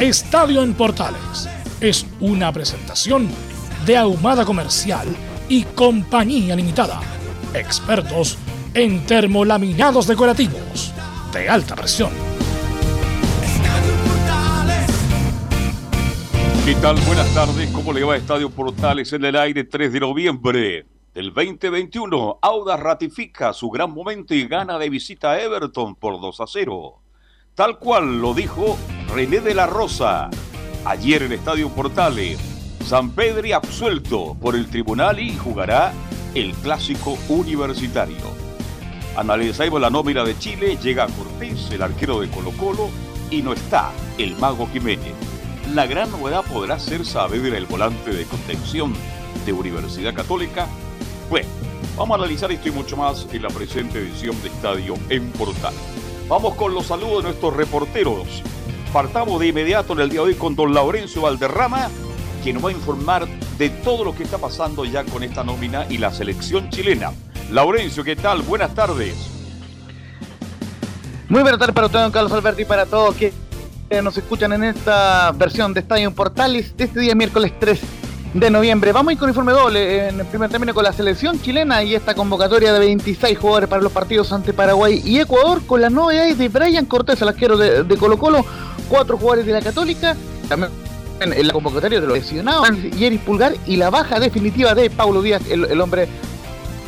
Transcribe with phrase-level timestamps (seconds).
[0.00, 1.46] Estadio en Portales
[1.78, 3.28] es una presentación
[3.84, 5.06] de Ahumada Comercial
[5.46, 7.02] y Compañía Limitada.
[7.52, 8.38] Expertos
[8.72, 10.94] en termolaminados decorativos
[11.34, 12.12] de alta presión.
[16.64, 16.96] ¿Qué tal?
[17.06, 17.70] Buenas tardes.
[17.70, 22.38] ¿Cómo le va Estadio Portales en el aire 3 de noviembre del 2021?
[22.40, 27.02] Auda ratifica su gran momento y gana de visita a Everton por 2 a 0.
[27.60, 28.78] Tal cual lo dijo
[29.14, 30.30] René de la Rosa
[30.86, 32.38] ayer en Estadio Portales.
[32.86, 35.92] San Pedri absuelto por el tribunal y jugará
[36.34, 38.16] el clásico universitario.
[39.14, 42.88] Analizamos la nómina de Chile, llega Cortés, el arquero de Colo Colo,
[43.30, 45.12] y no está el mago Jiménez.
[45.74, 48.94] La gran novedad podrá ser Saavedra, el volante de contención
[49.44, 50.66] de Universidad Católica.
[51.28, 51.50] Bueno,
[51.94, 55.74] vamos a analizar esto y mucho más en la presente edición de Estadio en Portal.
[56.30, 58.44] Vamos con los saludos de nuestros reporteros.
[58.92, 61.90] Partamos de inmediato en el día de hoy con don Laurencio Valderrama,
[62.40, 63.26] quien nos va a informar
[63.58, 67.10] de todo lo que está pasando ya con esta nómina y la selección chilena.
[67.50, 68.42] Laurencio, ¿qué tal?
[68.42, 69.16] Buenas tardes.
[71.28, 73.32] Muy buenas tardes para usted, don Carlos Alberti, y para todos que
[74.00, 77.80] nos escuchan en esta versión de Estadio Portales de este día miércoles 3
[78.34, 78.92] de noviembre.
[78.92, 81.94] Vamos a ir con informe doble en el primer término con la selección chilena y
[81.94, 86.38] esta convocatoria de 26 jugadores para los partidos ante Paraguay y Ecuador con las novedades
[86.38, 88.44] de Brian Cortés, el arquero de, Colo Colo,
[88.88, 90.16] cuatro jugadores de la Católica,
[90.48, 90.70] también
[91.20, 95.42] en la convocatoria de los lesionados, Yeris Pulgar y la baja definitiva de Paulo Díaz,
[95.50, 96.08] el, el hombre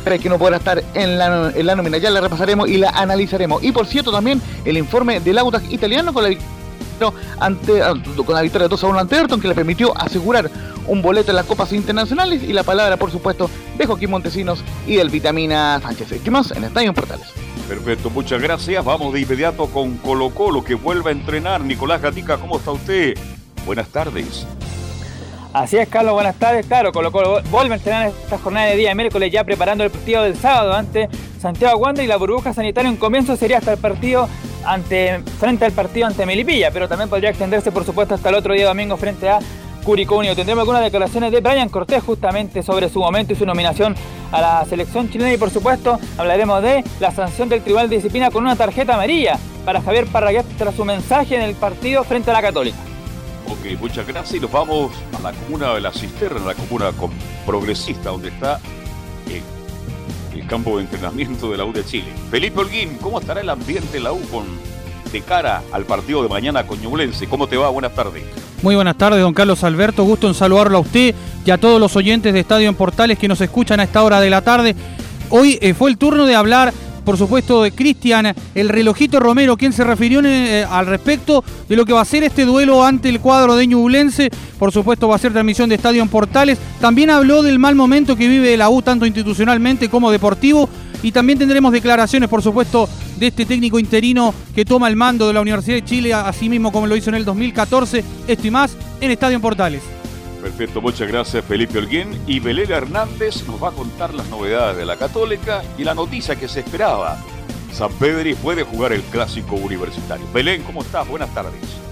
[0.03, 1.97] que no podrá estar en la, en la nómina.
[1.97, 3.63] Ya la repasaremos y la analizaremos.
[3.63, 6.29] Y por cierto, también el informe del Audax italiano con la
[7.39, 7.81] ante,
[8.25, 10.49] con la victoria de 2 a 1 ante Everton, que le permitió asegurar
[10.87, 12.43] un boleto en las copas internacionales.
[12.43, 16.21] Y la palabra, por supuesto, de Joaquín Montesinos y del Vitamina Sánchez.
[16.23, 16.51] ¿Qué más?
[16.51, 17.27] En Estadio Portales.
[17.67, 18.83] Perfecto, muchas gracias.
[18.83, 21.61] Vamos de inmediato con Colo Colo, que vuelve a entrenar.
[21.61, 23.17] Nicolás Gatica, ¿cómo está usted?
[23.65, 24.45] Buenas tardes.
[25.53, 26.65] Así es, Carlos, buenas tardes.
[26.65, 30.23] Claro, Colo Colo vuelve a entrenar esta jornada de día miércoles ya preparando el partido
[30.23, 34.27] del sábado ante Santiago Wander y la burbuja sanitaria en comienzo sería hasta el partido
[34.65, 38.53] ante frente al partido ante Melipilla, pero también podría extenderse por supuesto hasta el otro
[38.53, 39.39] día domingo frente a
[39.83, 40.35] Curicó Unido.
[40.35, 43.95] Tendremos algunas declaraciones de Brian Cortés justamente sobre su momento y su nominación
[44.31, 48.31] a la selección chilena y por supuesto hablaremos de la sanción del Tribunal de Disciplina
[48.31, 52.33] con una tarjeta amarilla para Javier Parragués tras su mensaje en el partido frente a
[52.33, 52.77] la Católica.
[53.47, 56.91] Ok, muchas gracias y nos vamos a la comuna de La Cisterna, la comuna
[57.45, 58.59] progresista, donde está
[59.29, 59.41] eh,
[60.35, 62.07] el campo de entrenamiento de la U de Chile.
[62.29, 64.45] Felipe Holguín, ¿cómo estará el ambiente de la U con,
[65.11, 67.27] de cara al partido de mañana con Ñublense?
[67.27, 67.69] ¿Cómo te va?
[67.69, 68.23] Buenas tardes.
[68.61, 70.03] Muy buenas tardes, don Carlos Alberto.
[70.03, 71.13] Gusto en saludarlo a usted
[71.45, 74.21] y a todos los oyentes de Estadio en Portales que nos escuchan a esta hora
[74.21, 74.75] de la tarde.
[75.29, 79.73] Hoy eh, fue el turno de hablar por supuesto, de Cristian, el relojito Romero, quien
[79.73, 83.19] se refirió eh, al respecto de lo que va a ser este duelo ante el
[83.19, 84.29] cuadro de Ñublense.
[84.57, 86.57] Por supuesto, va a ser transmisión de Estadio en Portales.
[86.79, 90.69] También habló del mal momento que vive la U, tanto institucionalmente como deportivo.
[91.01, 92.87] Y también tendremos declaraciones, por supuesto,
[93.17, 96.71] de este técnico interino que toma el mando de la Universidad de Chile, así mismo
[96.71, 98.03] como lo hizo en el 2014.
[98.27, 99.81] Esto y más en Estadio en Portales.
[100.43, 102.21] Perfecto, muchas gracias Felipe Holguín.
[102.27, 106.35] Y Belén Hernández nos va a contar las novedades de la Católica y la noticia
[106.35, 107.17] que se esperaba.
[107.71, 110.25] San Pedri puede jugar el clásico universitario.
[110.33, 111.07] Belén, ¿cómo estás?
[111.07, 111.82] Buenas tardes.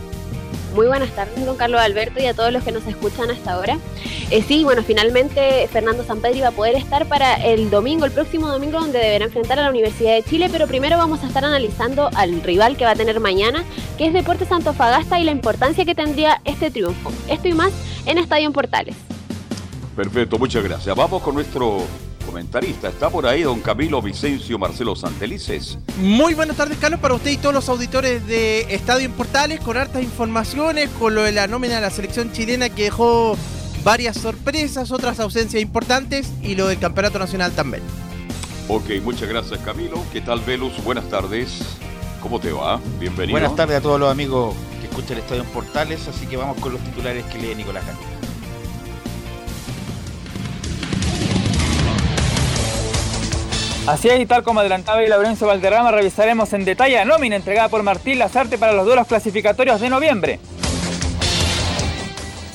[0.73, 3.77] Muy buenas tardes, don Carlos Alberto, y a todos los que nos escuchan hasta ahora.
[4.29, 8.47] Eh, sí, bueno, finalmente Fernando Sampedri va a poder estar para el domingo, el próximo
[8.47, 12.09] domingo, donde deberá enfrentar a la Universidad de Chile, pero primero vamos a estar analizando
[12.15, 13.65] al rival que va a tener mañana,
[13.97, 17.12] que es Deportes Antofagasta, y la importancia que tendría este triunfo.
[17.27, 17.74] Esto y más
[18.06, 18.95] en Estadio en Portales.
[19.95, 20.95] Perfecto, muchas gracias.
[20.95, 21.81] Vamos con nuestro
[22.31, 22.88] comentarista.
[22.88, 25.78] Está por ahí don Camilo Vicencio Marcelo Santelices.
[25.98, 29.75] Muy buenas tardes, Carlos, para usted y todos los auditores de Estadio en Portales, con
[29.78, 33.38] hartas informaciones, con lo de la nómina de la selección chilena que dejó
[33.83, 37.83] varias sorpresas, otras ausencias importantes y lo del Campeonato Nacional también.
[38.69, 40.01] Ok, muchas gracias Camilo.
[40.13, 40.81] ¿Qué tal Velus?
[40.84, 41.60] Buenas tardes.
[42.22, 42.80] ¿Cómo te va?
[43.00, 43.38] Bienvenido.
[43.38, 46.57] Buenas tardes a todos los amigos que escuchan el Estadio en Portales, así que vamos
[46.62, 48.11] con los titulares que lee Nicolás Gatica.
[53.88, 57.68] Así es, y tal como adelantaba y Lorenzo Valderrama, revisaremos en detalle la nómina entregada
[57.68, 60.39] por Martín Lazarte para los duelos clasificatorios de noviembre.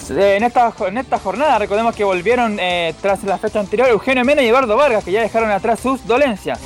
[0.09, 4.41] En esta, en esta jornada recordemos que volvieron eh, tras la fecha anterior Eugenio Mena
[4.41, 6.61] y Eduardo Vargas, que ya dejaron atrás sus dolencias.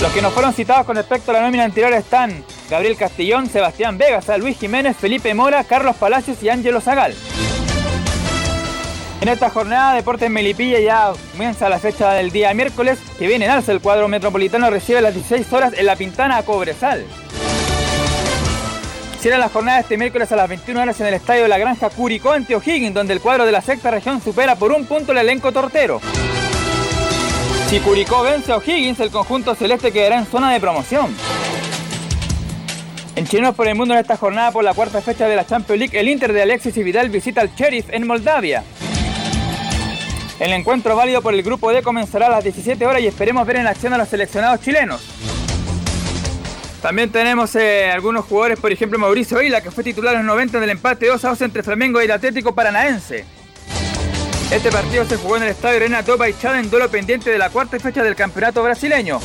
[0.00, 3.98] Los que no fueron citados con respecto a la nómina anterior están Gabriel Castillón, Sebastián
[3.98, 7.16] Vegas, Luis Jiménez, Felipe Mora, Carlos Palacios y Ángelo Zagal.
[9.20, 13.50] En esta jornada, Deportes Melipilla ya comienza la fecha del día miércoles, que viene en
[13.50, 13.72] alza.
[13.72, 17.04] El cuadro metropolitano recibe a las 16 horas en la Pintana a Cobresal.
[19.20, 21.90] Cierra la jornada este miércoles a las 21 horas en el estadio de la Granja
[21.90, 25.18] Curicó ante O'Higgins, donde el cuadro de la sexta región supera por un punto el
[25.18, 26.00] elenco tortero.
[27.68, 31.12] Si Curicó vence a O'Higgins, el conjunto celeste quedará en zona de promoción.
[33.16, 35.80] En Chinos por el Mundo en esta jornada por la cuarta fecha de la Champions
[35.80, 38.62] League, el Inter de Alexis y Vidal visita al Sheriff en Moldavia.
[40.40, 43.56] El encuentro válido por el grupo D comenzará a las 17 horas y esperemos ver
[43.56, 45.00] en acción a los seleccionados chilenos.
[46.80, 50.60] También tenemos eh, algunos jugadores, por ejemplo Mauricio Isla, que fue titular en los 90
[50.60, 53.24] del empate 2 a 2 entre Flamengo y el Atlético Paranaense.
[54.52, 57.36] Este partido se jugó en el estadio Arena Topa y Chada en duelo pendiente de
[57.38, 59.20] la cuarta fecha del campeonato brasileño.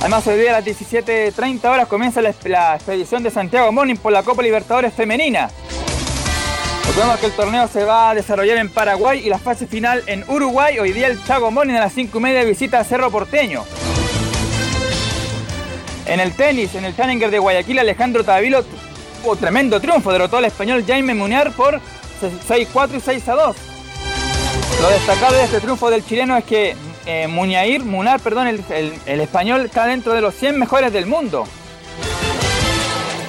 [0.00, 2.30] Además, hoy día a las 17.30 horas comienza la,
[2.74, 5.48] expedición de Santiago Morning por la Copa Libertadores Femenina.
[6.86, 10.24] Recordemos que el torneo se va a desarrollar en Paraguay y la fase final en
[10.28, 10.78] Uruguay.
[10.78, 13.64] Hoy día el Chago Morning a las 5 y media visita a Cerro Porteño.
[16.06, 18.64] En el tenis, en el Challenger de Guayaquil, Alejandro Tavilo
[19.22, 20.12] tuvo tremendo triunfo.
[20.12, 21.80] Derrotó al español Jaime Muñar por
[22.20, 23.54] 6-4 y 6-2.
[24.82, 26.76] Lo destacado de este triunfo del chileno es que
[27.06, 28.62] eh, Muñair, Munar, perdón, el,
[29.06, 31.46] el español está dentro de los 100 mejores del mundo.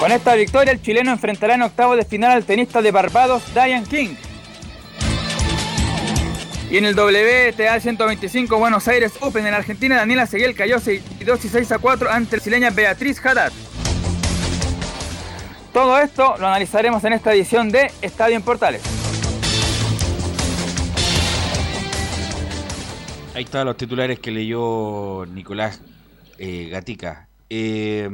[0.03, 3.85] Con esta victoria, el chileno enfrentará en octavo de final al tenista de Barbados, Diane
[3.89, 4.15] King.
[6.69, 11.47] Y en el WTA 125 Buenos Aires Open en Argentina, Daniela Seguel cayó 6 y
[11.47, 13.53] 6 a 4 ante la chilena Beatriz Haddad.
[15.71, 18.81] Todo esto lo analizaremos en esta edición de Estadio en Portales.
[23.33, 25.81] Ahí están los titulares que leyó Nicolás
[26.37, 27.29] eh, Gatica.
[27.49, 28.09] Eh,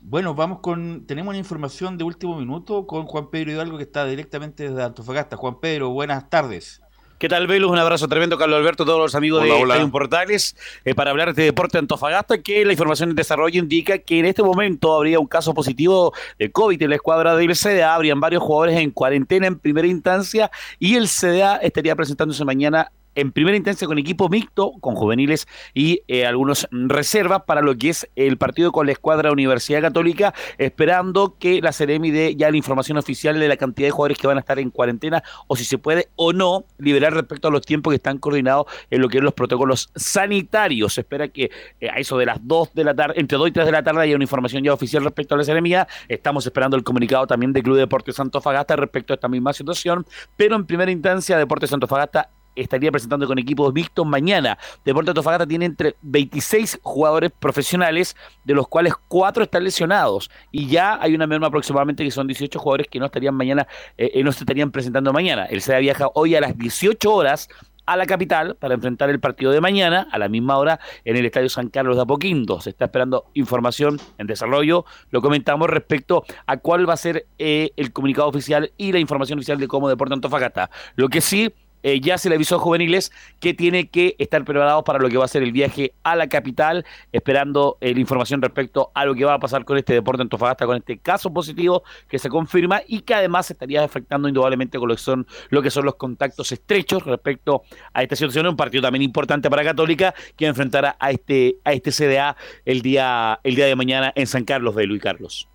[0.00, 1.06] bueno, vamos con.
[1.06, 5.36] Tenemos una información de último minuto con Juan Pedro Hidalgo que está directamente desde Antofagasta.
[5.36, 6.80] Juan Pedro, buenas tardes.
[7.20, 7.70] ¿Qué tal, Velus?
[7.70, 10.56] Un abrazo tremendo, Carlos Alberto, todos los amigos de Estadio Portales,
[10.86, 14.42] eh, para hablar de Deporte Antofagasta, que la información en desarrollo indica que en este
[14.42, 18.78] momento habría un caso positivo de COVID en la escuadra del CDA, habrían varios jugadores
[18.78, 23.98] en cuarentena en primera instancia y el CDA estaría presentándose mañana en primera instancia con
[23.98, 28.86] equipo mixto, con juveniles y eh, algunos reservas para lo que es el partido con
[28.86, 33.56] la escuadra Universidad Católica, esperando que la Ceremi dé ya la información oficial de la
[33.56, 36.64] cantidad de jugadores que van a estar en cuarentena o si se puede o no
[36.78, 40.94] liberar respecto a los tiempos que están coordinados en lo que es los protocolos sanitarios.
[40.94, 43.52] Se espera que eh, a eso de las 2 de la tarde, entre 2 y
[43.52, 45.70] 3 de la tarde haya una información ya oficial respecto a la Ceremi.
[46.08, 50.04] Estamos esperando el comunicado también del Club Deportes Fagasta respecto a esta misma situación,
[50.36, 54.58] pero en primera instancia Deportes Fagasta estaría presentando con equipos mixtos mañana.
[54.84, 60.30] Deportes Antofagasta tiene entre 26 jugadores profesionales, de los cuales 4 están lesionados.
[60.50, 63.66] Y ya hay una merma aproximadamente que son 18 jugadores que no estarían mañana,
[63.96, 65.46] eh, eh, no se estarían presentando mañana.
[65.46, 67.48] El SEDA viaja hoy a las 18 horas
[67.90, 71.26] a la capital para enfrentar el partido de mañana a la misma hora en el
[71.26, 72.60] Estadio San Carlos de Apoquindo.
[72.60, 74.84] Se está esperando información en desarrollo.
[75.10, 79.40] Lo comentamos respecto a cuál va a ser eh, el comunicado oficial y la información
[79.40, 80.70] oficial de cómo Deporte Antofagasta.
[80.94, 84.84] Lo que sí eh, ya se le avisó a juveniles que tiene que estar preparados
[84.84, 88.42] para lo que va a ser el viaje a la capital, esperando eh, la información
[88.42, 91.32] respecto a lo que va a pasar con este deporte en Antofagasta, con este caso
[91.32, 95.62] positivo que se confirma y que además estaría afectando indudablemente con lo que son, lo
[95.62, 98.46] que son los contactos estrechos respecto a esta situación.
[98.46, 103.40] Un partido también importante para Católica que enfrentará a este, a este CDA el día,
[103.42, 105.48] el día de mañana en San Carlos de Luis Carlos.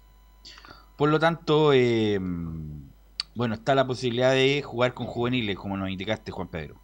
[0.98, 2.20] Por lo tanto, eh
[3.36, 6.82] bueno, está la posibilidad de jugar con juveniles, como nos indicaste, Juan Pedro.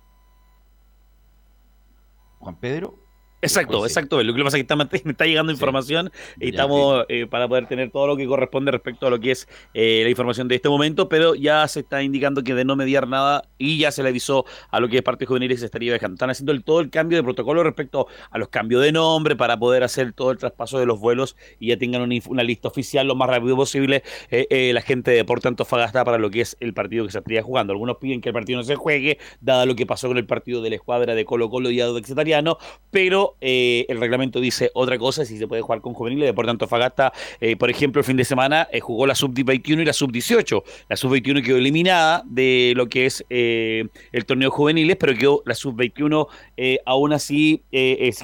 [2.39, 3.00] Juan Pedro.
[3.41, 4.21] Exacto, pues exacto.
[4.21, 7.89] Lo que pasa es que me está llegando información y estamos eh, para poder tener
[7.91, 11.09] todo lo que corresponde respecto a lo que es eh, la información de este momento,
[11.09, 14.45] pero ya se está indicando que de no mediar nada y ya se le avisó
[14.69, 16.15] a lo que es parte juvenil y se estaría dejando.
[16.15, 19.57] Están haciendo el, todo el cambio de protocolo respecto a los cambios de nombre para
[19.57, 23.15] poder hacer todo el traspaso de los vuelos y ya tengan una, lista oficial lo
[23.15, 27.05] más rápido posible eh, la gente de Deporte Antofagasta para lo que es el partido
[27.05, 27.73] que se estaría jugando.
[27.73, 30.61] Algunos piden que el partido no se juegue, dado lo que pasó con el partido
[30.61, 32.57] de la escuadra de Colo Colo y Exetariano,
[32.89, 36.33] pero eh, el reglamento dice otra cosa, si se puede jugar con juveniles.
[36.33, 39.85] Por tanto, Fagasta, eh, por ejemplo, el fin de semana eh, jugó la sub-21 y
[39.85, 40.63] la sub-18.
[40.89, 46.27] La sub-21 quedó eliminada de lo que es el torneo juveniles, pero quedó la sub-21
[46.85, 47.63] aún así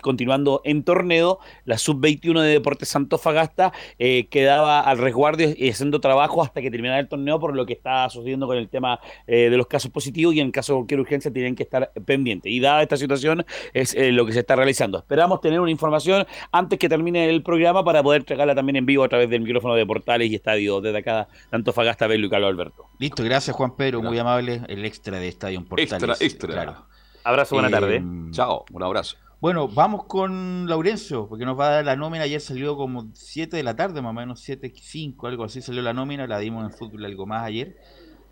[0.01, 1.39] continuando en torneo.
[1.65, 6.99] La sub-21 de Deportes Santo Fagasta quedaba al resguardo y haciendo trabajo hasta que terminara
[6.99, 10.39] el torneo por lo que está sucediendo con el tema de los casos positivos y
[10.39, 12.51] en caso de cualquier urgencia tienen que estar pendientes.
[12.51, 14.96] Y dada esta situación es lo que se está realizando.
[14.99, 19.03] Esperamos tener una información antes que termine el programa para poder entregarla también en vivo
[19.03, 22.49] a través del micrófono de Portales y Estadio desde acá, tanto Fagasta, Belo y Carlos
[22.49, 22.85] Alberto.
[22.99, 24.61] Listo, gracias Juan Pedro, muy amable.
[24.67, 25.91] El extra de Estadio Portales.
[25.91, 26.53] Extra, extra.
[26.53, 26.85] Claro.
[27.23, 27.97] Abrazo, buena tarde.
[27.97, 29.17] Em, Chao, un abrazo.
[29.39, 32.23] Bueno, vamos con Laurencio, porque nos va a dar la nómina.
[32.23, 35.83] Ayer salió como 7 de la tarde, más o menos 7, 5, algo así salió
[35.83, 36.25] la nómina.
[36.25, 37.77] La dimos en fútbol algo más ayer.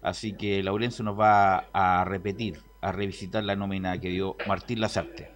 [0.02, 5.32] Así que Laurencio nos va a repetir, a revisitar la nómina que dio Martín Lazarte.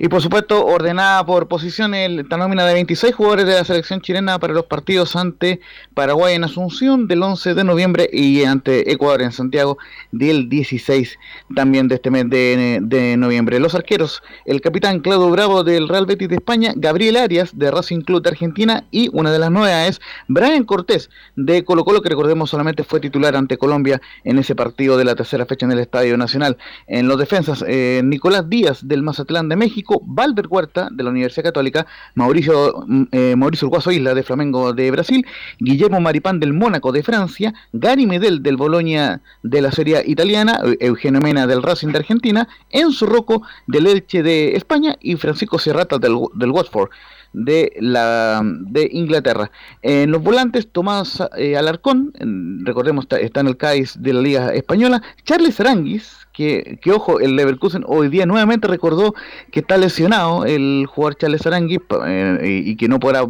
[0.00, 4.38] Y por supuesto, ordenada por posición esta nómina de 26 jugadores de la selección chilena
[4.38, 5.58] para los partidos ante
[5.92, 9.76] Paraguay en Asunción del 11 de noviembre y ante Ecuador en Santiago
[10.12, 11.18] del 16
[11.56, 13.58] también de este mes de, noviembre.
[13.58, 18.02] Los arqueros, el capitán Claudio Bravo del Real Betis de España, Gabriel Arias de Racing
[18.02, 22.50] Club de Argentina y una de las novedades, Brian Cortés de Colo Colo, que recordemos
[22.50, 26.16] solamente fue titular ante Colombia en ese partido de la tercera fecha en el Estadio
[26.16, 26.56] Nacional.
[26.86, 31.44] En los defensas, eh, Nicolás Díaz del Mazatlán de México, Valver Huerta de la Universidad
[31.44, 35.26] Católica, Mauricio, mm, eh, Mauricio Urguazo Isla de Flamengo de Brasil,
[35.58, 41.20] Guillermo Maripán del Mónaco de Francia, Gary Medel del Boloña de la Serie Italiana, Eugenio
[41.20, 46.16] Mena del Racing de Argentina, Enzo Rocco del Elche de España y Francisco Serrata del,
[46.34, 46.90] del Watford
[47.32, 49.50] de la de Inglaterra.
[49.82, 52.12] En los volantes, Tomás eh, Alarcón,
[52.64, 57.82] recordemos está, en el CAIS de la Liga Española, Charles Aranguis, que, ojo, el Leverkusen
[57.88, 59.12] hoy día nuevamente recordó
[59.50, 63.26] que está lesionado el jugador Charles Aranguis eh, y, que no podrá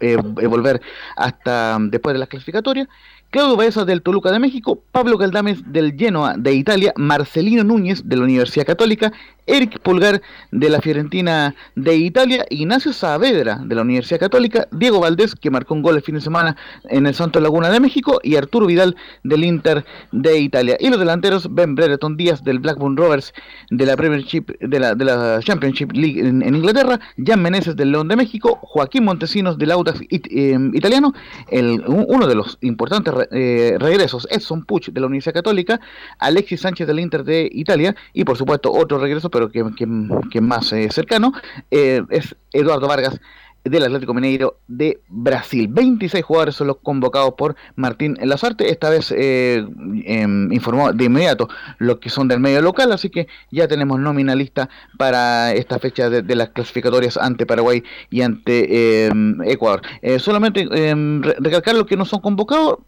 [0.00, 0.80] eh, volver
[1.16, 2.86] hasta después de las clasificatorias.
[3.34, 8.16] Claudio Baeza del Toluca de México, Pablo Caldames del Genoa de Italia, Marcelino Núñez de
[8.16, 9.12] la Universidad Católica,
[9.46, 10.22] Eric Pulgar
[10.52, 15.74] de la Fiorentina de Italia, Ignacio Saavedra de la Universidad Católica, Diego Valdés, que marcó
[15.74, 16.56] un gol el fin de semana
[16.88, 20.76] en el Santo Laguna de México, y Arturo Vidal del Inter de Italia.
[20.78, 23.34] Y los delanteros, Ben Brereton Díaz del Blackburn Rovers
[23.70, 28.58] de la Premiership, de la, Championship League en, Inglaterra, Jan Meneses del León de México,
[28.62, 31.12] Joaquín Montesinos del Audax eh, italiano,
[31.50, 35.80] uno de los importantes eh, regresos, Edson Puch de la Universidad Católica,
[36.18, 40.88] Alexis Sánchez del Inter de Italia, y por supuesto otro regreso pero que, más eh,
[40.90, 41.32] cercano,
[41.70, 43.20] eh, es Eduardo Vargas
[43.64, 45.68] del Atlético Mineiro de Brasil.
[45.70, 48.70] 26 jugadores son los convocados por Martín Lazarte.
[48.70, 49.64] Esta vez eh,
[50.04, 54.34] em, informó de inmediato los que son del medio local, así que ya tenemos nómina
[54.34, 54.68] lista
[54.98, 59.80] para esta fecha de, las clasificatorias ante Paraguay y ante em, Ecuador.
[60.02, 62.78] Eh, solamente em, recalcar los que no son convocados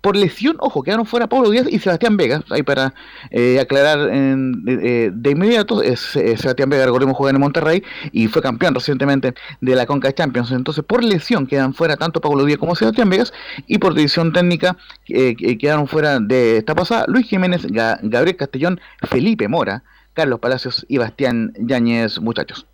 [0.00, 2.94] por lesión, ojo, quedaron fuera Pablo Díaz y Sebastián Vega, ahí para
[3.30, 7.82] eh, aclarar de, inmediato, es, Sebastián Vega, recordemos, juega en Monterrey
[8.12, 10.50] y fue campeón recientemente de la la Conca Champions.
[10.52, 13.32] Entonces, por lesión quedan fuera tanto Pablo Díaz como Sebastián Vegas
[13.66, 14.76] y por decisión técnica
[15.08, 19.82] eh, quedaron fuera de esta pasada Luis Jiménez, Gabriel Castellón, Felipe Mora,
[20.12, 22.66] Carlos Palacios y Bastián Yáñez, muchachos.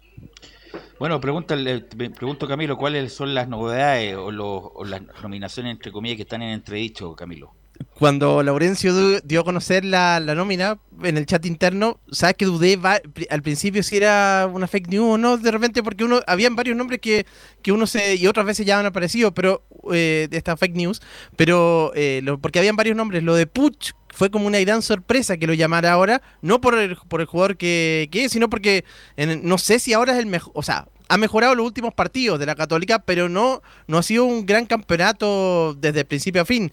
[0.98, 6.22] Bueno, pregúntale, pregunto Camilo, ¿cuáles son las novedades o, o las nominaciones entre comillas que
[6.22, 7.52] están en entredicho, Camilo?
[7.98, 12.78] Cuando Laurencio dio a conocer la, nómina en el chat interno, sabes que dudé
[13.30, 16.76] al principio si era una fake news o no, de repente porque uno habían varios
[16.76, 17.26] nombres que,
[17.62, 21.00] que uno se y otras veces ya han aparecido, pero eh, de esta fake news,
[21.36, 25.46] pero eh, porque habían varios nombres, lo de Puch fue como una gran sorpresa que
[25.46, 28.84] lo llamara ahora, no por el, por el jugador que, que es, sino porque
[29.42, 32.46] no sé si ahora es el mejor, o sea, ha mejorado los últimos partidos de
[32.46, 36.72] la Católica, pero no, no ha sido un gran campeonato desde el principio a fin.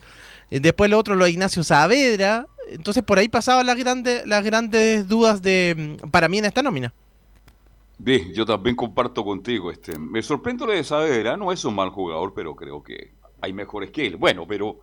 [0.49, 2.47] Eh, después lo otro, lo de Ignacio Saavedra.
[2.69, 6.63] Entonces por ahí pasaban las grandes, las grandes dudas de mm, para mí en esta
[6.63, 6.93] nómina.
[7.97, 9.71] Bien, yo también comparto contigo.
[9.71, 13.53] Este, me sorprende lo de Saavedra, no es un mal jugador, pero creo que hay
[13.53, 14.17] mejores que él.
[14.17, 14.79] Bueno, pero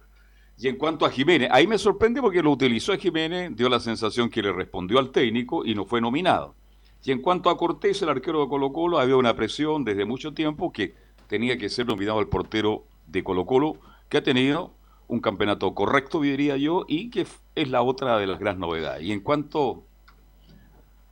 [0.62, 3.80] y en cuanto a Jiménez, ahí me sorprende porque lo utilizó a Jiménez, dio la
[3.80, 6.54] sensación que le respondió al técnico y no fue nominado.
[7.02, 10.34] Y en cuanto a Cortés, el arquero de Colo Colo, había una presión desde mucho
[10.34, 10.94] tiempo que
[11.28, 13.76] tenía que ser nominado al portero de Colo Colo,
[14.10, 14.74] que ha tenido
[15.10, 19.02] un campeonato correcto, diría yo, y que es la otra de las grandes novedades.
[19.02, 19.84] Y en cuanto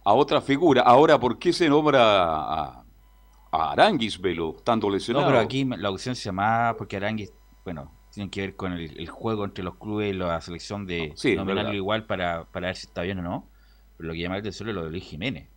[0.04, 2.84] a otra figura, ahora, ¿por qué se nombra a,
[3.50, 5.26] a Aranguis, Velo, tanto lesionado?
[5.26, 7.32] No, pero aquí la ausencia más, porque Aranguis,
[7.64, 11.74] bueno, tiene que ver con el, juego entre los clubes y la selección de nominarlo
[11.74, 13.48] igual para, para ver si está bien o no.
[13.96, 15.48] Pero lo que llama el tesoro es lo de Luis Jiménez.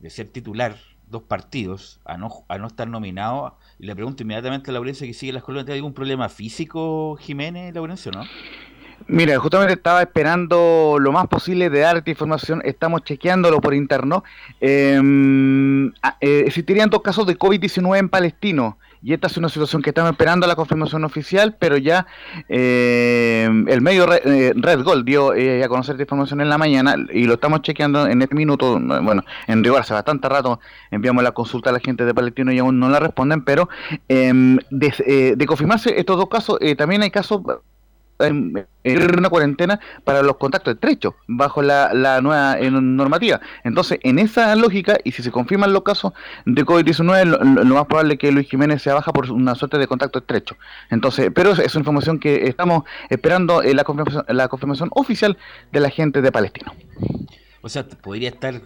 [0.00, 0.76] De ser titular
[1.08, 3.56] dos partidos a no, a no estar nominado.
[3.78, 7.74] Y le pregunto inmediatamente a Laurencio que sigue la escuela, ¿tiene algún problema físico Jiménez,
[7.74, 8.24] Laurencio, no?
[9.08, 14.24] Mira, justamente estaba esperando lo más posible de darte información, estamos chequeándolo por interno.
[14.60, 15.88] Em,
[16.20, 20.10] eh, existirían dos casos de COVID-19 en Palestino y esta es una situación que estamos
[20.10, 22.06] esperando la confirmación oficial, pero ya
[22.48, 26.96] eh, el medio eh, Red, Gold dio eh, a conocer esta información en la mañana
[27.12, 28.78] y lo estamos chequeando en este minuto.
[28.80, 30.60] Bueno, en rigor hace bastante rato
[30.90, 33.68] enviamos la consulta a la gente de Palestino y aún no la responden, pero
[34.08, 37.42] em, de, de confirmarse estos dos casos, también hay casos
[38.18, 38.66] en,
[39.18, 43.40] una cuarentena para los contactos estrechos bajo la, la nueva eh, normativa.
[43.64, 46.12] Entonces, en esa lógica, y si se confirman los casos
[46.44, 49.86] de COVID-19, lo, más probable es que Luis Jiménez se baja por una suerte de
[49.86, 50.56] contacto estrecho.
[50.90, 55.36] Entonces, pero es una información que estamos esperando eh, la, confirmación, la confirmación oficial
[55.72, 56.72] de la gente de Palestino.
[57.62, 58.60] O sea, podría estar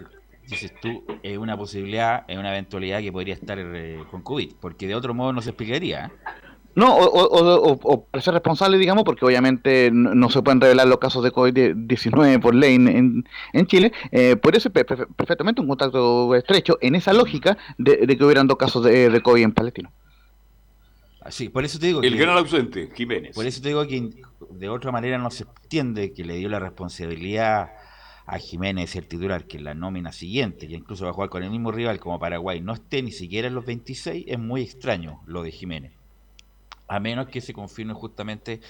[0.50, 4.86] dices tú, es una posibilidad, es una eventualidad que podría estar eh, con COVID, porque
[4.86, 6.10] de otro modo no se explicaría.
[6.74, 11.32] No, o, o, ser responsable, digamos, porque obviamente no, se pueden revelar los casos de
[11.32, 13.92] COVID-19 por ley en, en Chile.
[14.12, 18.84] Eh, por eso perfectamente un contacto estrecho en esa lógica de, que hubieran dos casos
[18.84, 19.90] de, de, COVID en Palestino.
[21.28, 23.34] Sí, por eso te digo El gran ausente, Jiménez.
[23.34, 24.10] Por eso te digo que
[24.50, 27.72] de otra manera no se entiende que le dio la responsabilidad
[28.26, 31.42] a Jiménez, el titular, que en la nómina siguiente, que incluso va a jugar con
[31.42, 35.20] el mismo rival como Paraguay, no esté ni siquiera en los 26, es muy extraño
[35.26, 35.99] lo de Jiménez
[36.90, 38.60] a menos que se confirme justamente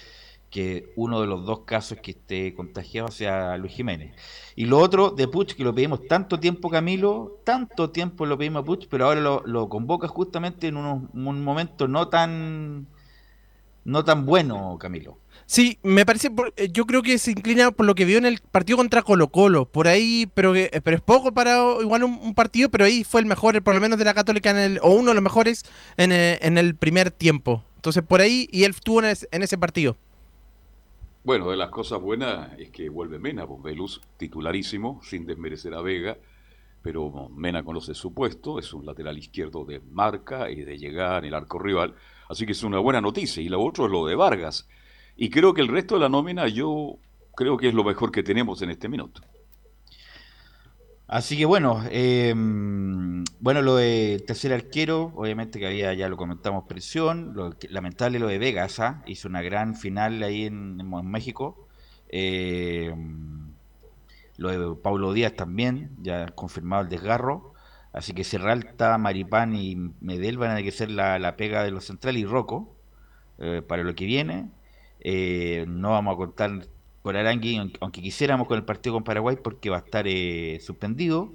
[0.50, 4.14] que uno de los dos casos que esté contagiado sea Luis Jiménez.
[4.56, 8.62] Y lo otro de Puch, que lo pedimos tanto tiempo, Camilo, tanto tiempo lo pedimos
[8.62, 12.88] a Puch, pero ahora lo, convoca justamente en un momento no tan,
[13.84, 15.16] no tan bueno, Camilo.
[15.46, 18.40] Sí, me parece, eh, yo creo que se inclina por lo que vio en el
[18.52, 20.52] partido contra Colo Colo, por ahí, pero,
[20.84, 23.98] pero es poco para igual un, partido, pero ahí fue el mejor, por lo menos
[23.98, 25.64] de la Católica, en el, o uno de los mejores
[25.96, 27.64] en el, en el primer tiempo.
[27.80, 29.96] Entonces por ahí, y él estuvo en, ese partido.
[31.24, 36.18] Bueno, de las cosas buenas es que vuelve Mena, Velus titularísimo, sin desmerecer a Vega,
[36.82, 41.28] pero Mena conoce su puesto, es un lateral izquierdo de marca y de llegar en
[41.28, 41.94] el arco rival,
[42.28, 43.42] así que es una buena noticia.
[43.42, 44.68] Y lo otro es lo de Vargas.
[45.16, 46.98] Y creo que el resto de la nómina yo
[47.34, 49.22] creo que es lo mejor que tenemos en este minuto.
[51.10, 52.32] Así que bueno, eh,
[53.40, 58.28] bueno, lo de tercer arquero, obviamente que había, ya lo comentamos, presión, lo, lamentable lo
[58.28, 59.02] de Vegas, ¿ah?
[59.06, 60.76] hizo una gran final ahí en,
[61.10, 61.66] México.
[62.10, 62.94] Eh,
[64.36, 67.54] lo de Paulo Díaz también, ya confirmado el desgarro.
[67.92, 72.22] Así que Serralta, Maripán y Medel van a que ser la, pega de los centrales
[72.22, 72.76] y Rocco
[73.38, 74.48] eh, para lo que viene.
[75.66, 76.68] no vamos a contar
[77.02, 81.32] por Arangui, aunque quisiéramos con el partido con Paraguay, porque va a estar eh, suspendido,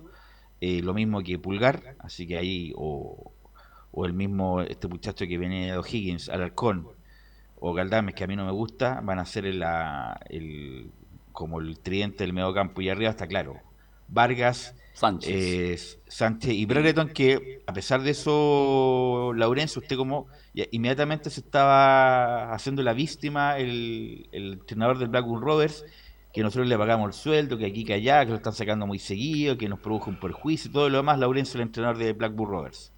[0.62, 3.32] eh, lo mismo que Pulgar, así que ahí, o,
[4.04, 6.88] el mismo, este muchacho que viene de O'Higgins, Alarcón,
[7.60, 10.92] o Galdames, que a mí no me gusta, van a ser el,
[11.32, 13.62] como el tridente del medio campo y arriba está claro.
[14.08, 20.28] Vargas, Sánchez, Sánchez y Brereton, que a pesar de eso, Laurencio, usted como
[20.72, 25.84] inmediatamente se estaba haciendo la víctima el, entrenador del Blackburn Rovers,
[26.32, 29.00] que nosotros le pagamos el sueldo, que aquí, que allá, que lo están sacando muy
[29.00, 32.52] seguido, que nos produjo un perjuicio y todo lo demás, Laurencio, el entrenador de Blackburn
[32.52, 32.94] Rovers.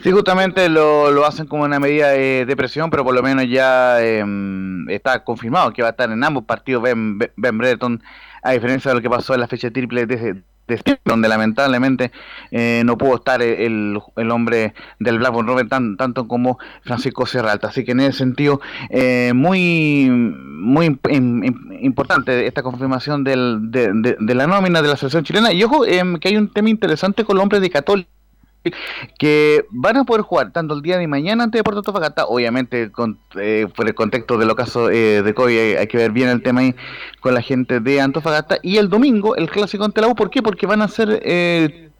[0.00, 4.00] Sí, justamente lo, lo hacen como una medida de, presión, pero por lo menos ya
[4.00, 8.00] em, está confirmado que va a estar en ambos partidos Ben, ben Brereton,
[8.42, 10.42] a diferencia de lo que pasó en la fecha triple de,
[11.04, 12.12] donde lamentablemente
[12.50, 17.68] eh, no pudo estar el, el, hombre del Blackburn Rovers tan, tanto como Francisco Serralta.
[17.68, 20.98] Así que en ese sentido, eh, muy muy
[21.80, 25.52] importante esta confirmación del, de, la nómina de la selección chilena.
[25.52, 28.08] Y ojo, em, que hay un tema interesante con el hombre de Católica
[29.18, 33.18] que van a poder jugar tanto el día de mañana ante Deportes Antofagasta, obviamente con,
[33.36, 36.42] eh, por el contexto de los casos eh, de COVID hay, que ver bien el
[36.42, 36.74] tema ahí
[37.20, 40.42] con la gente de Antofagasta, y el domingo el clásico ante la U, ¿por qué?
[40.42, 41.91] Porque van a ser eh,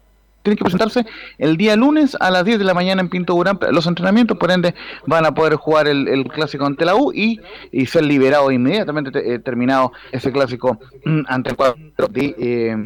[0.43, 1.07] tienen que presentarse
[1.39, 4.51] el día lunes a las 10 de la mañana en Pinto Durán los entrenamientos, por
[4.51, 4.75] ende
[5.07, 9.93] van a poder jugar el, clásico ante la U y, y ser liberados inmediatamente terminado
[10.11, 11.77] ese clásico mm, ante el cuadro
[12.11, 12.77] de, eh,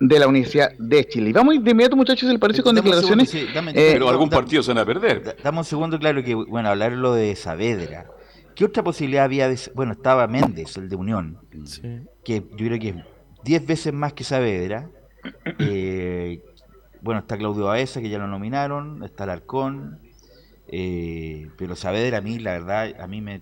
[0.00, 1.30] de, la Universidad de Chile.
[1.30, 3.34] Y vamos de inmediato muchachos, si les parece, con declaraciones.
[3.34, 5.36] Eh, pero algún partido se van a perder.
[5.42, 8.06] Dame un segundo, claro que, bueno, hablar lo de Saavedra.
[8.54, 9.48] ¿Qué otra posibilidad había?
[9.48, 11.38] De, bueno, estaba Méndez, el de Unión,
[12.24, 12.94] que yo creo que es
[13.44, 14.88] 10 veces más que Saavedra.
[15.58, 16.40] Eh,
[17.02, 20.00] bueno, está Claudio Baeza, que ya lo nominaron, está Alarcón,
[20.68, 23.40] eh, pero Saavedra a mí, la verdad, a mí me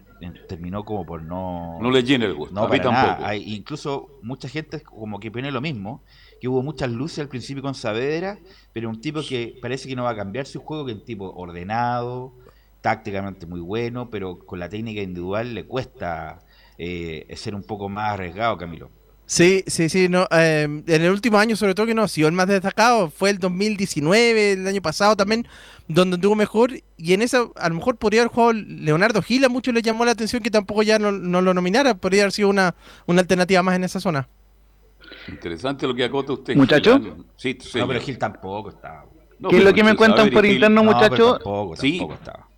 [0.48, 1.78] terminó como por no...
[1.80, 3.24] No le llena el gusto, no, a mí tampoco.
[3.24, 6.02] Hay, incluso mucha gente como que pone lo mismo,
[6.40, 8.38] que hubo muchas luces al principio con Saavedra,
[8.72, 11.04] pero un tipo que parece que no va a cambiar su juego, que es un
[11.04, 12.32] tipo ordenado,
[12.80, 16.40] tácticamente muy bueno, pero con la técnica individual le cuesta
[16.78, 18.90] eh, ser un poco más arriesgado, Camilo.
[19.30, 20.08] Sí, sí, sí.
[20.08, 23.10] No, em, en el último año, sobre todo, que no ha sido el más destacado,
[23.10, 25.46] fue el 2019, el año pasado también,
[25.86, 26.72] donde tuvo mejor.
[26.96, 30.10] Y en esa, a lo mejor podría haber jugado Leonardo Gila, mucho le llamó la
[30.10, 31.94] atención que tampoco ya no, lo nominara.
[31.94, 32.74] Podría haber sido una,
[33.06, 34.28] una alternativa más en esa zona.
[35.28, 36.56] Interesante lo que acota usted.
[36.56, 37.00] ¿Muchacho?
[37.36, 39.04] Sí, no, pero Gil tampoco estaba.
[39.48, 41.34] ¿Qué es lo que me cuentan por interno, muchacho?
[41.34, 42.49] tampoco, tampoco estaba.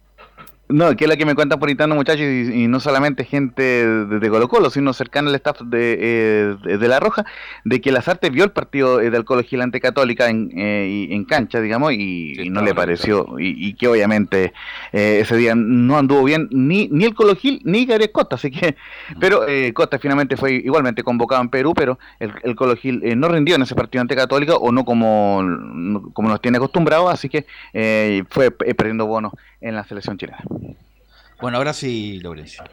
[0.73, 4.31] No, que es la que me cuentan por interno, muchachos, y, no solamente gente de,
[4.31, 7.27] Colo Colo, sino cercana al staff de, eh, de, La Roja,
[7.65, 11.61] de que Lazarte vio el partido eh, del Colo Gigante Católica en, eh, en cancha,
[11.61, 14.53] digamos, y, no le pareció, y, que obviamente
[14.93, 18.77] ese día no anduvo bien ni, ni el Colo Gil ni Gabriel Costa, así que,
[19.21, 19.43] pero
[19.75, 23.63] Costa finalmente fue igualmente convocado en Perú, pero el, el Colo Gil no rindió en
[23.63, 25.43] ese partido ante Católica, o no como,
[26.13, 27.45] como nos tiene acostumbrados, así que
[28.31, 30.43] fue perdiendo bonos en la selección chilena.
[31.41, 32.65] Bueno, ahora sí, Lorenzo.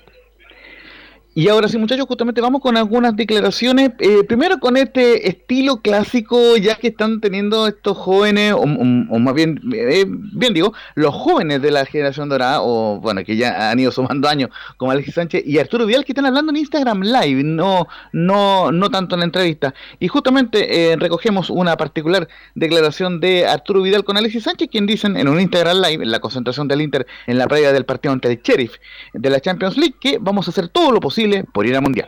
[1.35, 3.91] Y ahora sí, muchachos, justamente vamos con algunas declaraciones.
[3.99, 9.61] Eh, primero con este estilo clásico, ya que están teniendo estos jóvenes, o, más bien,
[9.71, 13.91] eh, bien digo, los jóvenes de la generación dorada, o bueno, que ya han ido
[13.91, 17.87] sumando años, como Alexis Sánchez y Arturo Vidal, que están hablando en Instagram Live, no,
[18.11, 19.75] no, no tanto en la entrevista.
[19.99, 25.15] Y justamente eh, recogemos una particular declaración de Arturo Vidal con Alexis Sánchez, quien dicen
[25.15, 28.29] en un Instagram Live, en la concentración del Inter en la previa del partido ante
[28.31, 28.73] el Sheriff
[29.13, 31.18] de la Champions League, que vamos a hacer todo lo posible
[31.51, 32.07] por ir al Mundial.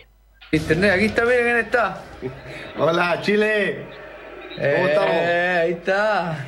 [0.51, 1.97] Internet, aquí está, miren quién está.
[2.77, 3.85] Hola, Chile.
[4.55, 5.15] ¿Cómo eh, estamos?
[5.63, 6.45] Ahí está.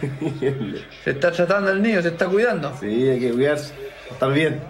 [1.04, 2.74] se está tratando el niño, se está cuidando.
[2.80, 3.74] Sí, hay que cuidarse,
[4.12, 4.62] estar bien.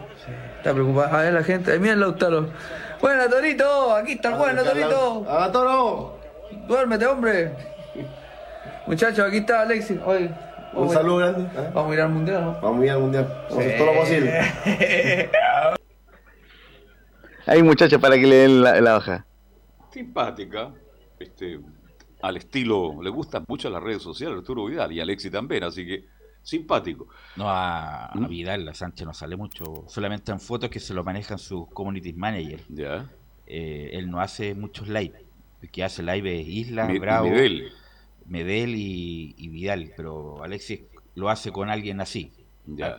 [0.57, 1.77] Está preocupada ver la gente.
[1.79, 2.49] Mira el Lautaro.
[3.01, 5.25] Bueno, Torito, aquí está el bueno, Torito.
[5.29, 6.19] ¡A Toro!
[6.67, 7.51] Duérmete, hombre.
[8.87, 9.99] Muchachos, aquí está Alexis.
[10.05, 10.31] Oye,
[10.73, 11.47] Un saludo grande.
[11.73, 12.61] Vamos a ir al mundial, ¿no?
[12.61, 13.27] Vamos a ir al mundial.
[13.49, 14.41] Vamos a hacer todo lo posible.
[17.45, 19.25] Hay muchachos para que le den la, hoja.
[19.91, 20.73] Simpática.
[21.19, 21.59] Este,
[22.21, 26.05] al estilo, le gustan mucho las redes sociales Arturo Vidal y Alexi también, así que
[26.41, 27.07] simpático.
[27.35, 28.27] No, a, ¿Mm?
[28.27, 32.13] Vidal, la Sánchez no sale mucho, solamente en fotos que se lo manejan sus community
[32.13, 32.63] managers.
[32.69, 33.09] Ya.
[33.45, 35.25] Eh, él no hace muchos live,
[35.61, 37.29] el que hace live es Isla, Bravo,
[38.25, 40.81] Medel, y, Vidal, pero Alexis
[41.15, 42.31] lo hace con alguien así,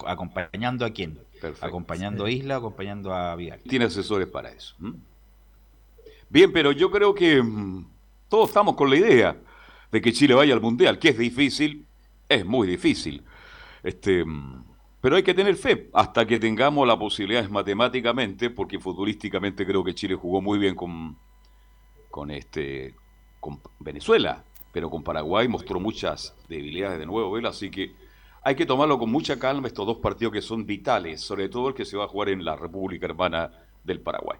[0.06, 0.92] acompañando a
[1.60, 3.60] Acompañando a Isla, acompañando a Vidal.
[3.62, 4.74] Tiene asesores para eso.
[6.28, 7.86] Bien, pero yo creo que mm,
[8.28, 9.36] todos estamos con la idea
[9.92, 11.86] de que Chile vaya al Mundial, que es difícil,
[12.28, 13.22] es muy difícil.
[13.82, 14.64] Este, mm,
[15.00, 19.94] pero hay que tener fe hasta que tengamos la posibilidad matemáticamente, porque futbolísticamente creo que
[19.94, 21.16] Chile jugó muy bien con,
[22.10, 22.94] con, este,
[23.38, 24.42] con Venezuela,
[24.72, 27.92] pero con Paraguay mostró muchas debilidades de nuevo, así que
[28.46, 31.74] hay que tomarlo con mucha calma estos dos partidos que son vitales, sobre todo el
[31.74, 33.50] que se va a jugar en la República Hermana
[33.82, 34.38] del Paraguay.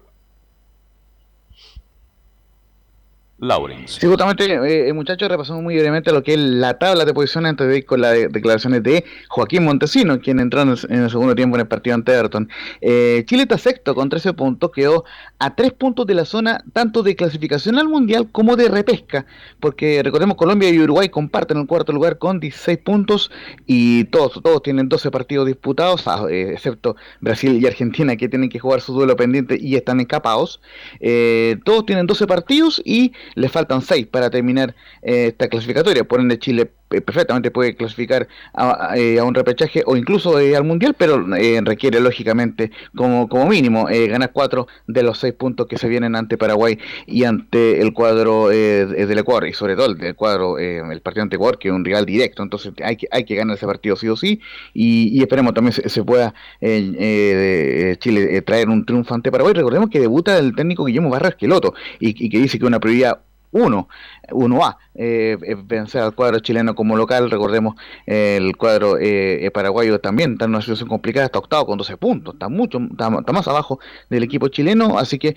[3.37, 3.99] Lawrence.
[3.99, 4.45] Sí, justamente,
[4.87, 7.85] eh, muchachos, repasamos muy brevemente lo que es la tabla de posiciones antes de ir
[7.85, 11.95] con las declaraciones de Joaquín Montesino, quien entró en el, segundo tiempo en el partido
[11.95, 12.47] ante Everton.
[12.79, 15.03] Eh, Chile está sexto con 13 puntos, quedó
[15.39, 19.25] a 3 puntos de la zona tanto de clasificación al Mundial como de repesca,
[19.59, 23.31] porque recordemos Colombia y Uruguay comparten el cuarto lugar con 16 puntos
[23.65, 28.49] y todos, todos tienen 12 partidos disputados, ah, eh, excepto Brasil y Argentina que tienen
[28.49, 30.61] que jugar su duelo pendiente y están encapados.
[31.01, 36.03] Eh, todos tienen 12 partidos y le faltan seis para terminar eh, esta clasificatoria.
[36.03, 41.25] Por ende, Chile perfectamente puede clasificar a, eh, un repechaje o incluso al mundial, pero
[41.63, 46.37] requiere lógicamente como, como mínimo ganar cuatro de los seis puntos que se vienen ante
[46.37, 51.35] Paraguay y ante el cuadro del Ecuador, y sobre todo el cuadro, el partido ante
[51.35, 52.43] Ecuador, que es un rival directo.
[52.43, 54.39] Entonces, hay que, hay que ganar ese partido sí o sí,
[54.73, 59.53] y, esperemos también se, pueda Chile traer un triunfo ante Paraguay.
[59.53, 63.19] Recordemos que debuta el técnico Guillermo Barra Esqueloto y, y que dice que una prioridad
[63.55, 63.87] 1,
[64.31, 70.33] 1A, eh, eh, vencer al cuadro chileno como local, recordemos el cuadro eh, paraguayo también
[70.33, 73.79] está en una situación complicada, está octavo con 12 puntos, está mucho, está, más abajo
[74.09, 75.35] del equipo chileno, así que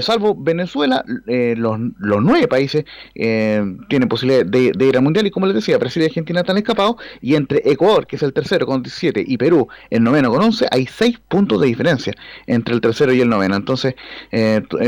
[0.00, 5.54] salvo Venezuela, los, los, nueve países tienen posibilidad de, ir al Mundial y como les
[5.54, 9.22] decía, Brasil y Argentina están escapados y entre Ecuador, que es el tercero con 17,
[9.26, 12.14] y Perú, el noveno con 11, hay 6 puntos de diferencia
[12.46, 13.94] entre el tercero y el noveno, entonces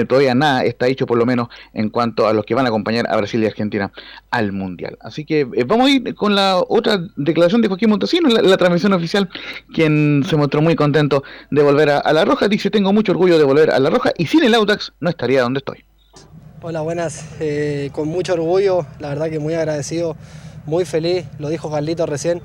[0.09, 3.07] todavía nada está hecho por lo menos en cuanto a los que van a acompañar
[3.09, 3.93] a Brasil y Argentina
[4.31, 4.99] al Mundial.
[5.01, 8.93] Así que eh, vamos a ir con la otra declaración de Joaquín Montesino, la, transmisión
[8.93, 9.29] oficial,
[9.73, 12.49] quien se mostró muy contento de volver a, La Roja.
[12.49, 15.43] Dice, tengo mucho orgullo de volver a La Roja y sin el Audax no estaría
[15.43, 15.85] donde estoy.
[16.61, 17.25] Hola, buenas.
[17.41, 20.17] Eh, con mucho orgullo, la verdad que muy agradecido,
[20.65, 22.41] muy feliz, lo dijo Carlito recién.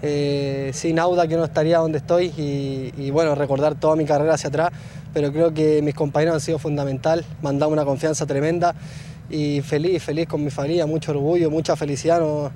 [0.00, 4.34] Eh, sin Audax yo no estaría donde estoy y, y, bueno, recordar toda mi carrera
[4.34, 4.70] hacia atrás,
[5.12, 8.74] pero creo que mis compañeros han sido fundamental, me han dado una confianza tremenda
[9.30, 12.20] y feliz, feliz con mi familia, mucho orgullo, mucha felicidad.
[12.20, 12.50] No,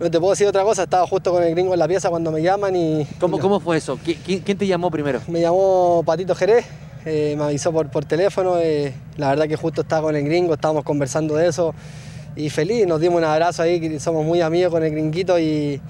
[0.00, 2.30] no te puedo decir otra cosa, estaba justo con el gringo en la pieza cuando
[2.30, 3.06] me llaman y...
[3.20, 3.98] ¿Cómo, ¿cómo fue eso?
[4.02, 5.20] ¿Quién, te llamó primero?
[5.28, 6.66] Me llamó Patito Jerez,
[7.04, 10.54] eh, me avisó por, por teléfono, eh, la verdad que justo estaba con el gringo,
[10.54, 11.74] estábamos conversando de eso
[12.36, 15.80] y feliz, nos dimos un abrazo ahí, somos muy amigos con el gringuito y,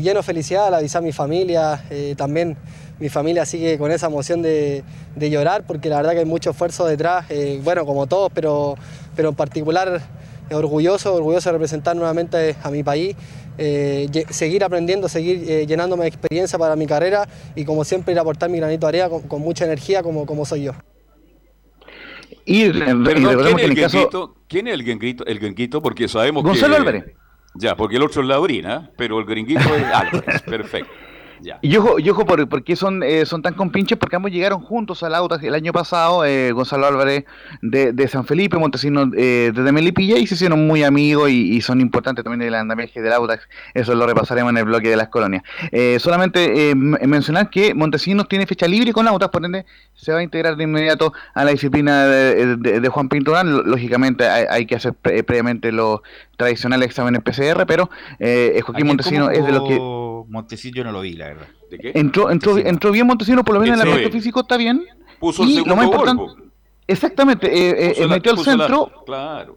[0.00, 2.56] lleno de felicidad al avisar a mi familia, eh, también
[3.02, 4.84] mi familia sigue con esa emoción de,
[5.16, 8.76] llorar porque la verdad que hay mucho esfuerzo detrás, eh, bueno, como todos, pero,
[9.16, 10.00] pero en particular
[10.48, 13.16] eh, orgulloso, orgulloso de representar nuevamente a mi país,
[13.58, 18.22] eh, seguir aprendiendo, seguir llenándome de experiencia para mi carrera y como siempre ir a
[18.22, 20.72] aportar mi granito de arena con, mucha energía como, como soy yo.
[22.44, 24.36] Y, ¿quién, es el caso...
[24.46, 25.16] ¿quién es el?
[25.26, 27.04] El porque sabemos Gonzalo Álvarez.
[27.54, 30.90] Ya, porque el otro es Laurina, pero el gringuito es Álvarez, perfecto.
[31.60, 35.02] Y ojo, y ojo por, qué son, eh, son tan compinches, porque ambos llegaron juntos
[35.02, 37.24] al auto el año pasado, eh, Gonzalo Álvarez
[37.60, 42.24] de, San Felipe, Montesino eh, de Melipilla, y se hicieron muy amigos y, son importantes
[42.24, 45.44] también del andamiaje del Audax, eso lo repasaremos en el bloque de las colonias.
[45.98, 50.56] solamente mencionar que Montesinos tiene fecha libre con Audax, por ende se va a integrar
[50.56, 56.00] de inmediato a la disciplina de, Juan Pinto Lógicamente hay, que hacer previamente los
[56.36, 57.88] tradicionales exámenes PCR, pero
[58.64, 60.11] Joaquín Montesino es de los que...
[60.28, 61.46] Montesino yo no lo vi, la verdad.
[61.70, 61.92] ¿De qué?
[61.94, 64.84] Entró, entró, entró bien Montesino, por lo menos en el aspecto físico está bien.
[65.18, 66.24] Puso y el lo más importante,
[66.86, 68.90] Exactamente, eh, eh, metió al centro.
[69.06, 69.56] claro.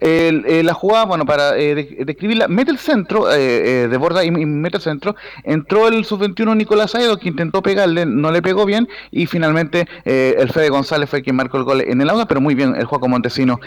[0.00, 4.76] Eh, la jugada, bueno, para eh, describirla, mete el centro, eh, de borda y, mete
[4.76, 5.16] el centro.
[5.44, 8.88] Entró el sub-21 Nicolás Aedo, que intentó pegarle, no le pegó bien.
[9.10, 12.54] Y finalmente el Fede González fue quien marcó el gol en el auda, pero muy
[12.54, 13.60] bien el juego Montesino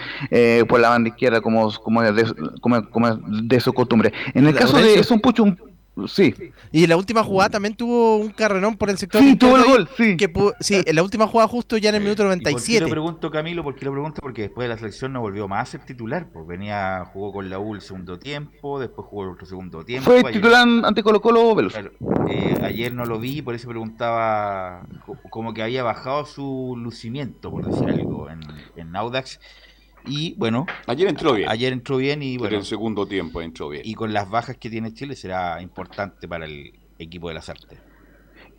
[0.67, 2.25] por la banda izquierda, como, como, de,
[2.61, 4.13] como, como de su costumbre.
[4.33, 5.68] En el caso de es un pucho, un
[6.07, 6.33] Sí.
[6.71, 9.21] Y en la última jugada también tuvo un carrerón por el sector.
[9.21, 10.17] Sí, tuvo el gol, sí.
[10.17, 12.79] Que sí, en la última jugada justo ya en el minuto 97.
[12.79, 13.63] ¿Por qué lo pregunto, Camilo?
[13.63, 14.21] ¿Por qué lo pregunto?
[14.21, 16.29] Porque después de la selección no volvió más a ser titular.
[16.31, 20.09] Pues venía, jugó con la U el segundo tiempo, después jugó el otro segundo tiempo.
[20.09, 21.75] Fue titular ante Colo Colo Veloz.
[22.29, 24.87] Eh, ayer no lo vi, por eso preguntaba
[25.29, 28.41] como que había bajado su lucimiento, por decir algo, en,
[28.75, 29.39] en Audax.
[30.09, 31.49] Y bueno, ayer entró bien.
[31.49, 32.55] Ayer entró bien y bueno.
[32.55, 33.83] en el segundo tiempo entró bien.
[33.85, 37.79] Y con las bajas que tiene Chile será importante para el equipo de las artes.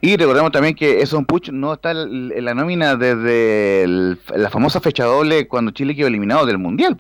[0.03, 5.05] Y recordemos también que Eson Puch no está en la nómina desde la famosa fecha
[5.05, 6.97] doble cuando Chile quedó eliminado del Mundial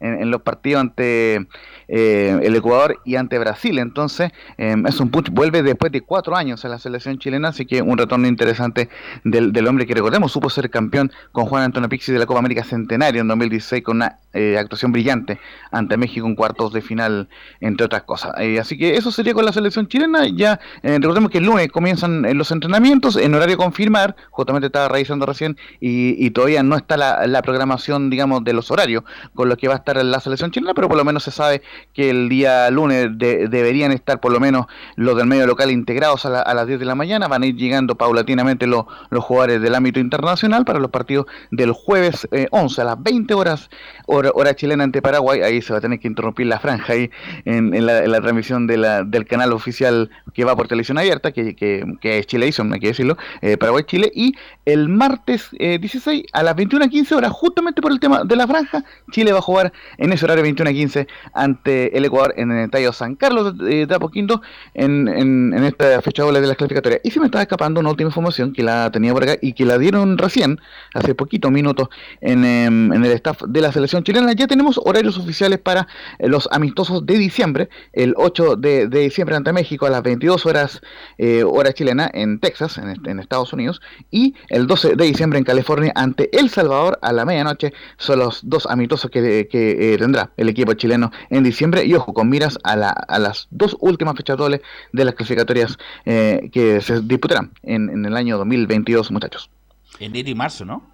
[0.00, 1.46] en, los partidos ante
[1.88, 3.78] eh, el Ecuador y ante Brasil.
[3.78, 7.66] Entonces, eh, es un puch, vuelve después de cuatro años a la selección chilena, así
[7.66, 8.88] que un retorno interesante
[9.24, 12.40] del, del hombre que recordemos, supo ser campeón con Juan Antonio Pixi de la Copa
[12.40, 15.38] América Centenario en 2016 con una eh, actuación brillante
[15.70, 17.28] ante México en cuartos de final,
[17.60, 18.32] entre otras cosas.
[18.60, 20.26] así que eso sería con la selección chilena.
[20.28, 25.56] Ya recordemos que el lunes comienzan los entrenamientos en horario confirmar, justamente estaba revisando recién
[25.80, 29.78] y, todavía no está la, programación, digamos, de los horarios con lo que va a
[29.78, 33.92] estar la selección chilena, pero por lo menos se sabe que el día lunes deberían
[33.92, 37.28] estar por lo menos los del medio local integrados a, las 10 de la mañana,
[37.28, 41.72] van a ir llegando paulatinamente los, los jugadores del ámbito internacional para los partidos del
[41.72, 43.70] jueves 11 eh, a las 20 horas,
[44.06, 47.10] hora, chilena ante Paraguay, ahí se va a tener que interrumpir la franja ahí
[47.44, 51.84] en, la, transmisión de la, del canal oficial que va por televisión abierta, que, que,
[52.00, 56.56] que es Chilevisión, hay que decirlo, eh, Paraguay-Chile, y el martes 16 eh, a las
[56.56, 60.24] 21.15 horas, justamente por el tema de la franja, Chile va a jugar en ese
[60.24, 64.42] horario 21 a 15 ante el Ecuador en el Estadio San Carlos de, de Apoquindo
[64.74, 67.00] en, en, esta fecha doble de las clasificatorias.
[67.04, 69.64] Y se me estaba escapando una última información que la tenía por acá y que
[69.64, 70.60] la dieron recién,
[70.94, 71.88] hace poquitos minutos,
[72.20, 74.32] en, em, en el staff de la selección chilena.
[74.32, 79.52] Ya tenemos horarios oficiales para eh, los amistosos de diciembre, el 8 de, diciembre ante
[79.52, 80.80] México a las 22 horas
[81.18, 85.44] eh, hora chilena en Texas, en, en, Estados Unidos, y el 12 de diciembre en
[85.44, 87.72] California ante El Salvador a la medianoche.
[87.98, 91.51] Son los dos amistosos que, que eh, tendrá el equipo chileno en diciembre.
[91.84, 94.60] Y ojo, con miras a, la, a las dos últimas fechas dobles
[94.92, 99.50] de las clasificatorias eh, que se disputarán en, en, el año 2022, muchachos.
[99.98, 100.90] Enero y marzo, ¿no?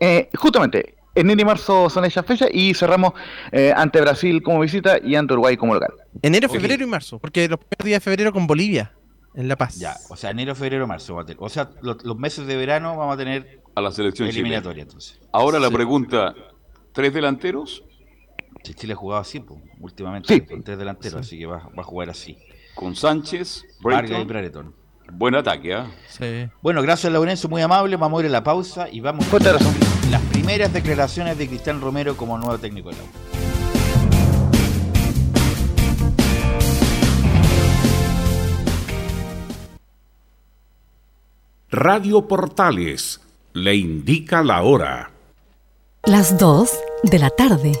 [0.00, 3.12] Eh, justamente, enero y marzo son esas fechas y cerramos
[3.52, 5.92] eh, ante Brasil como visita y ante Uruguay como local.
[6.22, 8.92] Enero, febrero y marzo, porque los primeros días de febrero con Bolivia,
[9.34, 9.78] en La Paz.
[9.78, 11.16] Ya, o sea, enero, febrero, marzo.
[11.38, 15.20] O sea, los, los meses de verano vamos a tener a la selección eliminatoria, entonces.
[15.32, 15.74] Ahora la sí.
[15.74, 16.34] pregunta,
[16.92, 17.84] ¿tres delanteros?
[18.62, 20.40] Sí, Chile ha jugado así, pues, últimamente, sí.
[20.40, 21.36] con tres delanteros, sí.
[21.36, 22.36] así que va, va, a jugar así.
[22.74, 24.74] Con Sánchez, Vargas y Brereton.
[25.12, 25.84] Buen ataque, ¿eh?
[26.08, 26.52] Sí.
[26.60, 27.96] Bueno, gracias Laurencio, muy amable.
[27.96, 29.56] Vamos a ir a la pausa y vamos a ver
[30.10, 33.06] las primeras declaraciones de Cristian Romero como nuevo técnico de la U.
[41.70, 43.20] Radio Portales
[43.52, 45.10] le indica la hora.
[46.04, 46.70] Las 2
[47.04, 47.80] de la tarde,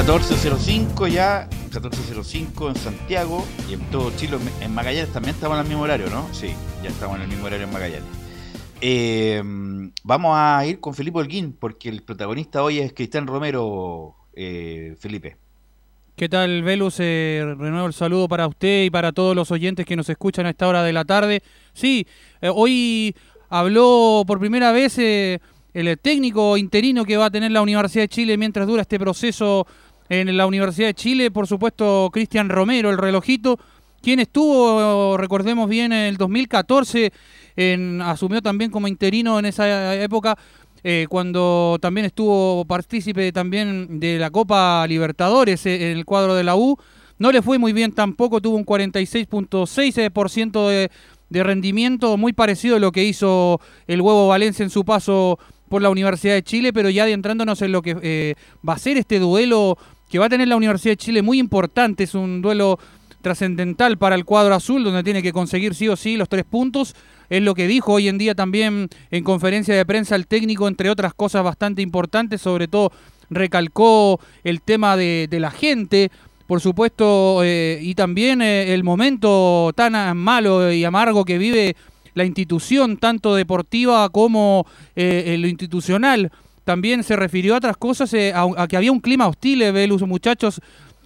[0.00, 5.68] 14.05 ya, 14.05 en Santiago y en todo Chile, en Magallanes también estamos en el
[5.68, 6.26] mismo horario, ¿no?
[6.32, 8.08] Sí, ya estamos en el mismo horario en Magallanes.
[8.80, 9.42] Eh,
[10.02, 15.36] vamos a ir con Felipe Holguín, porque el protagonista hoy es Cristian Romero, eh, Felipe.
[16.16, 16.96] ¿Qué tal, Velus?
[16.98, 20.50] Eh, renuevo el saludo para usted y para todos los oyentes que nos escuchan a
[20.50, 21.42] esta hora de la tarde.
[21.74, 22.06] Sí,
[22.40, 23.14] eh, hoy
[23.50, 25.40] habló por primera vez eh,
[25.74, 29.66] el técnico interino que va a tener la Universidad de Chile mientras dura este proceso
[30.10, 31.30] en la Universidad de Chile.
[31.30, 33.58] Por supuesto, Cristian Romero, el relojito,
[34.02, 37.12] quien estuvo, recordemos bien, en el 2014,
[37.56, 40.36] en, asumió también como interino en esa época.
[40.82, 46.42] Eh, cuando también estuvo partícipe también de la Copa Libertadores eh, en el cuadro de
[46.42, 46.78] la U.
[47.18, 50.90] No le fue muy bien tampoco, tuvo un 46.6% de,
[51.28, 55.38] de rendimiento muy parecido a lo que hizo el huevo Valencia en su paso
[55.70, 58.34] por la Universidad de Chile, pero ya adentrándonos en lo que eh,
[58.68, 59.78] va a ser este duelo
[60.10, 62.78] que va a tener la Universidad de Chile muy importante, es un duelo
[63.22, 66.96] trascendental para el cuadro azul, donde tiene que conseguir sí o sí los tres puntos.
[67.28, 70.90] Es lo que dijo hoy en día también en conferencia de prensa el técnico, entre
[70.90, 72.90] otras cosas bastante importantes, sobre todo
[73.30, 76.10] recalcó el tema de, la gente,
[76.48, 81.76] por supuesto, eh, y también eh, el momento tan malo y amargo que vive
[82.14, 84.66] la institución, tanto deportiva como
[84.96, 86.32] eh, lo institucional.
[86.64, 90.60] También se refirió a otras cosas, a, a, que había un clima hostil, Velus, muchachos,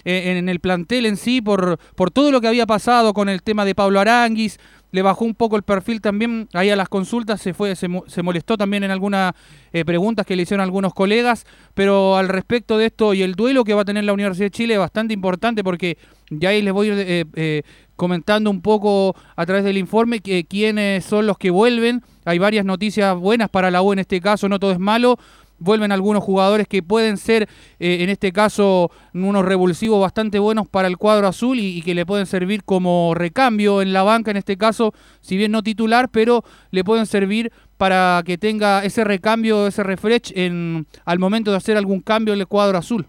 [0.05, 3.65] en el plantel en sí, por, por todo lo que había pasado con el tema
[3.65, 4.59] de Pablo Aranguis,
[4.95, 8.23] le bajó un poco el perfil también ahí a las consultas, se fue, se, se
[8.23, 9.35] molestó también en algunas
[9.73, 13.65] eh, preguntas que le hicieron algunos colegas, pero al respecto de esto y el duelo
[13.65, 15.99] que va a tener la Universidad de Chile es bastante importante porque
[16.31, 17.63] ya ahí les voy a ir eh, eh,
[17.97, 22.03] comentando un poco a través del informe que, quiénes son los que vuelven.
[22.25, 25.19] Hay varias noticias buenas para la U en este caso, no todo es malo
[25.65, 27.49] vuelven algunos jugadores que pueden ser,
[27.79, 31.95] eh, en este caso, unos revulsivos bastante buenos para el cuadro azul y, y, que
[31.95, 36.09] le pueden servir como recambio en la banca, en este caso, si bien no titular,
[36.11, 41.57] pero le pueden servir para que tenga ese recambio, ese refresh en, al momento de
[41.57, 43.07] hacer algún cambio en el cuadro azul.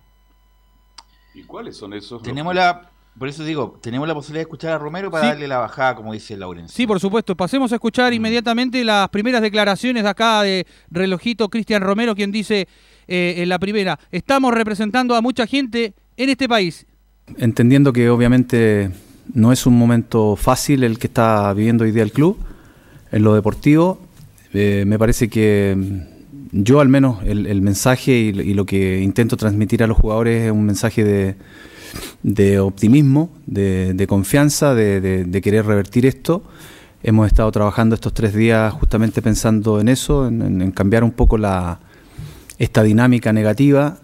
[1.34, 2.22] ¿Y cuáles son esos?
[2.22, 5.30] Tenemos la por eso digo, tenemos la posibilidad de escuchar a Romero para Sí.
[5.30, 6.76] darle la bajada, como dice Laurencio.
[6.76, 7.36] Sí, por supuesto.
[7.36, 12.68] Pasemos a escuchar inmediatamente las primeras declaraciones de acá de relojito Cristian Romero, quien dice
[13.08, 16.86] eh, en la primera, estamos representando a mucha gente en este país.
[17.38, 18.92] entendiendo que obviamente
[19.34, 22.38] no es un momento fácil el que está viviendo hoy día el club
[23.12, 24.00] en lo deportivo.
[24.54, 29.02] Eh, me parece que mm, yo al menos el, el mensaje y, y lo que
[29.02, 31.36] intento transmitir a los jugadores es un mensaje de,
[32.24, 36.44] de optimismo, de, de confianza, de, querer revertir esto.
[37.04, 41.80] Hemos estado trabajando estos tres días justamente pensando en eso, en, cambiar un poco la,
[42.58, 44.00] esta dinámica negativa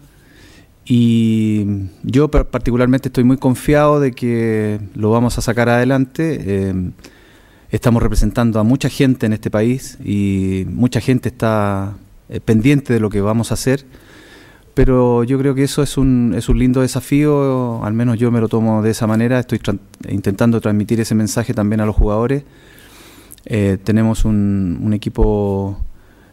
[0.84, 1.64] y
[2.02, 6.38] yo particularmente estoy muy confiado de que lo vamos a sacar adelante.
[6.40, 6.90] Eh,
[7.70, 11.94] estamos representando a mucha gente en este país y mucha gente está
[12.28, 13.84] eh, pendiente de lo que vamos a hacer.
[14.74, 18.40] Pero yo creo que eso es un, es un lindo desafío, al menos yo me
[18.40, 22.44] lo tomo de esa manera, estoy tran- intentando transmitir ese mensaje también a los jugadores.
[23.44, 25.78] Eh, tenemos un, un equipo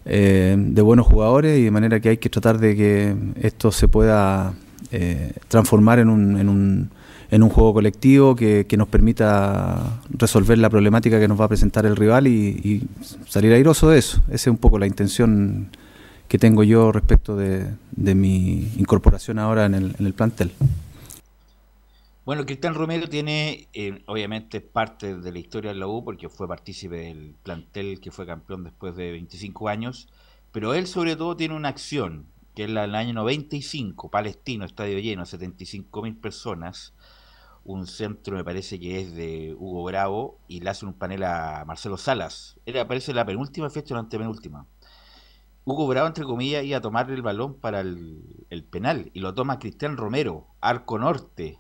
[0.06, 3.90] eh, de buenos jugadores y de manera que hay que tratar de que esto se
[3.90, 4.54] pueda
[4.92, 6.92] eh, transformar en un, en, un,
[7.32, 11.50] en un juego colectivo que, que nos permita resolver la problemática que nos va a
[11.50, 12.88] presentar el rival y, y
[13.28, 14.22] salir airoso de eso.
[14.28, 15.68] Esa es un poco la intención
[16.30, 20.52] que tengo yo respecto de, mi incorporación ahora en el, plantel.
[22.24, 26.48] Bueno, Cristian Romero tiene, eh, obviamente, parte de la historia de la U porque fue
[26.48, 30.08] partícipe del plantel que fue campeón después de 25 años,
[30.52, 35.00] pero él sobre todo tiene una acción, que es la del año 95, Palestino, estadio
[35.00, 36.94] lleno, 75 mil personas,
[37.64, 41.64] un centro me parece que es de Hugo Bravo y le hace un panel a
[41.66, 42.60] Marcelo Salas.
[42.66, 44.66] Era, parece la penúltima o la antepenúltima.
[45.70, 49.60] Hugo Bravo, entre comillas, iba a tomar el balón para el, penal y lo toma
[49.60, 51.60] Cristian Romero, arco norte.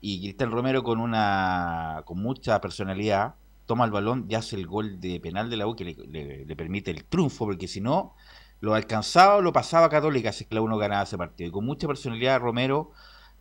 [0.00, 3.34] Y Cristian Romero con una con mucha personalidad
[3.66, 6.90] toma el balón y hace el gol de penal de la U que le, permite
[6.90, 8.14] el triunfo, porque si no,
[8.60, 11.48] lo alcanzaba o lo pasaba Católica si es que la U no ganaba ese partido.
[11.48, 12.92] Y con mucha personalidad Romero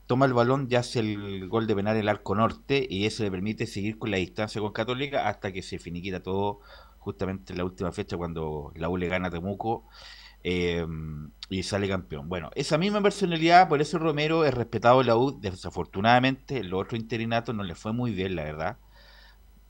[0.07, 3.23] toma el balón y hace el gol de penal en el arco norte y eso
[3.23, 6.59] le permite seguir con la distancia con Católica hasta que se finiquita todo
[7.01, 9.85] justamente en la última fecha cuando la U le gana a Temuco
[10.43, 10.85] eh,
[11.49, 12.29] y sale campeón.
[12.29, 16.81] Bueno, esa misma personalidad, por eso Romero es respetado en la U, desafortunadamente en los
[16.81, 18.77] otros interinatos no le fue muy bien, la verdad.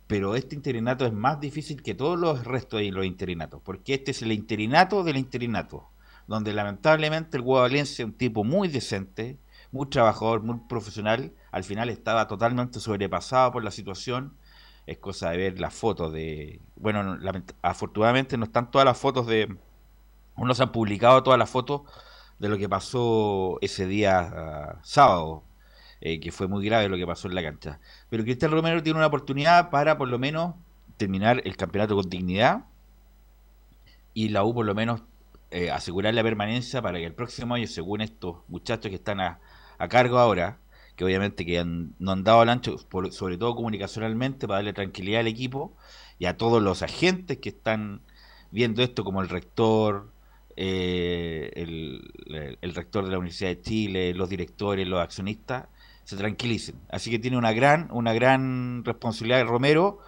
[0.07, 4.11] Pero este interinato es más difícil que todos los restos de los interinatos, porque este
[4.11, 5.89] es el interinato del interinato,
[6.27, 9.39] donde lamentablemente el Hugo Valencia, un tipo muy decente,
[9.71, 14.33] muy trabajador, muy profesional, al final estaba totalmente sobrepasado por la situación.
[14.91, 16.59] Es cosa de ver las fotos de...
[16.75, 17.17] Bueno,
[17.61, 19.55] afortunadamente no están todas las fotos de...
[20.35, 21.83] No se han publicado todas las fotos
[22.39, 25.43] de lo que pasó ese día ah, sábado,
[26.01, 27.79] eh, que fue muy grave lo que pasó en la cancha.
[28.09, 30.55] Pero Cristian Romero tiene una oportunidad para por lo menos
[30.97, 32.65] terminar el campeonato con dignidad
[34.13, 35.03] y la U por lo menos
[35.51, 39.39] eh, asegurar la permanencia para que el próximo año, según estos muchachos que están a
[39.87, 40.57] cargo ahora,
[40.95, 44.73] que obviamente que han- no han dado al ancho, por- sobre todo comunicacionalmente, para darle
[44.73, 45.75] tranquilidad al equipo
[46.19, 48.01] y a todos los agentes que están
[48.51, 50.11] viendo esto, como el rector,
[50.55, 55.67] eh, el, el- el rector de la Universidad de Chile, los directores, los accionistas,
[56.03, 56.75] se tranquilicen.
[56.89, 59.99] Así que tiene una gran, una gran responsabilidad Romero,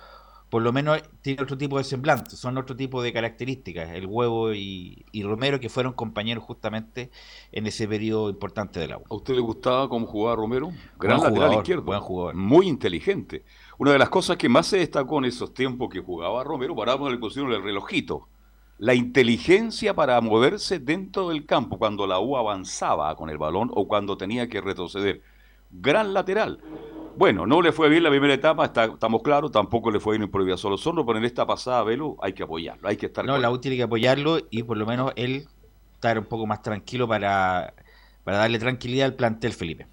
[0.53, 4.53] por lo menos tiene otro tipo de semblante, son otro tipo de características, el huevo
[4.53, 7.09] y, y Romero que fueron compañeros justamente
[7.51, 9.07] en ese periodo importante del agua.
[9.09, 10.71] ¿A usted le gustaba cómo jugaba Romero?
[10.99, 11.81] Gran Buen lateral izquierdo.
[11.81, 12.35] buen jugador.
[12.35, 13.43] Muy inteligente.
[13.79, 17.11] Una de las cosas que más se destacó en esos tiempos que jugaba Romero, paramos
[17.11, 18.27] le pusieron el relojito.
[18.77, 23.87] La inteligencia para moverse dentro del campo cuando la U avanzaba con el balón o
[23.87, 25.23] cuando tenía que retroceder.
[25.71, 26.59] Gran lateral.
[27.15, 30.23] Bueno, no le fue bien la primera etapa, está- estamos claros, tampoco le fue bien
[30.23, 33.23] en Prohibida Solo Sorno, pero en esta pasada, Velo, hay que apoyarlo, hay que estar
[33.25, 33.51] No, con la.
[33.51, 35.45] U tiene que apoyarlo y por lo menos él
[35.93, 37.73] estar un poco más tranquilo para,
[38.23, 39.87] para darle tranquilidad al plantel, Felipe.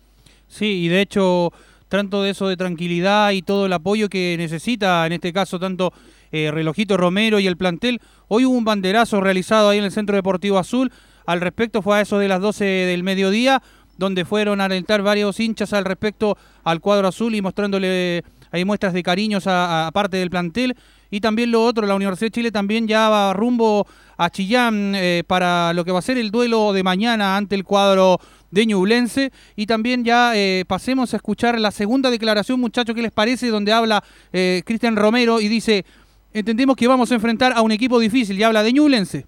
[0.48, 1.52] Sí, y de hecho,
[1.88, 5.92] tanto de eso de tranquilidad y todo el apoyo que necesita, en este caso, tanto
[6.32, 8.00] eh, Relojito Romero y el plantel.
[8.28, 10.90] Hoy hubo un banderazo realizado ahí en el Centro Deportivo Azul.
[11.26, 13.62] Al respecto fue a eso de las 12 del mediodía,
[14.01, 18.92] donde fueron a alentar varios hinchas al respecto al cuadro azul y mostrándole ahí muestras
[18.92, 20.74] de cariños a, a parte del plantel.
[21.11, 23.86] Y también lo otro, la Universidad de Chile también ya va rumbo
[24.16, 27.64] a Chillán eh, para lo que va a ser el duelo de mañana ante el
[27.64, 28.18] cuadro
[28.51, 29.32] de Ñublense.
[29.57, 33.48] Y también ya eh, pasemos a escuchar la segunda declaración, muchachos, ¿qué les parece?
[33.48, 35.84] Donde habla eh, Cristian Romero y dice,
[36.32, 39.26] entendemos que vamos a enfrentar a un equipo difícil y habla de Ñublense.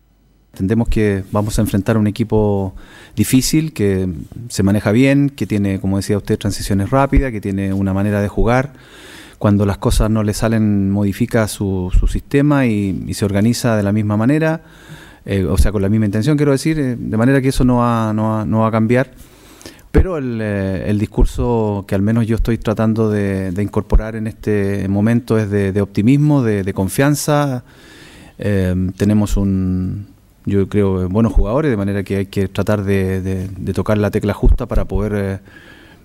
[0.52, 2.74] Entendemos que vamos a enfrentar un equipo
[3.16, 4.06] difícil, que
[4.48, 8.28] se maneja bien, que tiene, como decía usted, transiciones rápidas, que tiene una manera de
[8.28, 8.74] jugar.
[9.38, 13.82] Cuando las cosas no le salen, modifica su, su sistema y, y se organiza de
[13.82, 14.60] la misma manera,
[15.24, 17.76] eh, o sea, con la misma intención, quiero decir, eh, de manera que eso no
[17.76, 19.10] va, no va, no va a cambiar.
[19.90, 24.26] Pero el, eh, el discurso que al menos yo estoy tratando de, de incorporar en
[24.26, 27.64] este momento es de, de optimismo, de, de confianza.
[28.38, 30.06] Eh, tenemos un,
[30.44, 34.10] yo creo, buenos jugadores, de manera que hay que tratar de, de- de tocar la
[34.10, 35.38] tecla justa para poder eh,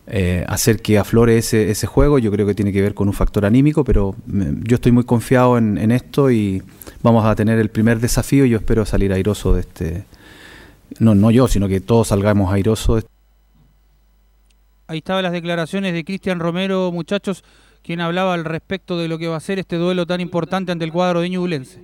[0.08, 2.20] eh, hacer que aflore ese, ese juego.
[2.20, 5.04] Yo creo que tiene que ver con un factor anímico, pero mm, yo estoy muy
[5.04, 6.62] confiado en, en esto y
[7.04, 10.06] vamos a tener el primer desafío yo espero salir airoso de este...
[11.00, 13.10] No, no yo, sino que todos salgamos airosos este
[14.88, 17.44] Ahí estaban las declaraciones de Cristian Romero, muchachos,
[17.84, 20.86] quien hablaba al respecto de lo que va a ser este duelo tan importante ante
[20.86, 21.82] el cuadro de Ñublense.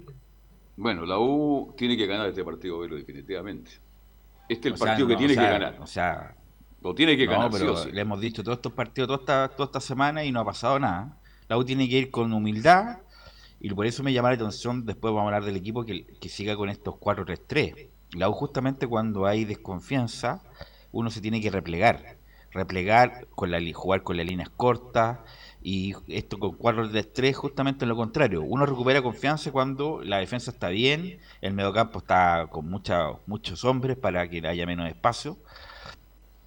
[0.75, 3.71] Bueno, la U tiene que ganar este partido, Velo, definitivamente.
[4.49, 5.81] Este es el O sea, partido no, que tiene o sea, que ganar.
[5.81, 6.35] O sea,
[6.81, 7.91] Lo tiene que no, ganar, pero sí.
[7.91, 10.79] le hemos dicho todos estos partidos toda esta, toda esta semana y no ha pasado
[10.79, 11.17] nada.
[11.47, 12.99] La U tiene que ir con humildad
[13.59, 16.29] y por eso me llama la atención, después vamos a hablar del equipo, que, que
[16.29, 17.89] siga con estos 4-3-3.
[18.15, 20.41] La U justamente cuando hay desconfianza,
[20.91, 22.17] uno se tiene que replegar.
[22.51, 25.19] Replegar, con la, jugar con las líneas cortas
[25.63, 28.41] y esto con 4-3-3 justamente lo contrario.
[28.43, 33.97] Uno recupera confianza cuando la defensa está bien, el mediocampo está con mucha, muchos hombres
[33.97, 35.37] para que haya menos espacio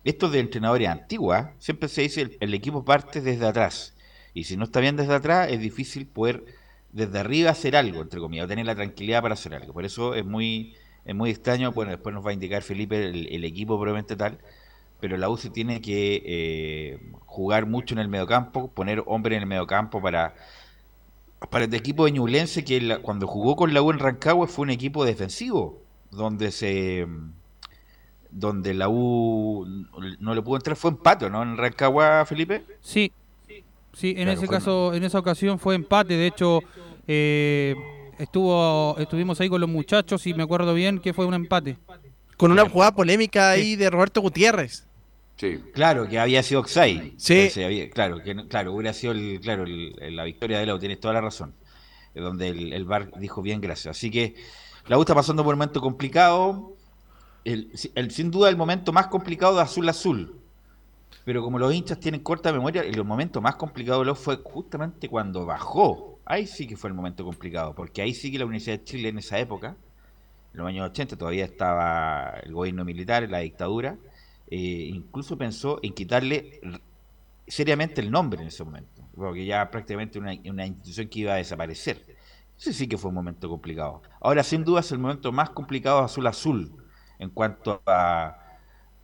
[0.06, 1.52] esto de entrenadores antiguos, ¿ah?
[1.58, 3.96] siempre se dice el, el equipo parte desde atrás.
[4.34, 6.44] Y si no está bien desde atrás, es difícil poder
[6.92, 9.72] desde arriba hacer algo, entre comillas, o tener la tranquilidad para hacer algo.
[9.72, 13.26] Por eso es muy, es muy extraño, bueno, después nos va a indicar Felipe el,
[13.32, 14.38] el equipo probablemente tal,
[15.06, 19.48] pero la UCI tiene que eh, jugar mucho en el mediocampo, poner hombre en el
[19.48, 20.34] mediocampo para,
[21.48, 24.64] para el equipo de Ñublense, que la- cuando jugó con la U en Rancagua fue
[24.64, 25.80] un equipo defensivo,
[26.10, 27.06] donde se
[28.32, 29.64] donde la U
[30.18, 31.40] no le pudo entrar, fue empate, ¿no?
[31.44, 32.64] En Rancagua, Felipe.
[32.80, 33.12] Sí,
[33.92, 36.14] sí, en Claro, ese fue- caso, en esa ocasión fue empate.
[36.14, 36.60] De hecho,
[37.06, 37.76] eh,
[38.18, 41.78] estuvo, estuvimos ahí con los muchachos y me acuerdo bien que fue un empate.
[42.36, 44.86] Con una jugada polémica ahí de Roberto Gutiérrez.
[45.36, 45.58] Sí.
[45.74, 47.14] Claro, que había sido Oxai.
[47.18, 47.50] Sí.
[47.92, 51.14] claro, que claro, hubiera sido el, claro, el- la victoria de la U, tienes toda
[51.14, 51.54] la razón.
[52.14, 53.96] Eh, Donde el, el VAR dijo bien, gracias.
[53.96, 54.34] Así que
[54.88, 56.76] la U está pasando por un momento complicado.
[57.44, 60.40] El, el- sin duda el momento más complicado de azul a azul.
[61.24, 65.44] Pero como los hinchas tienen corta memoria, el momento más complicado de fue justamente cuando
[65.44, 66.20] bajó.
[66.24, 69.08] Ahí sí que fue el momento complicado, porque ahí sí que la Universidad de Chile
[69.10, 69.76] en esa época,
[70.52, 73.98] en los años 80, todavía estaba el gobierno militar, la dictadura,
[74.50, 76.60] eh, incluso pensó en quitarle
[77.46, 81.36] seriamente el nombre en ese momento, porque ya prácticamente una, una institución que iba a
[81.36, 82.04] desaparecer.
[82.58, 84.02] Ese sí que fue un momento complicado.
[84.20, 86.72] Ahora, sin duda, es el momento más complicado azul azul
[87.18, 88.42] en cuanto a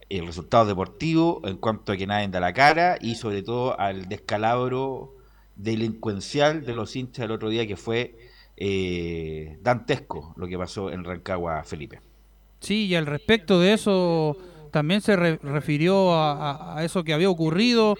[0.09, 4.09] el resultado deportivo, en cuanto a que nadie da la cara y sobre todo al
[4.09, 5.14] descalabro
[5.57, 8.16] delincuencial de los hinchas el otro día que fue
[8.57, 12.01] eh, dantesco lo que pasó en Rancagua, Felipe.
[12.61, 14.36] Sí, y al respecto de eso
[14.73, 17.97] también se re- refirió a, a- a eso que había ocurrido.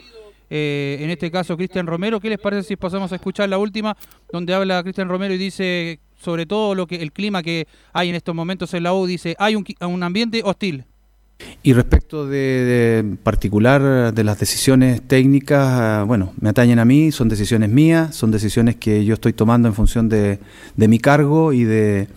[0.55, 2.19] eh, en este caso, Cristian Romero.
[2.21, 3.97] ¿Qué les parece si pasamos a escuchar la última,
[4.33, 8.15] donde habla Cristian Romero y dice sobre todo lo que el clima que hay en
[8.17, 9.07] estos momentos en la U?
[9.07, 10.85] Dice, hay un, un ambiente hostil.
[11.63, 17.11] Y respecto de, de particular de las decisiones técnicas, ah, bueno, me atañen a mí,
[17.13, 20.39] son decisiones mías, son decisiones que yo estoy tomando en función de,
[20.77, 22.09] de mi cargo y de,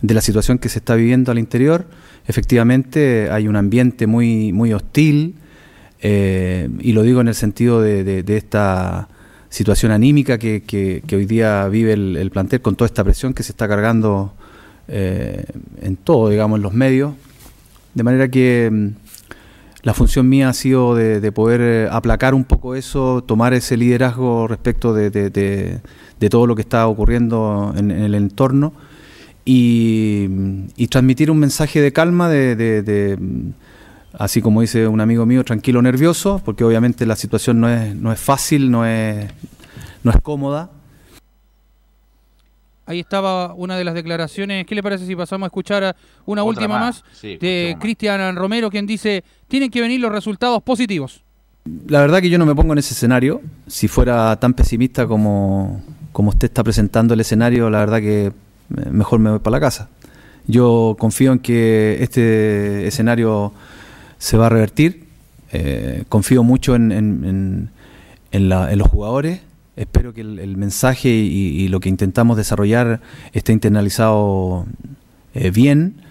[0.00, 1.86] de la situación que se está viviendo al interior.
[2.26, 5.34] Efectivamente, hay un ambiente muy, muy hostil,
[6.00, 9.08] eh, y lo digo en el sentido de, esta
[9.48, 13.42] situación anímica que, que- hoy día vive el, el plantel con toda esta presión que
[13.42, 14.32] se está cargando
[14.88, 15.44] eh,
[15.82, 17.14] en todo, digamos, en los medios.
[17.94, 18.88] De manera que mm,
[19.82, 23.76] la función mía ha sido de, de poder eh, aplacar un poco eso, tomar ese
[23.76, 25.10] liderazgo respecto de,
[26.30, 28.72] todo lo que está ocurriendo en, en el entorno
[29.54, 30.28] y,
[30.76, 33.18] y transmitir un mensaje de calma, de, de- de,
[34.18, 38.12] así como dice un amigo mío, tranquilo, nervioso, porque obviamente la situación no es, no
[38.12, 39.28] es fácil, no es,
[40.04, 40.70] no es cómoda.
[42.86, 44.66] Ahí estaba una de las declaraciones.
[44.66, 45.94] ¿Qué le parece si pasamos a escuchar
[46.26, 47.02] una Otra última más.
[47.02, 47.76] más, Sí, de.
[47.80, 51.22] Cristian Romero, quien dice, tienen que venir los resultados positivos?
[51.86, 53.42] La verdad que yo no me pongo en ese escenario.
[53.68, 58.32] Si fuera tan pesimista como, como usted está presentando el escenario, la verdad que
[58.90, 59.88] mejor me voy para la casa.
[60.46, 63.52] Yo confío en que este escenario
[64.18, 65.04] se va a revertir.
[65.52, 67.70] Eh, confío mucho en, en-
[68.32, 69.40] los jugadores.
[69.76, 73.00] Espero que el, mensaje y, lo que intentamos desarrollar
[73.32, 74.66] esté internalizado
[75.34, 76.02] eh, bien,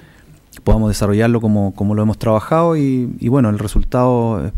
[0.64, 4.52] podamos desarrollarlo como, como lo hemos trabajado y, bueno, el resultado eh,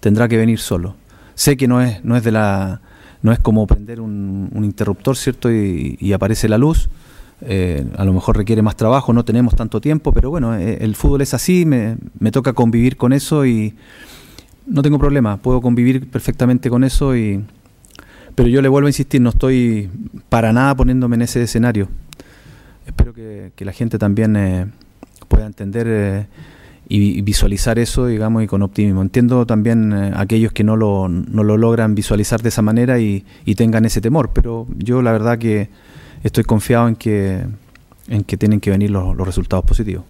[0.00, 0.96] tendrá que venir solo.
[1.34, 2.80] Sé que no es, no es de la
[3.22, 5.50] no es como prender un, interruptor, ¿cierto?
[5.50, 6.88] Y aparece la luz.
[7.40, 10.96] Eh, a lo mejor requiere más trabajo, no tenemos tanto tiempo, pero bueno, eh, el
[10.96, 13.74] fútbol es así, me, me toca convivir con eso y
[14.66, 17.44] no tengo problema, puedo convivir perfectamente con eso y
[18.38, 19.90] pero yo le vuelvo a insistir, no estoy
[20.28, 21.88] para nada poniéndome en ese escenario.
[22.86, 24.66] Espero que, la gente también eh,
[25.26, 26.26] pueda entender eh,
[26.88, 29.02] y, visualizar eso, digamos, y con optimismo.
[29.02, 33.24] Entiendo también eh, aquellos que no lo, no lo logran visualizar de esa manera y
[33.56, 35.68] tengan ese temor, pero yo la verdad que
[36.22, 37.44] estoy confiado en que,
[38.08, 40.04] en que tienen que venir los, resultados positivos.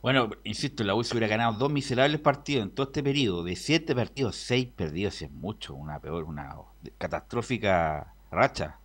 [0.00, 3.44] Bueno, insisto, la U se hubiera ganado dos miserables partidos en todo este periodo.
[3.44, 5.74] De siete partidos, seis perdidos es mucho.
[5.74, 6.56] Una peor, una
[6.98, 8.78] catastrófica racha.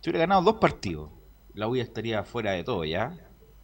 [0.00, 1.10] Si hubiera ganado dos partidos,
[1.52, 3.14] la U ya estaría fuera de todo ya.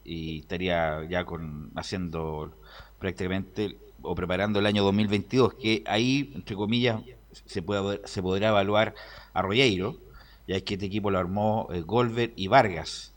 [0.05, 2.55] Y estaría ya con haciendo
[2.99, 7.01] prácticamente o preparando el año 2022, que ahí, entre comillas,
[7.47, 8.95] se, puede, se podrá evaluar
[9.33, 9.99] a Rogueiro,
[10.47, 13.13] ya que este equipo lo armó eh, Golver y Vargas.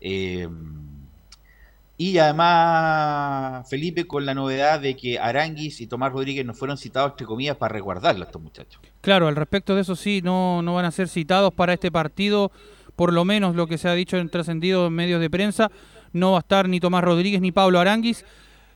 [0.00, 0.48] Eh,
[2.00, 7.10] y además, Felipe, con la novedad de que Aranguis y Tomás Rodríguez no fueron citados,
[7.10, 8.80] entre comillas, para resguardarlo a estos muchachos.
[9.00, 12.52] Claro, al respecto de eso sí, no, no van a ser citados para este partido,
[12.94, 15.72] por lo menos lo que se ha dicho en trascendido en medios de prensa,
[16.12, 18.24] no va a estar ni Tomás Rodríguez ni Pablo Aranguis,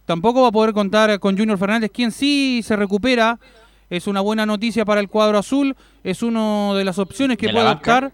[0.04, 3.38] tampoco va a poder contar con Junior Fernández, quien sí se recupera,
[3.92, 7.48] es una buena noticia para el cuadro azul, es una de las opciones que ¿Y
[7.50, 8.12] en la puede optar.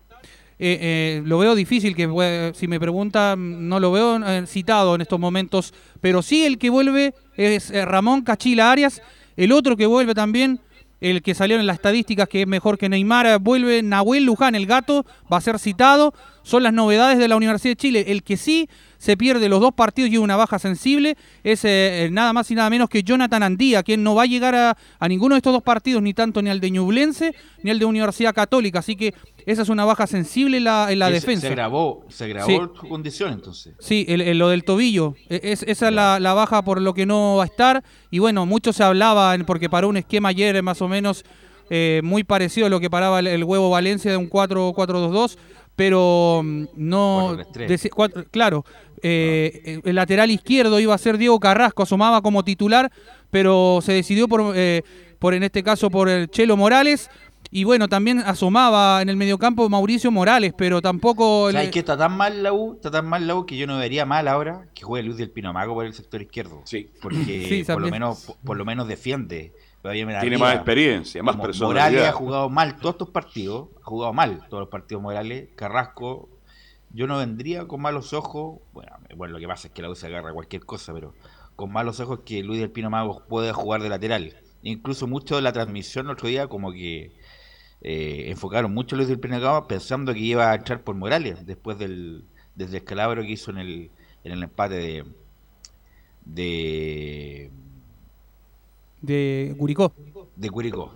[0.59, 5.03] Eh, eh, lo veo difícil, que si me preguntan, no lo veo eh, citado en
[5.03, 9.01] estos momentos, pero sí el que vuelve es Ramón Cachila Arias,
[9.37, 10.59] el otro que vuelve también,
[11.01, 14.67] el que salió en las estadísticas que es mejor que Neymar, vuelve Nahuel Luján, el
[14.67, 16.13] gato, va a ser citado,
[16.49, 19.75] son las novedades de la Universidad de Chile, el que sí se pierde los dos
[19.75, 23.43] partidos y una baja sensible es eh, eh, nada más y nada menos que Jonathan
[23.43, 26.41] Andía, quien no va a llegar a, a ninguno de estos dos partidos, ni tanto
[26.41, 29.15] ni al de Ñublense ni al de Universidad Católica, así que
[29.47, 31.43] esa es una baja sensible en la, en defensa.
[31.43, 32.59] Se agravó, se agravó Sí.
[32.81, 33.75] su condición entonces.
[33.79, 35.15] Sí, el- el- lo del tobillo.
[35.29, 37.85] E- Es, esa es la, la baja por lo que no va a estar.
[38.11, 41.25] Y bueno, mucho se hablaba, porque paró un esquema ayer más o menos
[41.71, 45.37] eh, muy parecido a lo que paraba el, el huevo Valencia de un 4-4-2-2,
[45.79, 47.37] pero mm, no...
[47.37, 47.69] 4-3-3.
[47.69, 48.65] deci- cuatro- claro,
[49.01, 52.91] eh, el lateral izquierdo iba a ser Diego Carrasco, asomaba como titular,
[53.31, 54.83] pero se decidió por, eh,
[55.21, 57.09] por en este caso, por el Chelo Morales.
[57.51, 61.51] Y bueno, también asomaba en el mediocampo Mauricio Morales, pero tampoco...
[61.53, 62.75] ¿Sabes le- que está tan mal la U?
[62.75, 65.31] Está tan mal la U que yo no vería mal ahora que juegue Luis del
[65.31, 66.61] Pino Mago por el sector izquierdo.
[66.65, 66.91] Sí.
[67.01, 69.53] Porque Sí, por, lo menos, por, por lo menos defiende.
[69.83, 71.85] Todavía me Tiene más experiencia, más personalidad.
[71.85, 73.69] Morales ha jugado mal todos estos partidos.
[73.81, 75.49] Ha jugado mal todos los partidos Morales.
[75.55, 76.29] Carrasco,
[76.91, 78.61] yo no vendría con malos ojos.
[78.73, 81.15] Bueno, bueno lo que pasa es que la U se agarra a cualquier cosa, pero
[81.55, 84.37] con malos ojos que Luis del Pino Mago puede jugar de lateral.
[84.63, 87.13] Incluso mucho de la transmisión el otro día como que
[87.81, 91.47] eh, enfocaron mucho a Luis del Pino Mago pensando que iba a entrar por Morales
[91.47, 92.25] después del,
[92.57, 93.91] del descalabro que hizo en el,
[94.25, 95.05] en el empate de,
[96.25, 97.51] de,
[99.01, 99.93] de Curicó.
[100.37, 100.93] de Curicó.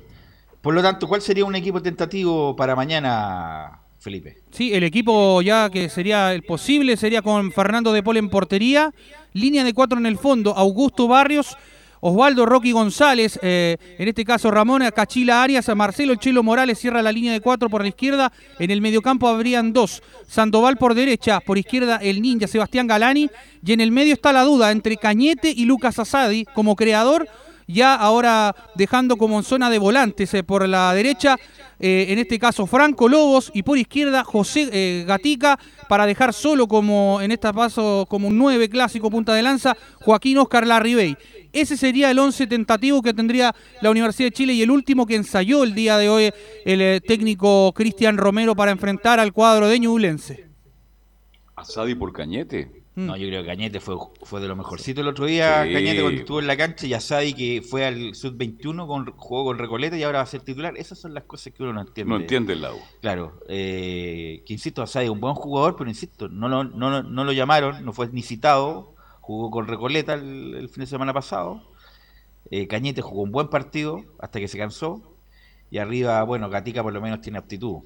[0.61, 4.39] Por lo tanto, ¿cuál sería un equipo tentativo para mañana, Felipe.
[4.51, 8.93] Sí, el equipo ya que sería el posible sería con Fernando de Paul en portería,
[9.33, 11.57] línea de cuatro en el fondo, Augusto Barrios,
[12.01, 17.13] Osvaldo Rocky González, eh, en este caso Ramón Cachila Arias, Marcelo Chelo Morales cierra la
[17.13, 21.57] línea de cuatro por la izquierda, en el mediocampo habrían dos, Sandoval por derecha, por
[21.57, 23.31] izquierda el ninja Sebastián Galani,
[23.65, 27.29] y en el medio está la duda entre Cañete y Lucas Asadi como creador,
[27.67, 31.37] ya ahora dejando como en zona de volantes eh, por la derecha,
[31.79, 35.59] eh, en este caso Franco Lobos y por izquierda José eh, Gatica
[35.89, 40.39] para dejar solo como en este paso como un 9 clásico punta de lanza Joaquín
[40.39, 41.17] Oscar Larribey.
[41.53, 45.17] Ese sería el 11 tentativo que tendría la Universidad de Chile y el último que
[45.17, 46.31] ensayó el día de hoy
[46.65, 50.47] el técnico Cristian Romero para enfrentar al cuadro de Ñublense.
[51.57, 52.82] Asadi por Cañete.
[52.95, 55.65] No, yo creo que Cañete fue, fue de lo mejorcito el otro día.
[55.65, 55.73] Sí.
[55.73, 59.59] Cañete cuando estuvo en la cancha y Asadi que fue al Sub-21, con, jugó con
[59.59, 60.77] Recoleta y ahora va a ser titular.
[60.77, 62.11] Esas son las cosas que uno no entiende.
[62.13, 62.77] No entiende el lado.
[63.01, 63.41] Claro.
[63.49, 67.25] Eh, que insisto, Asadi es un buen jugador, pero insisto, no lo, no, lo- no
[67.25, 68.95] lo llamaron, no fue ni citado.
[69.23, 71.63] Jugó con Recoleta el, el fin de semana pasado.
[72.51, 75.17] Eh, Cañete jugó un buen partido hasta que se cansó.
[75.71, 77.79] Y arriba, bueno, Gatica por lo menos tiene aptitud.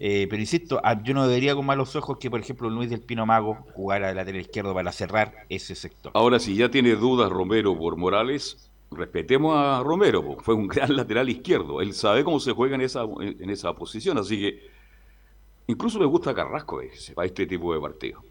[0.00, 3.00] Eh, pero insisto, ah, yo no vería con malos ojos que, por ejemplo, Luis del
[3.00, 6.12] Pino Mago jugara de lateral izquierdo para cerrar ese sector.
[6.14, 11.28] Ahora, si ya tiene dudas Romero por Morales, respetemos a Romero, fue un gran lateral
[11.28, 11.80] izquierdo.
[11.80, 14.60] Él sabe cómo se juega en esa, en esa posición, así que
[15.66, 18.22] incluso me gusta Carrasco ese, para este tipo de partido.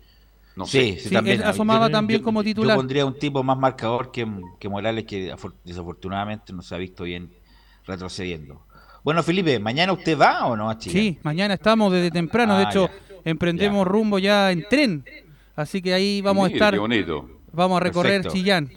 [0.55, 1.09] No sí, sé.
[1.09, 1.43] sí, también.
[1.43, 2.77] asomaba Yo- también yo- como Yo titular.
[2.77, 4.25] pondría un tipo más marcador que,
[4.59, 7.33] que Morales, que afor- desafortunadamente no se ha visto bien
[7.85, 8.65] retrocediendo.
[9.05, 10.99] Bueno, Felipe, ¿mañana usted va o no a Chile?
[10.99, 13.15] Sí, mañana estamos desde temprano, de Ah, hecho ya.
[13.23, 15.05] emprendemos rumbo ya en tren,
[15.55, 17.29] así que ahí vamos Mire, a estar, qué bonito.
[17.53, 18.33] vamos a recorrer Perfecto.
[18.35, 18.71] Chillán.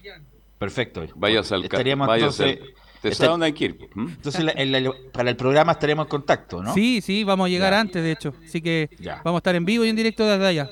[0.58, 1.06] Perfecto.
[1.16, 2.74] Vayas al Estaríamos vayas al- entonces.
[3.00, 3.78] ¿Te esta- sabe dónde hay que ir?
[3.94, 4.08] ¿Mm?
[4.08, 6.74] Entonces, la- en la- para el programa estaremos en contacto, ¿no?
[6.74, 9.22] Sí, sí, vamos a llegar antes, de hecho, así que Ya.
[9.24, 10.68] vamos a estar en vivo y en directo desde allá.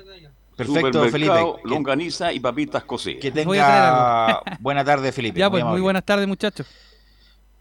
[0.55, 1.33] Perfecto, Felipe.
[1.65, 3.23] Longaniza y papitas cocidas.
[3.23, 5.39] Que tenga buena tarde, Felipe.
[5.41, 6.67] Ya, pues, muy buenas tardes, muchachos.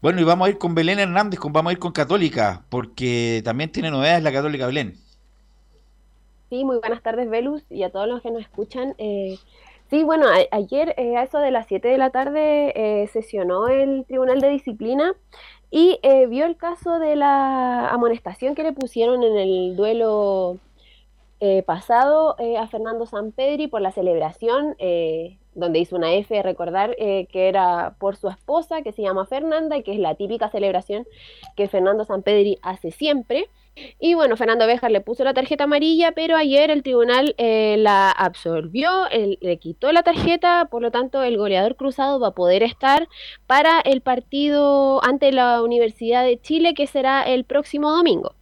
[0.02, 3.42] Bueno, y vamos a ir con Belén Hernández, con, vamos a ir con Católica, porque
[3.44, 5.04] también tiene novedades la Católica Belén.
[6.50, 8.94] Sí, muy buenas tardes, Velus, y a todos los que nos escuchan.
[8.98, 9.42] Eh,
[9.90, 13.68] sí, bueno, a- ayer eh, a eso de las 7 de la tarde eh, sesionó
[13.68, 15.16] el Tribunal de Disciplina
[15.72, 20.60] y eh, vio el caso de la amonestación que le pusieron en el duelo
[21.40, 24.76] eh, pasado eh, a Fernando Sampedri por la celebración,
[25.56, 29.78] donde hizo una F, recordar eh, que era por su esposa, que se llama Fernanda,
[29.78, 31.06] y que es la típica celebración
[31.56, 33.50] que Fernando Sampedri hace siempre.
[34.00, 38.10] Y bueno, Fernando Béjar le puso la tarjeta amarilla, pero ayer el tribunal eh, la
[38.10, 42.64] absorbió, el- le quitó la tarjeta, por lo tanto el goleador cruzado va a poder
[42.64, 43.10] estar
[43.48, 48.34] para el partido ante la Universidad de Chile, que será el próximo domingo.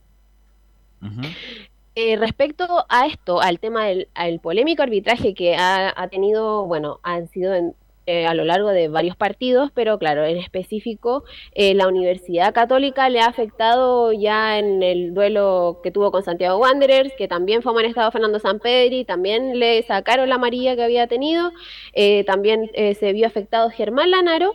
[1.96, 7.28] Eh, respecto a esto, al tema del al polémico arbitraje que ha, tenido, bueno, han
[7.30, 7.76] sido en-
[8.08, 11.24] eh, a lo largo de varios partidos, pero claro, en específico,
[11.54, 16.58] eh, la Universidad Católica le ha afectado ya en el duelo que tuvo con Santiago
[16.58, 21.52] Wanderers, que también fue amonestado Fernando Sampedri, también le sacaron la amarilla que había tenido,
[21.94, 24.54] eh, también eh, se vio afectado Germán Lanaro.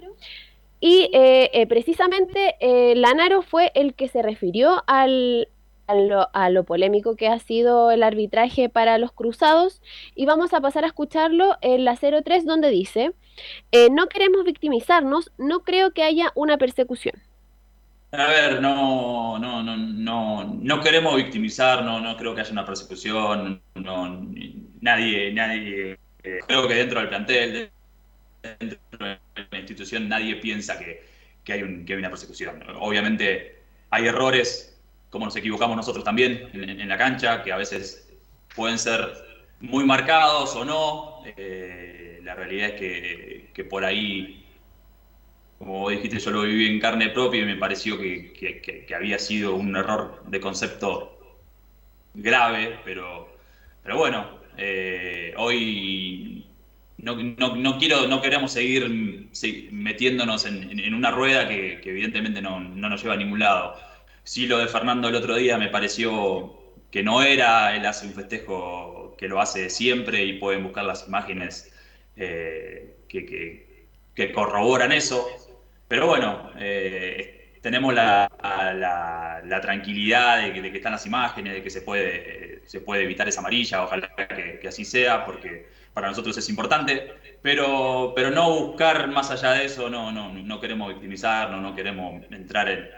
[0.81, 1.11] Y
[1.69, 2.55] precisamente
[2.95, 5.49] Lanaro fue el que se refirió al,
[5.89, 9.83] a, lo, polémico que ha sido el arbitraje para los cruzados
[10.15, 13.13] y vamos a pasar a escucharlo en la 03 donde dice,
[13.73, 17.15] eh, no queremos victimizarnos, no creo que haya una persecución.
[18.11, 22.65] A ver, no, no, no, no, no queremos victimizar, no, no creo que haya una
[22.65, 24.27] persecución, no,
[24.81, 27.71] nadie, nadie, eh, creo que dentro del plantel,
[28.43, 29.19] dentro de
[29.51, 31.05] la institución, nadie piensa que,
[31.45, 32.63] que hay, un- que hay una persecución.
[32.81, 34.78] Obviamente hay errores,
[35.11, 38.09] como nos equivocamos nosotros también en, la cancha, que a veces
[38.55, 39.01] pueden ser
[39.61, 41.23] muy marcados o no.
[41.37, 44.45] Eh, la realidad es que, por ahí
[45.59, 49.57] como vos dijiste, yo lo viví en carne propia y me pareció que, había sido
[49.57, 51.41] un error de concepto
[52.15, 53.29] grave, pero,
[53.97, 56.47] bueno, eh, hoy
[56.99, 57.79] no,
[58.23, 63.88] queremos seguir se- metiéndonos en, una rueda que, evidentemente no nos lleva a ningún lado.
[64.29, 66.59] Sí, lo de Fernando el otro día me pareció
[66.91, 71.07] que no era, él hace un festejo que lo hace siempre y pueden buscar las
[71.09, 71.73] imágenes
[72.15, 73.69] eh, que, que-
[74.33, 75.47] corroboran eso.
[75.89, 81.81] Pero bueno, eh, tenemos la, la- tranquilidad de que, están las imágenes, de que se
[81.83, 86.49] puede, se puede evitar esa amarilla, ojalá que, que así sea, porque para nosotros es
[86.51, 87.09] importante,
[87.41, 92.23] pero, pero no buscar más allá de eso, no, no, no queremos victimizarnos, no queremos
[92.31, 92.91] entrar en,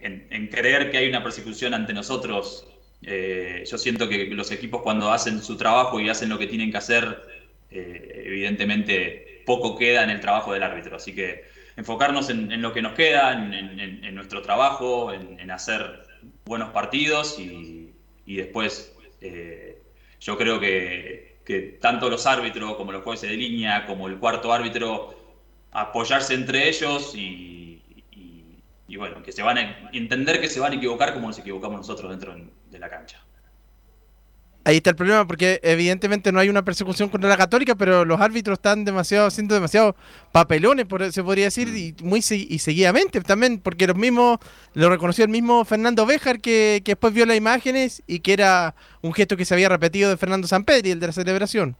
[0.00, 2.66] en- en creer que hay una persecución ante nosotros
[3.02, 6.70] Eh, yo siento que los equipos cuando hacen su trabajo y hacen lo que tienen
[6.70, 7.22] que hacer,
[7.70, 10.96] eh, evidentemente poco queda en el trabajo del árbitro.
[10.96, 11.44] Así que
[11.76, 16.04] enfocarnos en, lo que nos queda, en, nuestro trabajo, en, hacer
[16.44, 17.92] buenos partidos y,
[18.26, 19.78] después eh,
[20.20, 24.52] yo creo que, que tanto los árbitros como los jueces de línea, como el cuarto
[24.52, 25.14] árbitro,
[25.72, 27.65] apoyarse entre ellos y,
[28.94, 32.10] bueno, que se van a entender que se van a equivocar como nos equivocamos nosotros
[32.10, 32.36] dentro
[32.70, 33.20] de la cancha.
[34.66, 38.20] Ahí está el problema, porque evidentemente no hay una persecución contra la católica, pero los
[38.20, 39.94] árbitros están demasiado, haciendo demasiado
[40.32, 44.38] papelones, por, se podría decir, y muy y seguidamente también, porque los mismos,
[44.74, 48.74] lo reconoció el mismo Fernando Béjar, que, que después vio las imágenes y que era
[49.02, 51.76] un gesto que se había repetido de Fernando Sampedri, el de la celebración.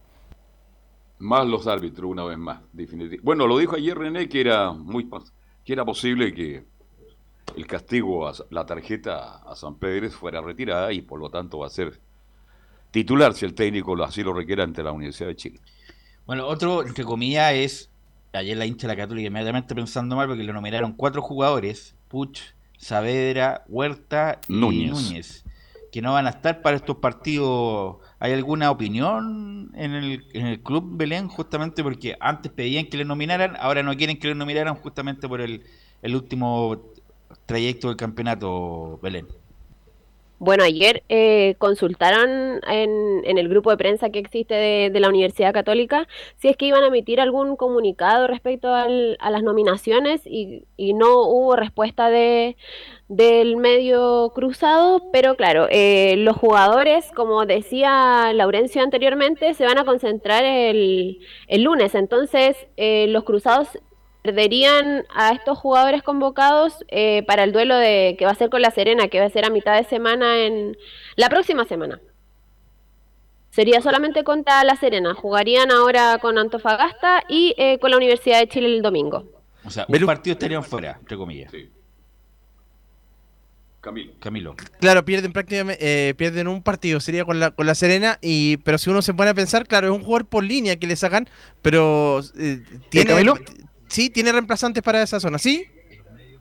[1.19, 3.19] Más los árbitros, una vez más, definitivamente.
[3.21, 5.09] Bueno, lo dijo ayer René que era muy
[5.65, 6.63] que era posible que
[7.55, 11.67] el castigo a la tarjeta a San Pedro fuera retirada y por lo tanto va
[11.67, 11.99] a ser
[12.91, 15.59] titular si el técnico así lo requiere ante la Universidad de Chile.
[16.25, 17.89] Bueno, otro, entre comillas, es
[18.33, 22.39] ayer la hincha de la Católica inmediatamente pensando mal porque le nominaron cuatro jugadores, Puch,
[22.77, 25.43] Saavedra, Huerta y Núñez.
[25.91, 27.97] que no van a estar para estos partidos.
[28.19, 33.05] ¿Hay alguna opinión en el, en el club Belén justamente porque antes pedían que le
[33.05, 35.63] nominaran, ahora no quieren que le nominaran justamente por el,
[36.01, 36.93] el último
[37.47, 39.25] trayecto del campeonato Belén?
[40.39, 45.51] Bueno, ayer eh, consultaron en, en, el grupo de prensa que existe de, la Universidad
[45.51, 51.23] Católica si es que iban a emitir algún comunicado respecto a las nominaciones y, no
[51.23, 52.55] hubo respuesta de,
[53.07, 59.85] del medio cruzado, pero claro, eh, los jugadores, como decía Laurencio anteriormente, se van a
[59.85, 63.79] concentrar el, el lunes, entonces eh, los cruzados
[64.27, 68.61] perderían a estos jugadores convocados eh, para el duelo de que va a ser con
[68.61, 70.77] la Serena, que va a ser a mitad de semana en
[71.15, 72.01] la próxima semana.
[73.51, 75.13] Sería solamente contra la Serena.
[75.13, 79.23] Jugarían ahora con Antofagasta y eh, con la Universidad de Chile el domingo.
[79.63, 81.51] O sea, un partido estarían fuera, entre comillas.
[83.79, 84.11] Camilo.
[84.19, 84.55] Camilo.
[84.81, 88.77] Claro, pierden prácticamente, eh, pierden un partido, sería con la, con la Serena, y pero
[88.77, 91.29] si uno se pone a pensar, claro, es un jugador por línea que le sacan,
[91.61, 92.21] pero
[92.89, 93.13] tiene,
[93.87, 95.65] Sí, tiene reemplazantes para esa zona, ¿sí?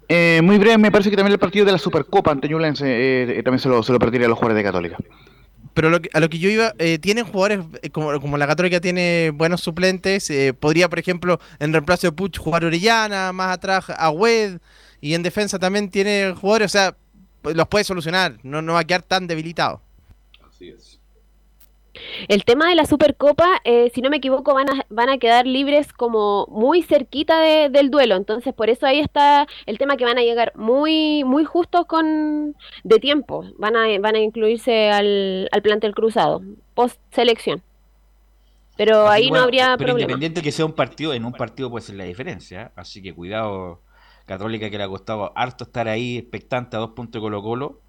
[0.09, 3.43] Eh, muy breve, me parece que también el partido de la Supercopa ante Ñublense eh,
[3.43, 4.97] también se lo, se lo perdería a los jugadores de Católica.
[5.75, 7.61] Pero a lo que yo iba, eh, tienen jugadores,
[7.93, 12.65] como, como, la Católica tiene buenos suplentes, podría, por ejemplo, en reemplazo de Puch jugar
[12.65, 14.59] Orellana, más atrás a Wed,
[15.01, 16.97] y en defensa también tiene jugadores, o sea,
[17.43, 19.83] los puede solucionar, no, no va a quedar tan debilitado.
[20.49, 20.96] Así es.
[22.29, 25.47] El tema de la Supercopa, eh, si no me equivoco, van a, van a quedar
[25.47, 28.17] libres como muy cerquita del duelo.
[28.17, 32.57] Entonces, por eso ahí está el tema que van a llegar muy, muy justos con
[32.85, 33.45] de tiempo.
[33.59, 36.43] Van a, van a incluirse al, al plantel cruzado,
[36.75, 37.63] post selección.
[38.77, 40.03] Pero ahí no habría pero problema.
[40.03, 42.73] Independiente que sea un partido, en un partido puede ser la diferencia.
[42.77, 43.81] Así que cuidado,
[44.27, 47.81] Católica, que le ha costado harto estar ahí expectante a dos puntos de Colo Colo.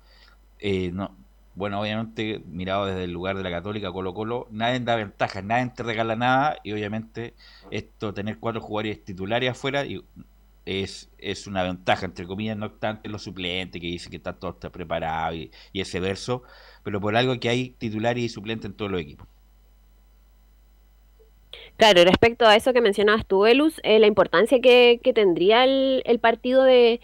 [0.60, 1.17] Eh, no,
[1.58, 5.72] bueno, obviamente, mirado desde el lugar de la Católica, Colo Colo, nadie da ventaja, nadie
[5.76, 7.34] te regala nada, y obviamente
[7.72, 9.84] esto, tener cuatro jugadores titulares afuera,
[10.66, 14.52] es, es una ventaja, entre comillas, no obstante los suplentes que dicen que está todo
[14.52, 16.44] está preparado y, y ese verso,
[16.84, 19.28] pero por algo que hay titulares y suplentes en todos los equipos.
[21.78, 26.64] Claro, respecto a eso que mencionabas tú, Elus, eh, la importancia que, tendría el, partido
[26.64, 27.00] de,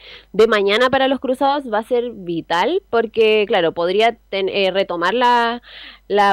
[0.47, 5.61] mañana para los cruzados va a ser vital porque, claro, podría eh, retomar la,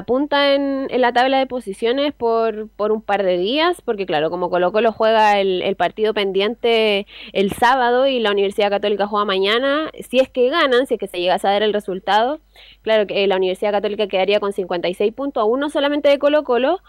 [0.07, 4.49] punta en, la tabla de posiciones por, por un par de días, porque, claro, como
[4.49, 9.91] Colo Colo juega el, el partido pendiente el sábado y la Universidad Católica juega mañana,
[10.09, 12.41] si es que ganan, si es que se llegase a dar el resultado,
[12.81, 16.81] claro que la Universidad Católica quedaría con 56 puntos a uno solamente de Colo Colo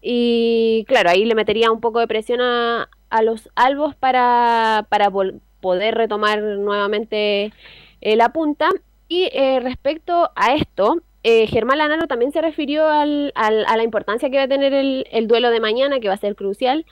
[0.00, 5.10] y claro, ahí le metería un poco de presión a, a los albos para, para
[5.60, 7.52] poder retomar nuevamente
[8.00, 8.68] eh, la punta.
[9.08, 13.82] Y eh, respecto a esto, eh, Germán Lanaro también se refirió al, al, a la
[13.82, 16.84] importancia que va a tener el, el, duelo de mañana, que va a ser crucial.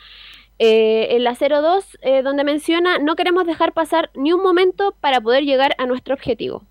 [0.59, 5.75] en la 0-2, donde menciona, no queremos dejar pasar ni un momento para poder llegar
[5.79, 6.65] a nuestro objetivo.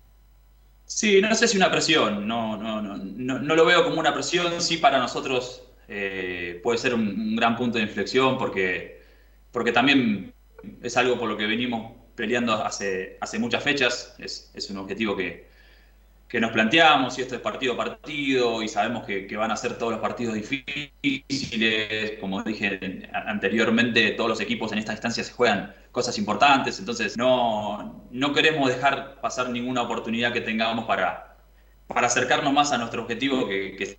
[0.86, 4.12] Sí, no sé si una presión, no, no, no, no, no lo veo como una
[4.12, 9.02] presión, sí para nosotros eh, puede ser un, gran punto de inflexión porque,
[9.52, 10.32] porque también
[10.82, 15.16] es algo por lo que venimos peleando hace, hace muchas fechas, es, es un objetivo
[15.16, 15.46] que,
[16.28, 19.78] que, nos planteamos y esto es partido a partido y sabemos que, van a ser
[19.78, 25.74] todos los partidos difíciles, como dije anteriormente, todos los equipos en esta instancia se juegan
[25.92, 31.36] cosas importantes, entonces no, no queremos dejar pasar ninguna oportunidad que tengamos para,
[31.86, 33.98] para acercarnos más a nuestro objetivo que, que,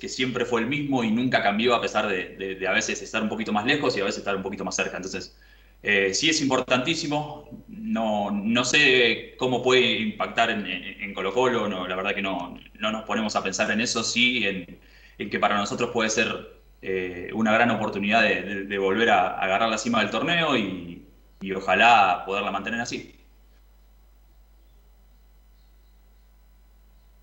[0.00, 3.28] que siempre fue el mismo y nunca cambió a pesar de, a veces estar un
[3.28, 4.96] poquito más lejos y a veces estar un poquito más cerca.
[4.96, 5.36] Entonces,
[5.82, 11.96] eh, sí es importantísimo, no, no sé cómo puede impactar en, Colo Colo, no, la
[11.96, 14.78] verdad que no, no nos ponemos a pensar en eso, sí en,
[15.18, 19.68] en que para nosotros puede ser eh, una gran oportunidad de, volver a, a agarrar
[19.70, 21.06] la cima del torneo y,
[21.40, 23.14] y ojalá poderla mantener así.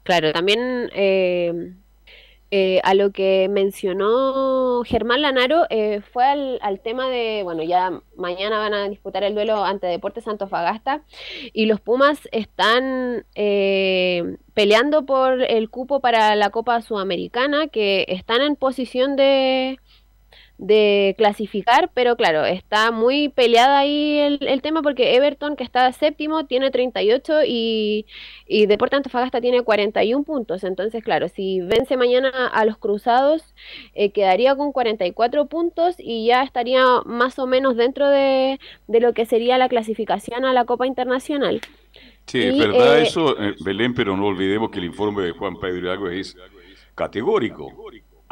[0.03, 1.73] Claro, también eh,
[2.53, 8.59] eh, a lo que mencionó Germán Lanaro eh, fue al, tema de, bueno, ya mañana
[8.59, 11.01] van a disputar el duelo ante Deportes Antofagasta
[11.53, 18.41] y los Pumas están eh, peleando por el cupo para la Copa Sudamericana, que están
[18.41, 19.79] en posición de,
[20.62, 25.91] de clasificar, pero claro, está muy peleada ahí el, el, tema porque Everton, que está
[25.91, 28.05] séptimo, tiene 38 y,
[28.45, 30.64] y Deportes Antofagasta tiene 41 puntos.
[30.64, 33.55] Entonces, claro, si vence mañana a los Cruzados,
[33.95, 39.14] eh, quedaría con 44 puntos y ya estaría más o menos dentro de, de lo
[39.14, 41.59] que sería la clasificación a la Copa Internacional.
[42.28, 45.32] Sí, y, es verdad eh, eso, eh, Belén, pero no olvidemos que el informe de
[45.32, 46.38] Juan Pedro Hidalgo es
[46.93, 47.74] categórico.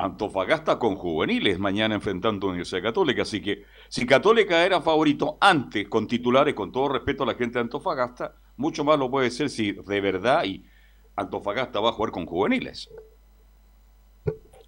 [0.02, 3.24] Antofagasta con juveniles mañana enfrentando a Universidad Católica.
[3.24, 7.56] Así que si Católica era favorito antes con titulares, con todo respeto a la gente
[7.56, 10.64] de Antofagasta, mucho más lo puede ser si de verdad y
[11.16, 12.90] Antofagasta va a jugar con juveniles.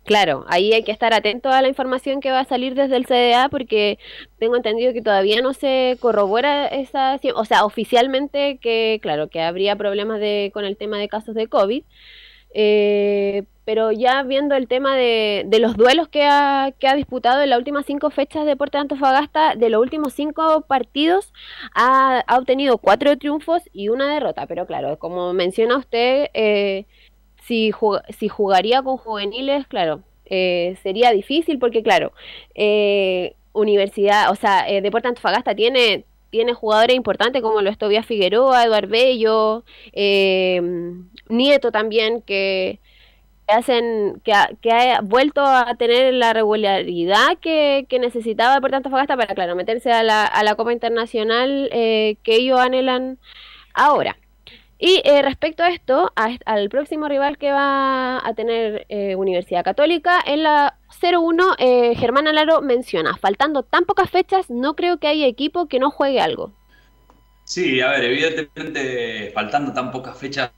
[0.04, 3.06] Claro, ahí hay que estar atento a la información que va a salir desde el
[3.06, 4.00] CDA porque
[4.40, 9.76] tengo entendido que todavía no se corrobora esa, o sea, oficialmente que, claro, que habría
[9.76, 11.84] problemas de, con el tema de casos de COVID.
[12.54, 17.42] Eh, pero ya viendo el tema de, de los duelos que ha, que ha, disputado
[17.42, 21.32] en las últimas cinco fechas de Deportes de Antofagasta, de los últimos cinco partidos
[21.74, 24.48] ha, ha, obtenido cuatro triunfos y una derrota.
[24.48, 26.86] Pero claro, como menciona usted, eh,
[27.46, 32.14] si, jug si, jugaría con juveniles, claro, eh, sería difícil porque claro,
[32.56, 38.06] eh, Universidad, o sea, Deportes de Antofagasta tiene tiene jugadores importantes como lo es Tobias
[38.06, 39.64] Figueroa, Eduard Bello,
[39.94, 42.80] Nieto también, que
[43.52, 48.90] hacen que ha, que ha vuelto a tener la regularidad que, que necesitaba por tanto
[48.90, 53.18] Fagasta para claro meterse a la, a la Copa Internacional eh, que ellos anhelan
[53.74, 54.18] ahora.
[54.80, 59.64] Y eh, respecto a esto a, al próximo rival que va a tener eh, Universidad
[59.64, 65.08] Católica en la 0-1 eh, Germán Alaro menciona faltando tan pocas fechas no creo que
[65.08, 66.52] haya equipo que no juegue algo
[67.44, 70.52] Sí, a ver, evidentemente faltando tan pocas fechas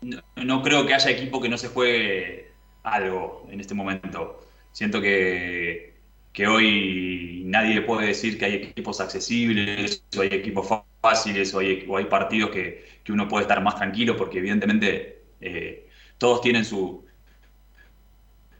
[0.00, 2.52] no, no, creo que haya equipo que no se juegue
[2.84, 4.46] algo en este momento.
[4.72, 5.96] Siento que,
[6.32, 10.68] que hoy nadie puede decir que hay equipos accesibles, o hay equipos
[11.00, 15.88] fáciles, o hay, hay partidos que, que, uno puede estar más tranquilo, porque evidentemente eh,
[16.18, 17.04] todos tienen su,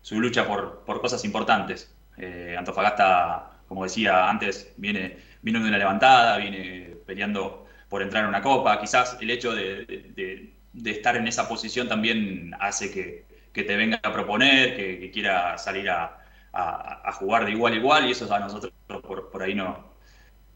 [0.03, 1.95] su lucha por, por cosas importantes.
[2.17, 8.43] Eh, Antofagasta, como decía antes, viene, de una levantada, viene peleando por entrar en una
[8.43, 8.81] copa.
[8.81, 14.01] Quizás el hecho de, de, estar en esa posición también hace que, que te venga
[14.03, 16.19] a proponer, que, quiera salir a,
[16.53, 19.89] a, jugar de igual a igual y eso a nosotros por, por ahí no,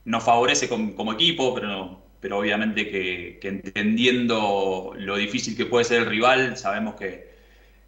[0.04, 6.02] nos favorece como, equipo, pero, no, pero obviamente que, entendiendo lo difícil que puede ser
[6.02, 7.31] el rival, sabemos que,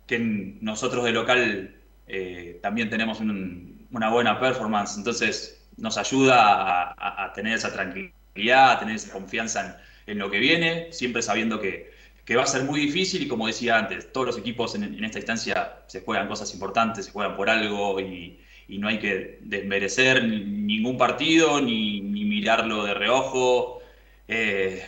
[0.06, 1.76] que nosotros de local
[2.06, 8.78] eh, también tenemos un, una buena performance, entonces nos ayuda a, tener esa tranquilidad, a
[8.78, 11.92] tener esa confianza en, lo que viene, siempre sabiendo que,
[12.24, 15.04] que va a ser muy difícil y como decía antes, todos los equipos en, en
[15.04, 18.38] esta instancia se juegan cosas importantes, se juegan por algo y,
[18.68, 23.80] y no hay que desmerecer ningún partido ni, ni mirarlo de reojo.
[24.28, 24.82] Eh,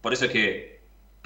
[0.00, 0.67] por eso es que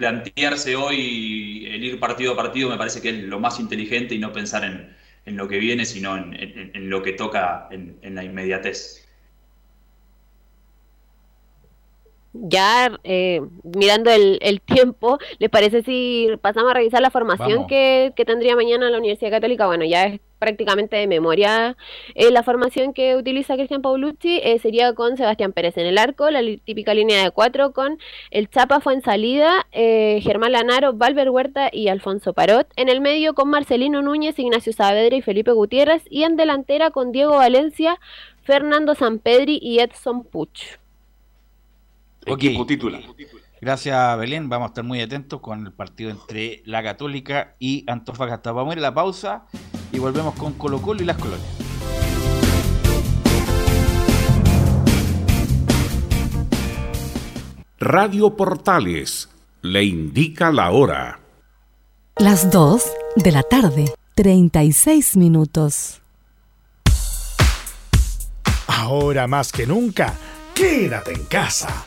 [0.02, 4.18] plantearse hoy el ir partido a partido me parece que es lo más inteligente y
[4.18, 4.96] no pensar en,
[5.26, 6.34] en lo que viene, sino en,
[6.74, 9.01] en lo que toca en, la inmediatez.
[12.32, 18.12] Ya eh, mirando el, el, tiempo, ¿les parece si pasamos a revisar la formación que,
[18.16, 19.66] que, tendría mañana la Universidad Católica?
[19.66, 21.76] Bueno, ya es prácticamente de memoria
[22.16, 26.30] eh, la formación que utiliza Cristian Paulucci, eh, sería con Sebastián Pérez en el arco,
[26.30, 28.00] la típica línea de cuatro con
[28.32, 33.00] el Chapa fue en salida, eh, Germán Lanaro, Valver Huerta y Alfonso Parot, en el
[33.00, 38.00] medio con Marcelino Núñez, Ignacio Saavedra y Felipe Gutiérrez, y en delantera con Diego Valencia,
[38.42, 40.81] Fernando Sampedri y Edson Puch.
[42.26, 42.48] Okay.
[42.48, 43.02] Equipo titular.
[43.60, 44.48] Gracias, Belén.
[44.48, 48.52] Vamos a estar muy atentos con el partido entre la Católica y Antofagasta.
[48.52, 49.46] Vamos a ir a la pausa
[49.92, 51.48] y volvemos con Colo Colo y las colonias.
[57.78, 59.28] Radio Portales
[59.62, 61.20] le indica la hora.
[62.16, 62.84] Las 2
[63.16, 66.00] de la tarde, 36 minutos.
[68.66, 70.14] Ahora más que nunca,
[70.54, 71.86] quédate en casa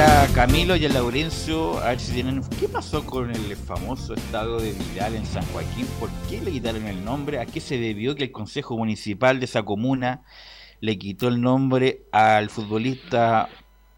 [0.00, 2.40] A Camilo y a Laurencio a ver si tienen.
[2.60, 5.86] ¿Qué pasó con el famoso estado de Vidal en San Joaquín?
[5.98, 7.40] ¿Por qué le quitaron el nombre?
[7.40, 10.22] ¿A qué se debió que el Consejo Municipal de esa comuna
[10.80, 13.48] le quitó el nombre al futbolista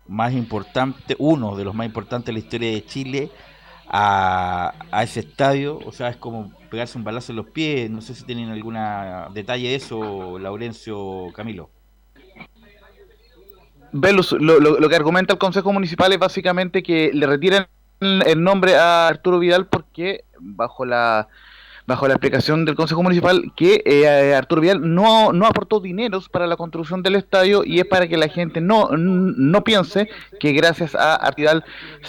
[0.09, 3.31] más importante, uno de los más importantes de la historia de Chile,
[3.87, 5.79] a, a ese estadio?
[5.85, 7.91] O sea, es como pegarse un balazo en los pies.
[7.91, 8.79] No sé si tienen algún
[9.35, 11.69] detalle de eso, Laurencio Camilo.
[13.93, 17.67] Velus, lo, lo- lo que argumenta el Consejo Municipal es básicamente que le retiran
[18.01, 21.29] el nombre a Arturo Vidal porque bajo la
[21.87, 26.47] bajo la explicación del Consejo Municipal que eh, Arturo Vidal no, no aportó dineros para
[26.47, 30.95] la construcción del estadio y es para que la gente no, no piense que gracias
[30.95, 31.65] a Arturo Vidal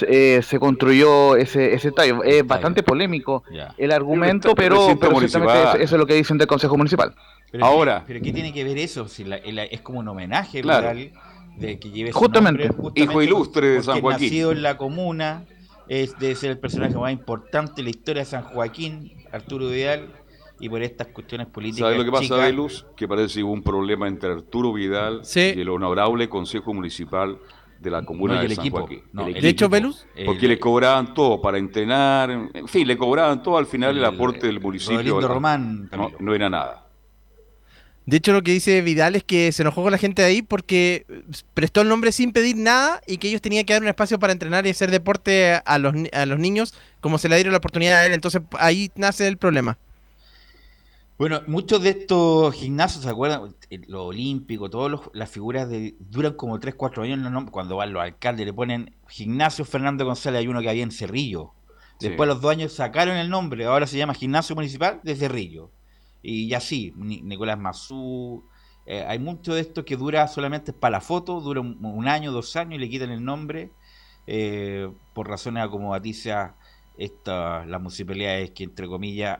[0.07, 2.23] eh, se construyó ese, ese estadio.
[2.23, 3.43] Es bastante polémico
[3.77, 7.15] el argumento, pero, pero eso, eso es lo que dicen del Consejo Municipal.
[7.51, 8.01] Pero Ahora.
[8.05, 9.07] ¿qué, ¿Pero qué tiene que ver eso?
[9.07, 10.93] Si la- el- es como un homenaje Claro.
[10.93, 11.11] Vidal,
[11.61, 12.67] de que lleve su Justamente.
[12.69, 14.27] nombre, Hijo ilustre de San Joaquín.
[14.27, 15.45] nacido en la comuna,
[15.87, 20.09] es de ser el personaje más importante de la historia de San Joaquín, Arturo Vidal,
[20.59, 21.85] y por estas cuestiones políticas.
[21.87, 22.85] ¿Sabes lo que pasa, chicas, Velus?
[22.95, 27.37] Que parece que hubo un problema entre Arturo Vidal y el honorable Consejo Municipal
[27.79, 28.77] de la Comuna No, de el San equipo.
[28.81, 29.01] Joaquín.
[29.11, 29.47] No, El el equipo.
[29.65, 29.69] equipo.
[29.69, 33.57] Velus, Porque el- le cobraban todo para entrenar, en fin, le cobraban todo.
[33.57, 36.80] Al final el, aporte del municipio Román, no, no era nada.
[38.11, 40.41] De hecho, lo que dice Vidal es que se enojó con la gente de ahí
[40.41, 41.05] porque
[41.53, 44.33] prestó el nombre sin pedir nada y que ellos tenían que dar un espacio para
[44.33, 47.99] entrenar y hacer deporte a los, a los niños como se le dieron la oportunidad
[47.99, 48.11] a él.
[48.11, 49.77] Entonces ahí nace el problema.
[51.17, 53.55] Bueno, muchos de estos gimnasios, ¿se acuerdan?
[53.87, 57.31] Los olímpicos, todas las figuras de, duran como 3, 4 años.
[57.31, 57.45] ¿no?
[57.45, 61.53] Cuando van los alcaldes le ponen Gimnasio Fernando González, hay uno que había en Cerrillo.
[61.97, 62.09] Sí.
[62.09, 65.71] Después a los dos años sacaron el nombre, ahora se llama Gimnasio Municipal de Cerrillo.
[66.21, 68.43] Y así, Ni- Nicolás Mazú.
[68.85, 72.31] eh, hay mucho de esto que dura solamente para la foto, dura un, un año,
[72.31, 73.71] dos años y le quitan el nombre
[74.27, 76.51] eh, por razones acomodaticias
[76.97, 79.39] esta, las municipalidades que, entre comillas,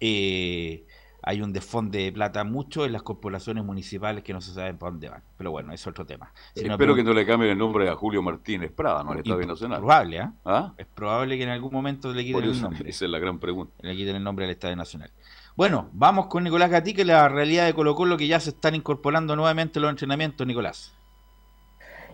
[0.00, 0.84] eh,
[1.24, 4.90] hay un desfonde de plata mucho en las corporaciones municipales que no se saben para
[4.90, 5.22] dónde van.
[5.38, 6.32] Pero bueno, es otro tema.
[6.54, 9.46] Si Espero que no le cambien el nombre a Julio Martínez Prada, no al Estadio
[9.46, 9.78] Nacional.
[9.78, 10.28] Probable, ¿eh?
[10.44, 10.74] ¿Ah?
[10.76, 12.82] Es probable que en algún momento le quiten el nombre.
[12.90, 13.72] Esa es la gran pregunta.
[13.82, 15.12] Le quiten el nombre al Estadio Nacional.
[15.54, 19.36] Bueno, vamos con Nicolás Gatique, la realidad de Colo Colo que ya se están incorporando
[19.36, 20.94] nuevamente los entrenamientos, Nicolás.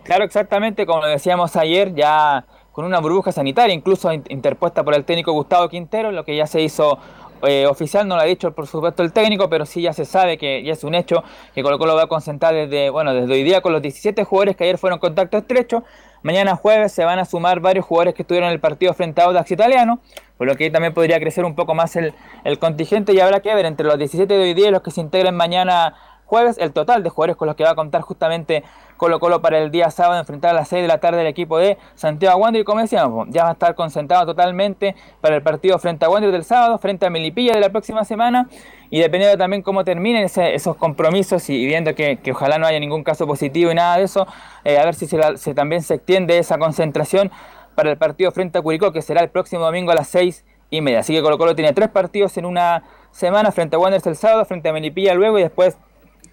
[0.03, 5.31] Claro, exactamente, como decíamos ayer, ya con una burbuja sanitaria, incluso interpuesta por el técnico
[5.31, 6.99] Gustavo Quintero, lo que ya se hizo
[7.47, 10.37] eh, oficial no lo ha dicho por supuesto el técnico, pero sí ya se sabe
[10.37, 13.43] que ya es un hecho que Colo Colo va a concentrar desde, bueno, desde hoy
[13.43, 15.83] día con los 17 jugadores que ayer fueron contacto estrecho.
[16.21, 19.25] Mañana jueves se van a sumar varios jugadores que estuvieron en el partido frente a
[19.25, 19.99] Audax Italiano,
[20.37, 22.13] por lo que ahí también podría crecer un poco más el,
[22.43, 24.91] el contingente y habrá que ver entre los 17 de hoy día y los que
[24.91, 25.95] se integren mañana
[26.29, 28.63] jueves el total de jugadores con los que va a contar justamente
[28.97, 31.57] Colo Colo para el día sábado enfrentar a las 6 de la tarde el equipo
[31.57, 35.79] de Santiago Wander y como decíamos, ya va a estar concentrado totalmente para el partido
[35.79, 38.47] frente a Wander del sábado, frente a Melipilla de la próxima semana
[38.91, 43.25] y dependiendo también cómo terminen esos compromisos y, viendo que, ojalá no haya ningún caso
[43.25, 44.27] positivo y nada de eso,
[44.65, 47.31] eh, a ver si se, también se extiende esa concentración
[47.73, 50.81] para el partido frente a Curicó que será el próximo domingo a las 6 y
[50.81, 50.99] media.
[50.99, 54.45] Así que Colo Colo tiene tres partidos en una semana frente a Wanderers el sábado,
[54.45, 55.77] frente a Melipilla luego y después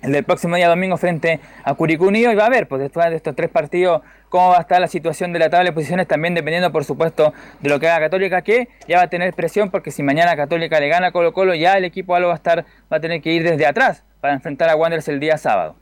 [0.02, 3.16] el del próximo día domingo frente a Unido y va a ver, pues después de
[3.16, 6.34] estos tres partidos, cómo va a estar la situación de la tabla de posiciones, también
[6.34, 9.90] dependiendo, por supuesto, de lo que haga Católica, que ya va a tener presión, porque
[9.90, 12.64] si mañana Católica le gana a Colo Colo, ya el equipo algo va a estar,
[12.92, 15.76] va a tener que ir desde atrás para enfrentar a Wanderers el día sábado.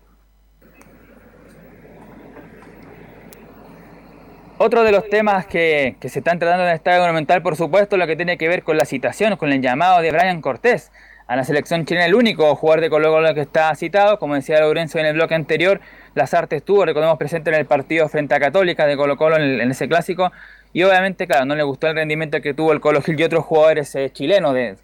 [4.56, 7.96] Otro de los temas que, que se están tratando en el Estadio Monumental, por supuesto,
[7.96, 10.92] lo que tiene que ver con la citación, con el llamado de Brian Cortés
[11.26, 14.60] a la selección chilena, el único jugador de Colo Colo que está citado, como decía
[14.60, 15.80] Lorenzo en el bloque anterior,
[16.14, 19.70] las artes estuvo, recordemos, presente en el partido frente a Católica de Colo Colo en,
[19.70, 20.32] ese clásico,
[20.72, 23.44] y obviamente, claro, no le gustó el rendimiento que tuvo el Colo Gil y otros
[23.44, 24.76] jugadores eh, chilenos, de,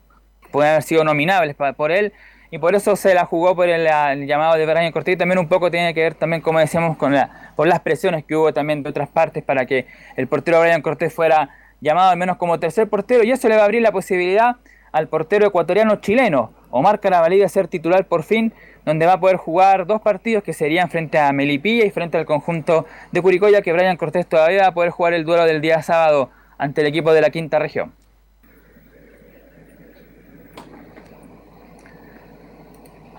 [0.50, 2.12] pueden haber sido nominables por él,
[2.50, 3.84] y por eso se la jugó por el,
[4.26, 7.14] llamado de Brian Cortés, y también un poco tiene que ver también, como decíamos, con
[7.54, 9.86] por las presiones que hubo también de otras partes para que
[10.16, 11.50] el portero Brian Cortés fuera
[11.80, 14.56] llamado al menos como tercer portero, y eso le va a abrir la posibilidad
[14.92, 18.52] al portero ecuatoriano chileno, Omar Carabalí, de ser titular por fin,
[18.84, 22.26] donde va a poder jugar dos partidos que serían frente a Melipilla y frente al
[22.26, 25.82] conjunto de Curicoya, que Brian Cortés todavía va a poder jugar el duelo del día
[25.82, 27.92] sábado ante el equipo de la quinta región.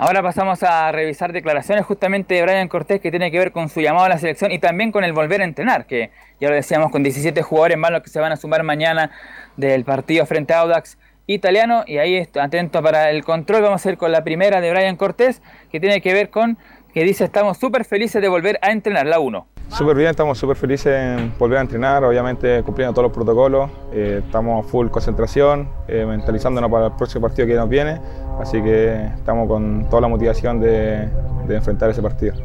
[0.03, 3.81] Ahora pasamos a revisar declaraciones justamente de Brian Cortés que tiene que ver con su
[3.81, 6.91] llamado a la selección y también con el volver a entrenar, que ya lo decíamos
[6.91, 9.11] con 17 jugadores más los que se van a sumar mañana
[9.57, 10.97] del partido frente a Audax
[11.33, 13.61] italiano y ahí atento para el control.
[13.61, 15.41] Vamos a ir con la primera de Brian Cortés
[15.71, 16.57] que tiene que ver con
[16.93, 19.47] que dice estamos súper felices de volver a entrenar la 1.
[19.69, 24.21] Súper bien, estamos súper felices en volver a entrenar, obviamente cumpliendo todos los protocolos, eh,
[24.25, 28.01] estamos full concentración, eh, mentalizándonos para el próximo partido que nos viene,
[28.41, 31.07] así que estamos con toda la motivación de,
[31.47, 32.35] de enfrentar ese partido.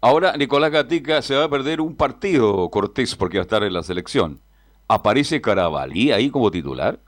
[0.00, 3.74] Ahora Nicolás Gatica se va a perder un partido, Cortés, porque va a estar en
[3.74, 4.40] la selección.
[4.88, 7.00] ¿Aparece Carabalí ahí como titular?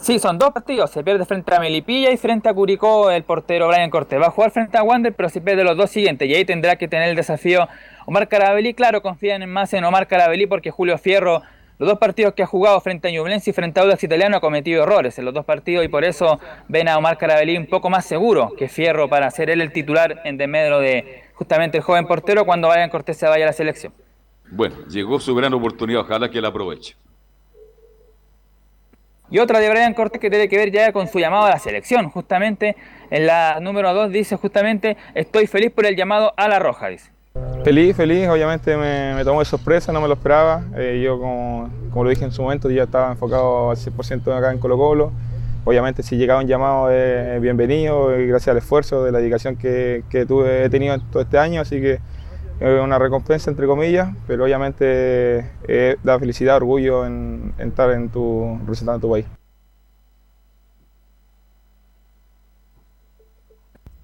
[0.00, 0.90] Sí, son dos partidos.
[0.92, 4.20] Se pierde frente a Melipilla y frente a Curicó el portero Brian Cortés.
[4.20, 6.28] Va a jugar frente a Wander, pero se pierde los dos siguientes.
[6.28, 7.68] Y ahí tendrá que tener el desafío
[8.06, 8.74] Omar Carabelli.
[8.74, 11.42] Claro, confían más en Omar Carabelli porque Julio Fierro,
[11.78, 14.40] los dos partidos que ha jugado frente a Ñublense y frente a Audax Italiano, ha
[14.40, 15.84] cometido errores en los dos partidos.
[15.84, 16.38] Y por eso
[16.68, 20.22] ven a Omar Carabelli un poco más seguro que Fierro para ser él el titular
[20.24, 23.92] en desmedro de justamente el joven portero cuando Brian Cortés se vaya a la selección.
[24.50, 26.02] Bueno, llegó su gran oportunidad.
[26.02, 26.94] Ojalá que la aproveche.
[29.30, 31.58] Y otra de Brian Cortés que tiene que ver ya con su llamado a la
[31.58, 32.08] selección.
[32.08, 32.76] Justamente
[33.10, 37.10] en la número 2 dice justamente, estoy feliz por el llamado a la roja, dice.
[37.62, 40.62] Feliz, feliz, obviamente me, tomó de sorpresa, no me lo esperaba.
[40.76, 41.70] Eh, yo, como,
[42.04, 45.12] lo dije en su momento, ya estaba enfocado al 100% acá en Colo Colo.
[45.64, 50.24] Obviamente si llegaba un llamado es bienvenido, gracias al esfuerzo, de la dedicación que, que
[50.24, 51.98] tuve, he tenido todo este año, así que
[52.60, 59.00] una recompensa entre comillas, pero obviamente eh, da felicidad, orgullo en, estar en tu, representando
[59.00, 59.26] tu país.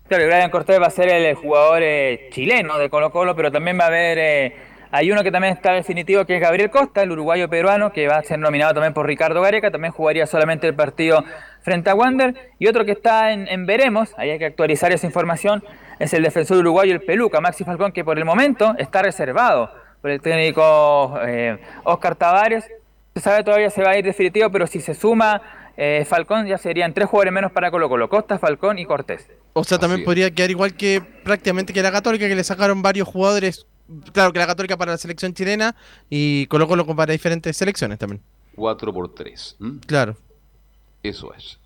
[0.07, 3.79] Claro, Brian Cortés va a ser el jugador eh, chileno de Colo Colo, pero también
[3.79, 4.57] va a haber, eh,
[4.91, 8.19] hay uno que también está definitivo, que es Gabriel Costa, el uruguayo peruano, que va
[8.19, 11.25] a ser nominado también por Ricardo Gareca, también jugaría solamente el partido
[11.63, 15.07] frente a Wander, y otro que está en, en veremos, ahí hay que actualizar esa
[15.07, 15.65] información,
[15.99, 20.11] es el defensor uruguayo, el Peluca, Maxi Falcón, que por el momento está reservado por
[20.11, 22.65] el técnico eh, Oscar Tavares.
[23.15, 25.41] Se sabe todavía se va a ir definitivo, pero si se suma
[25.77, 29.29] eh, Falcón ya serían tres jugadores menos para Colo Colo, Costa, Falcón y Cortés.
[29.55, 33.09] O sea, también podría quedar igual que prácticamente que la Católica, que le sacaron varios
[33.09, 33.67] jugadores,
[34.13, 35.75] claro que la Católica para la selección chilena
[36.11, 38.21] y Colo Colo para diferentes selecciones también.
[38.57, 39.57] 4 por 3.
[39.87, 40.17] Claro.
[41.03, 41.59] Eso es.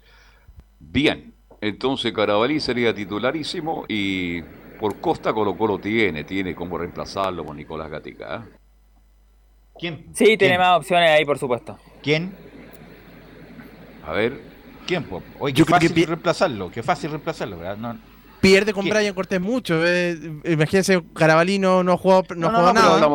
[0.81, 4.43] Bien, entonces Carabalí sería titularísimo y
[4.79, 8.37] por Costa Colo Colo tiene, tiene como reemplazarlo con Nicolás Gatica.
[8.37, 8.59] ¿eh?
[9.79, 10.07] ¿Quién?
[10.15, 11.79] Sí, tiene más opciones ahí, por supuesto.
[12.03, 12.33] ¿Quién?
[14.07, 14.41] A ver.
[14.87, 15.05] ¿Quién?
[15.05, 15.23] po?
[15.41, 17.77] Oye, Yo qué creo que fácil pi- reemplazarlo, qué fácil reemplazarlo, ¿verdad?
[17.77, 17.99] No,
[18.41, 18.91] Pierde con ¿Qué?
[18.91, 19.85] Brian Cortés mucho.
[19.85, 20.17] eh.
[20.45, 23.09] Imagínense, Carabalí no, no jugado, no no, nada.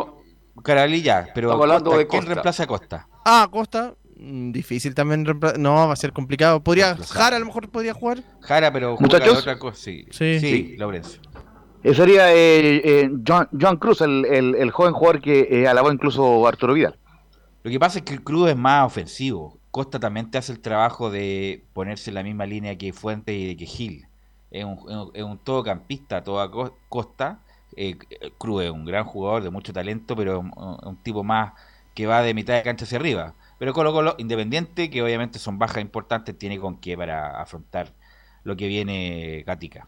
[0.63, 3.07] Carabalí ya, pero Costa, ¿quién reemplaza a Costa?
[3.25, 3.95] Ah, Costa.
[4.23, 5.25] Mm, Difícil también.
[5.59, 6.63] No, va a ser complicado.
[6.63, 6.95] Podría.
[6.95, 8.23] Jara a lo mejor podría jugar.
[8.41, 9.39] Jara, pero juega Muchachos.
[9.39, 9.77] otra cosa.
[9.81, 10.39] Sí, Sí.
[10.39, 10.75] sí, Sí.
[10.77, 11.21] Laurencio.
[11.83, 15.91] Eh, sería eh, eh, Joan, Joan Cruz, el, el- el joven jugador que eh, alabó
[15.91, 16.97] incluso Arturo Vidal.
[17.63, 19.57] Lo que pasa es que el Cruz es más ofensivo.
[19.71, 23.47] Costa también te hace el trabajo de ponerse en la misma línea que Fuente y
[23.47, 24.05] de que Gil.
[24.51, 27.39] Es un, es un- todocampista a toda co- costa.
[27.75, 27.97] Eh,
[28.37, 31.53] Cruz es un gran jugador de mucho talento, pero un, un tipo más
[31.95, 33.33] que va de mitad de cancha hacia arriba.
[33.59, 37.93] Pero Colo Colo, independiente, que obviamente son bajas importantes, tiene con qué para afrontar
[38.43, 39.87] lo que viene Gatica.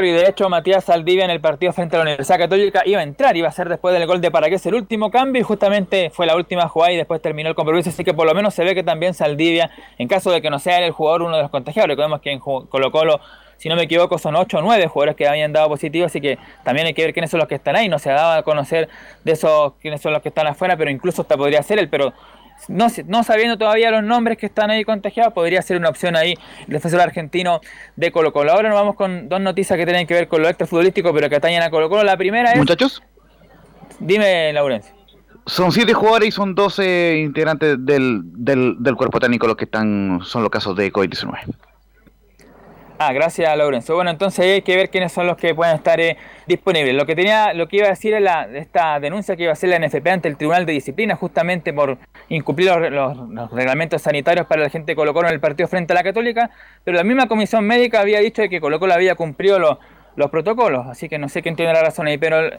[0.00, 3.02] Y de hecho, Matías Saldivia en el partido frente a la Universidad Católica iba a
[3.02, 6.24] entrar, iba a ser después del gol de Paragués el último cambio y justamente fue
[6.24, 7.90] la última jugada y después terminó el compromiso.
[7.90, 10.60] Así que por lo menos se ve que también Saldivia, en caso de que no
[10.60, 13.20] sea el jugador uno de los contagiados, recordemos que en Colo Colo,
[13.58, 16.38] si no me equivoco, son 8 o 9 jugadores que habían dado positivo, así que
[16.64, 17.88] también hay que ver quiénes son los que están ahí.
[17.88, 18.88] No se ha dado a conocer
[19.24, 22.14] de esos quiénes son los que están afuera, pero incluso hasta podría ser él, pero
[22.68, 26.34] no, no sabiendo todavía los nombres que están ahí contagiados, podría ser una opción ahí
[26.66, 27.60] el defensor argentino
[27.96, 28.52] de Colo Colo.
[28.52, 31.36] Ahora nos vamos con dos noticias que tienen que ver con lo extrafutbolístico, pero que
[31.36, 32.04] atañen a Colo Colo.
[32.04, 32.58] La primera es...
[32.58, 33.02] Muchachos,
[34.00, 34.94] Dime, Laurencio.
[35.46, 40.20] son siete jugadores y son 12 integrantes del, del, del cuerpo técnico los que están,
[40.22, 41.36] son los casos de COVID-19.
[43.00, 43.94] Ah, gracias, Laurencio.
[43.94, 46.16] Bueno, entonces hay que ver quiénes son los que pueden estar eh,
[46.48, 46.94] disponibles.
[46.96, 49.52] Lo que tenía, lo que iba a decir es la, esta denuncia que iba a
[49.52, 51.96] hacer la NFP ante el Tribunal de Disciplina, justamente por
[52.28, 55.92] incumplir los, los- los reglamentos sanitarios para la gente de Colo en el partido frente
[55.92, 56.50] a la Católica,
[56.82, 59.78] pero la misma comisión médica había dicho que Colo Colo había cumplido los,
[60.16, 62.50] los protocolos, así que no sé quién tiene la razón ahí, pero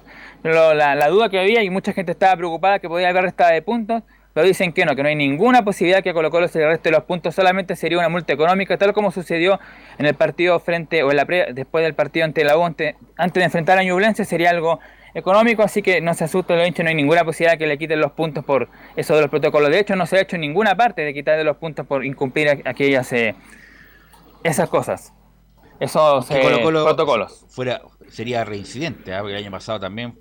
[0.43, 3.61] lo- la, duda que había y mucha gente estaba preocupada que podía haber resta de
[3.61, 4.03] puntos,
[4.33, 6.91] pero dicen que no, que no hay ninguna posibilidad que Colo Colo se le reste
[6.91, 9.59] los puntos, solamente sería una multa económica, tal como sucedió
[9.97, 12.95] en el partido frente, o en la pre- después del partido ante la U, ante-
[13.17, 14.79] antes de enfrentar a Ñublense, sería algo
[15.15, 17.77] económico, así que no se asuste, lo he dicho, no hay ninguna posibilidad que le
[17.79, 19.71] quiten los puntos por eso de los protocolos.
[19.71, 22.61] De hecho, no se ha hecho en ninguna parte de quitarle los puntos por incumplir
[22.65, 23.33] aquellas eh,
[24.43, 25.11] esas cosas,
[25.79, 27.45] esos eh, Colo Colo protocolos.
[27.49, 29.21] Fuera, sería reincidente, ¿ah?
[29.21, 30.13] porque el año pasado también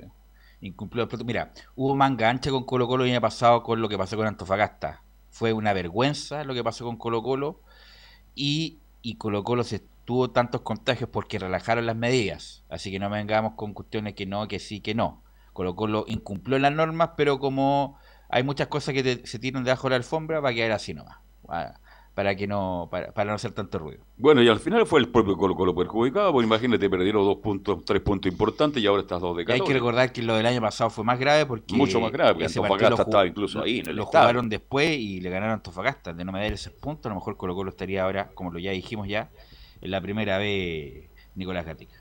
[0.61, 1.27] incumplió el protocolo.
[1.27, 4.27] Mira, hubo manga ancha con Colo Colo el año pasado con lo que pasó con
[4.27, 5.03] Antofagasta.
[5.31, 7.61] Fue una vergüenza lo que pasó con Colo Colo
[8.35, 12.65] y, y Colo Colo se tuvo tantos contagios porque relajaron las medidas.
[12.69, 15.23] Así que no vengamos con cuestiones que no, que sí, que no.
[15.53, 17.99] Colo Colo incumplió las normas, pero como
[18.29, 20.95] hay muchas cosas que te- se tiran debajo de la alfombra, va a quedar así
[20.95, 21.19] nomás.
[22.19, 24.03] Para que no, para, para no hacer tanto ruido.
[24.17, 27.85] Bueno, y al final fue el propio Colo Colo perjudicado, porque imagínate, perdieron dos puntos,
[27.85, 30.45] tres puntos importantes y ahora estás dos de Y hay que recordar que lo del
[30.45, 33.91] año pasado fue más grave porque Mucho más grave, porque Antofagasta estaba incluso ahí en
[33.91, 34.23] el lo estadio.
[34.25, 36.13] jugaron después y le ganaron a Antofagasta.
[36.13, 38.73] De no medir esos puntos, a lo mejor Colo Colo estaría ahora, como lo ya
[38.73, 39.31] dijimos ya,
[39.81, 41.98] en la primera vez Nicolás Gatica.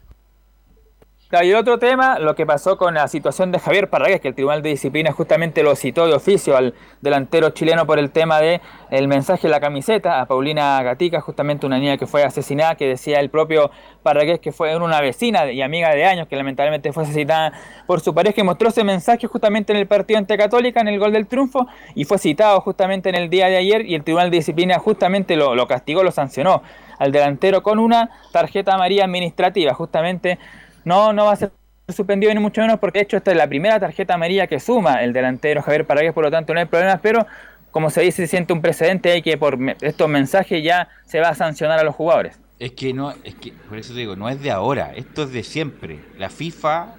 [1.29, 4.33] Claro, y otro tema, lo que pasó con la situación de Javier Parragués, que el
[4.33, 8.61] Tribunal de Disciplina justamente lo citó de oficio al delantero chileno por el tema de
[9.09, 13.19] mensaje en la camiseta a Paulina Gatica, justamente una niña que fue asesinada, que decía
[13.19, 13.71] el propio
[14.03, 17.51] Parragués que fue una vecina y amiga de años, que lamentablemente fue asesinada
[17.87, 20.97] por su pareja, y mostró ese mensaje justamente en el partido ante Católica, en el
[20.97, 24.31] gol del triunfo, y fue citado justamente en el día de ayer, y el Tribunal
[24.31, 26.63] de Disciplina justamente lo, lo castigó, lo sancionó
[26.99, 30.39] al delantero con una tarjeta amarilla administrativa, justamente
[30.87, 31.51] no, no va a ser
[31.87, 35.03] suspendido ni mucho menos porque de hecho esta es la primera tarjeta amarilla que suma
[35.03, 37.25] el delantero Javier Paragués, por lo tanto no hay problemas, pero
[37.71, 41.29] como se dice, se siente un precedente ahí que por estos mensajes ya se va
[41.29, 42.39] a sancionar a los jugadores.
[42.59, 45.31] Es que no, es que, por eso te digo, no es de ahora, esto es
[45.31, 45.99] de siempre.
[46.17, 46.95] La FIFA,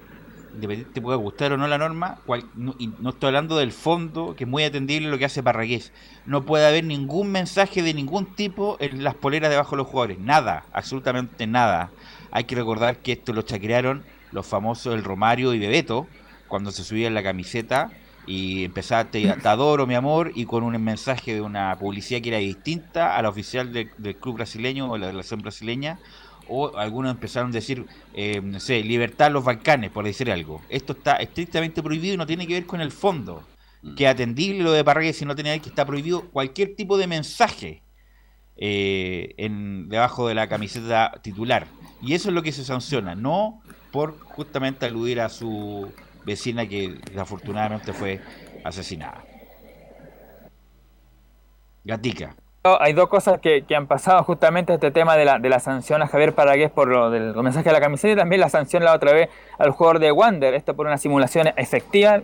[0.53, 3.73] independiente te pueda gustar o no la norma, cual- no, y no estoy hablando del
[3.73, 5.91] fondo, que es muy atendible lo que hace Parragués.
[6.25, 10.17] No puede haber ningún mensaje de ningún tipo en las poleras debajo de los jugadores.
[10.19, 11.91] Nada, absolutamente nada.
[12.31, 16.07] Hay que recordar que esto lo chacrearon los famosos El Romario y Bebeto,
[16.47, 17.91] cuando se subían la camiseta
[18.27, 22.29] y empezaba te, te adoro mi amor y con un mensaje de una publicidad que
[22.29, 25.99] era distinta a la oficial del, del club brasileño o la relación brasileña
[26.47, 30.61] o algunos empezaron a decir eh, no sé libertad a los Balcanes por decir algo.
[30.69, 33.43] Esto está estrictamente prohibido y no tiene que ver con el fondo
[33.95, 36.97] que atendible lo de Parragués si no tiene que ver que está prohibido cualquier tipo
[36.97, 37.81] de mensaje
[38.61, 41.67] eh, en, debajo de la camiseta titular.
[42.01, 43.61] Y eso es lo que se sanciona, no
[43.91, 45.89] por justamente aludir a su
[46.25, 48.19] vecina que desafortunadamente fue
[48.65, 49.23] asesinada.
[51.85, 52.35] Gatica.
[52.81, 56.01] hay dos cosas que, que han pasado, justamente este tema de la, de la sanción
[56.01, 58.93] a Javier Paragués por lo del mensaje de la camiseta y también la sanción la
[58.93, 62.21] otra vez al jugador de Wander, esto por una simulación efectiva.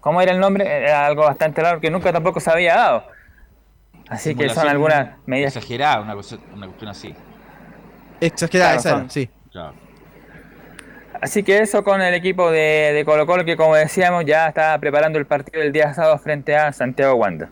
[0.00, 0.66] ¿Cómo era el nombre?
[0.66, 3.13] Era algo bastante raro que nunca tampoco se había dado.
[4.08, 5.56] Así que son algunas medidas.
[5.56, 7.14] Exagerada, una, cosa, una cuestión así.
[8.20, 9.30] Exagerada, Claro, esa sí.
[11.20, 14.78] Así que eso con el equipo de, de Colo Colo que como decíamos ya está
[14.78, 17.48] preparando el partido del día sábado frente a Santiago Wander.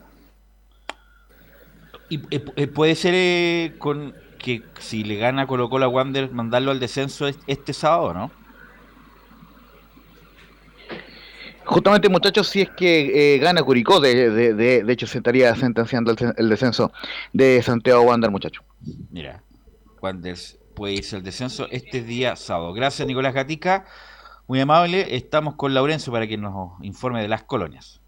[2.10, 6.30] Y eh, eh, puede ser eh, con que si le gana Colo Colo a Wander,
[6.32, 8.30] mandarlo al descenso es- este sábado, ¿no?
[11.64, 15.54] Justamente, muchachos, si es que eh, gana Curicó, de, de, de, de hecho se estaría
[15.54, 16.92] sentenciando el, descenso
[17.32, 18.64] de Santiago Wander, muchachos.
[19.10, 19.42] Mira,
[20.00, 20.36] Wander
[20.74, 22.72] puede irse al descenso este día sábado.
[22.72, 23.86] Gracias, Nicolás Gatica.
[24.48, 25.14] Muy amable.
[25.16, 28.01] Estamos con Laurencio para que nos informe de las colonias.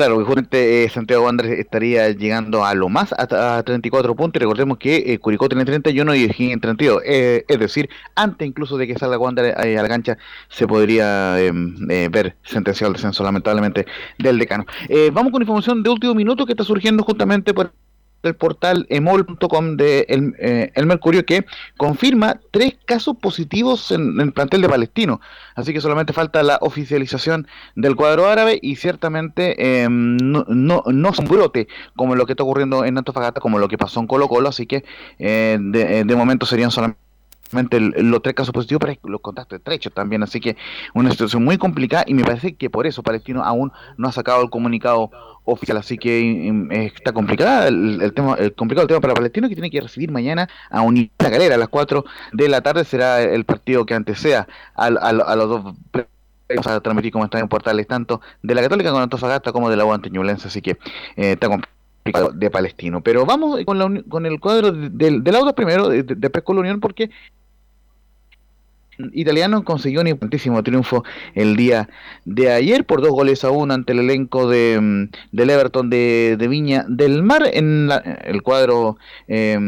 [0.00, 4.40] Claro, justamente eh, Santiago Wanderers estaría llegando a lo más a, a 34 puntos.
[4.40, 7.02] Y recordemos que eh, Curicó tiene 31 y O'Higgins en 32.
[7.04, 10.16] Eh, es decir, antes incluso de que salga Wander eh, a la cancha,
[10.48, 11.52] se podría eh,
[12.10, 13.84] ver sentenciado el descenso, lamentablemente,
[14.18, 14.64] del decano.
[15.12, 17.70] Vamos con información de último minuto que está surgiendo justamente por
[18.22, 21.44] el portal emol.com de el, eh, el Mercurio que
[21.76, 25.20] confirma tres casos positivos en, el plantel de Palestino.
[25.54, 31.08] Así que solamente falta la oficialización del cuadro árabe y ciertamente eh, no, no, no
[31.08, 34.06] es un brote como lo que está ocurriendo en Antofagasta, como lo que pasó en
[34.06, 34.48] Colo Colo.
[34.48, 34.84] Así que
[35.18, 37.09] eh, de, de momento serían solamente
[37.52, 40.56] los tres casos positivos, pero los contactos estrechos también, así que
[40.94, 44.42] una situación muy complicada y me parece que por eso Palestino aún no ha sacado
[44.42, 45.10] el comunicado
[45.44, 49.48] oficial, así que mm, está complicada el, el tema, el complicado el tema para Palestino
[49.48, 53.20] que tiene que recibir mañana a Unidad Galera a las 4 de la tarde será
[53.22, 55.74] el partido que anteceda al- al- a, los dos
[56.48, 59.76] vamos a transmitir como están en portales tanto de la Católica con Antofagasta como de
[59.76, 60.72] la Guante Ñublense, así que
[61.16, 63.00] eh, está complicado de Palestino.
[63.02, 66.52] Pero vamos con, la con el cuadro de- del, del auto primero, de, de, Pesco
[66.54, 67.10] La Unión, porque
[69.12, 71.04] italiano consiguió un importantísimo triunfo
[71.34, 71.88] el día
[72.24, 76.36] de ayer por dos goles a uno ante el elenco de, mm, del Everton de,
[76.38, 77.44] de Viña del Mar.
[77.52, 78.96] En la- el cuadro
[79.28, 79.58] eh,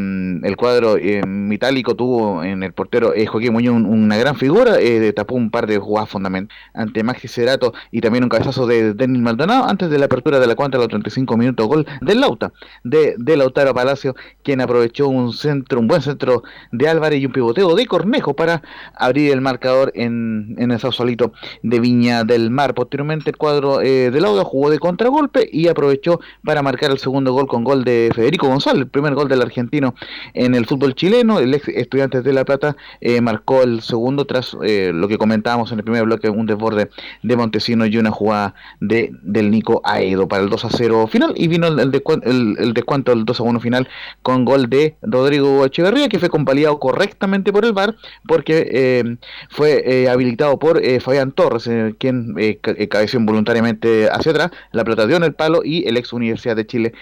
[0.43, 4.81] el cuadro eh, itálico tuvo en el portero eh, Joaquín Muñoz un- una gran figura
[4.81, 8.95] eh, tapó un par de jugadas fundamentales ante Maxi Cerato y también un cabezazo de
[8.95, 12.21] Denis Maldonado antes de la apertura de la cuenta a los 35 minutos gol del
[12.21, 12.53] Lauta
[12.85, 16.43] de, de Lautaro Palacio quien aprovechó un centro un buen centro
[16.73, 18.63] de Álvarez y un pivoteo de Cornejo para
[18.95, 21.33] abrir el marcador en, en el solito
[21.63, 22.75] de Viña del Mar.
[22.75, 27.33] Posteriormente el cuadro eh, de Lauda jugó de contragolpe y aprovechó para marcar el segundo
[27.33, 29.95] gol con gol de Federico González, el primer gol del argentino
[30.35, 31.39] en el fútbol chileno.
[31.39, 35.73] El ex estudiante de La Plata eh, marcó el segundo tras eh, lo que comentábamos
[35.73, 36.91] en el primer bloque, un desborde
[37.23, 41.33] de Montesino y una jugada de, del Nico Aedo para el 2 a 0 final
[41.37, 43.89] y vino el, el, descuento, el, el descuento del 2 a 1 final
[44.23, 47.95] con gol de Rodrigo Echeverría que fue convalidado correctamente por el VAR
[48.27, 49.12] porque eh,
[49.51, 54.85] fue eh, habilitado por eh, Fabián Torres, eh, quien ca- cabeció involuntariamente hacia atrás, la
[54.85, 56.93] pelota dio en el palo y el ex Universidad de Chile,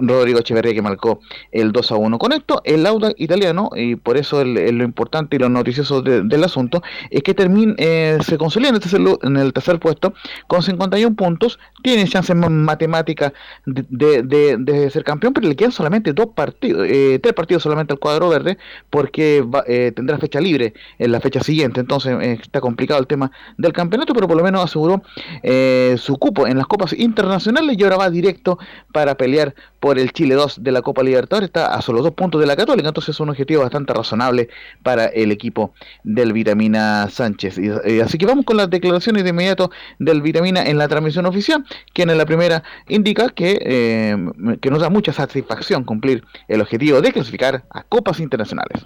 [0.00, 1.20] Rodrigo Echeverría, que marcó
[1.52, 2.18] el 2 a 1.
[2.18, 6.22] Con esto, el Lauda italiano, y por eso el- lo importante y lo noticioso de-
[6.22, 10.14] del asunto, es que termina, eh, se consolida en lu- en el tercer puesto
[10.46, 13.32] con 51 puntos, tiene chances ma- matemáticas
[13.66, 17.62] de, de- de- de ser campeón, pero le quedan solamente dos partidos, eh, tres partidos
[17.62, 18.58] solamente al cuadro verde,
[18.90, 23.06] porque va- eh, tendrá fecha libre en la fecha siguiente, entonces eh, está complicado el
[23.06, 25.02] tema del campeonato, pero por lo menos aseguró
[25.42, 28.58] eh, su cupo en las copas internacionales y ahora va directo
[28.92, 32.40] para pelear por el Chile 2 de la Copa Libertadores, está a solo dos puntos
[32.40, 34.48] de la Católica, entonces es un objetivo bastante razonable
[34.82, 35.72] para el equipo
[36.04, 37.56] del Vitamina Sánchez.
[37.58, 41.24] Y, eh, así que vamos con las declaraciones de inmediato del Vitamina en la transmisión
[41.26, 44.16] oficial, quien en la primera indica que, eh,
[44.60, 48.84] que nos da mucha satisfacción cumplir el objetivo de clasificar a copas internacionales.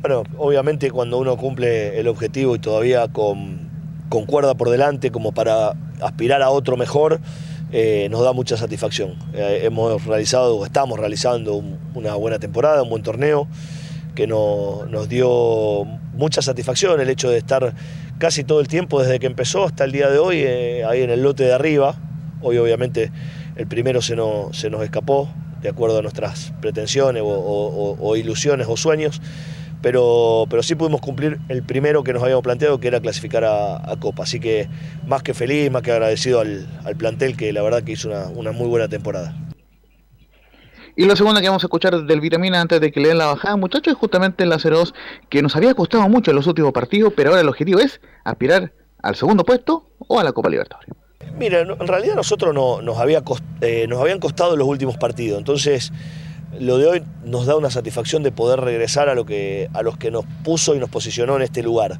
[0.00, 3.68] Bueno, obviamente cuando uno cumple el objetivo y todavía con,
[4.08, 7.20] con cuerda por delante como para aspirar a otro mejor,
[7.72, 9.16] eh, nos da mucha satisfacción.
[9.34, 13.46] Eh, hemos realizado o estamos realizando un- una buena temporada, un buen torneo
[14.14, 15.84] que no- nos dio
[16.14, 17.74] mucha satisfacción el hecho de estar
[18.18, 21.22] casi todo el tiempo desde que empezó hasta el día de hoy ahí en el
[21.22, 21.94] lote de arriba.
[22.40, 23.10] Hoy obviamente
[23.56, 25.28] el primero se nos, se nos escapó
[25.60, 29.20] de acuerdo a nuestras pretensiones o, ilusiones o sueños
[29.82, 33.96] pero, pero sí pudimos cumplir el primero que nos habíamos planteado, que era clasificar a,
[33.98, 34.24] Copa.
[34.24, 34.68] Así que
[35.06, 38.52] más que feliz, más que agradecido al, plantel, que la verdad que hizo una, una
[38.52, 39.34] muy buena temporada.
[40.96, 43.24] Y la segunda que vamos a escuchar del Vitamina antes de que le den la
[43.24, 44.92] bajada, muchachos, es justamente la 02
[45.30, 48.74] que nos había costado mucho en los últimos partidos, pero ahora el objetivo es aspirar
[49.02, 50.94] al segundo puesto o a la Copa Libertadores.
[51.40, 55.90] Mira, en realidad nosotros no, eh, nos habían costado los últimos partidos, entonces
[56.58, 59.96] lo de hoy nos da una satisfacción de poder regresar a, lo que, a los
[59.96, 61.98] que nos puso y nos posicionó en este lugar.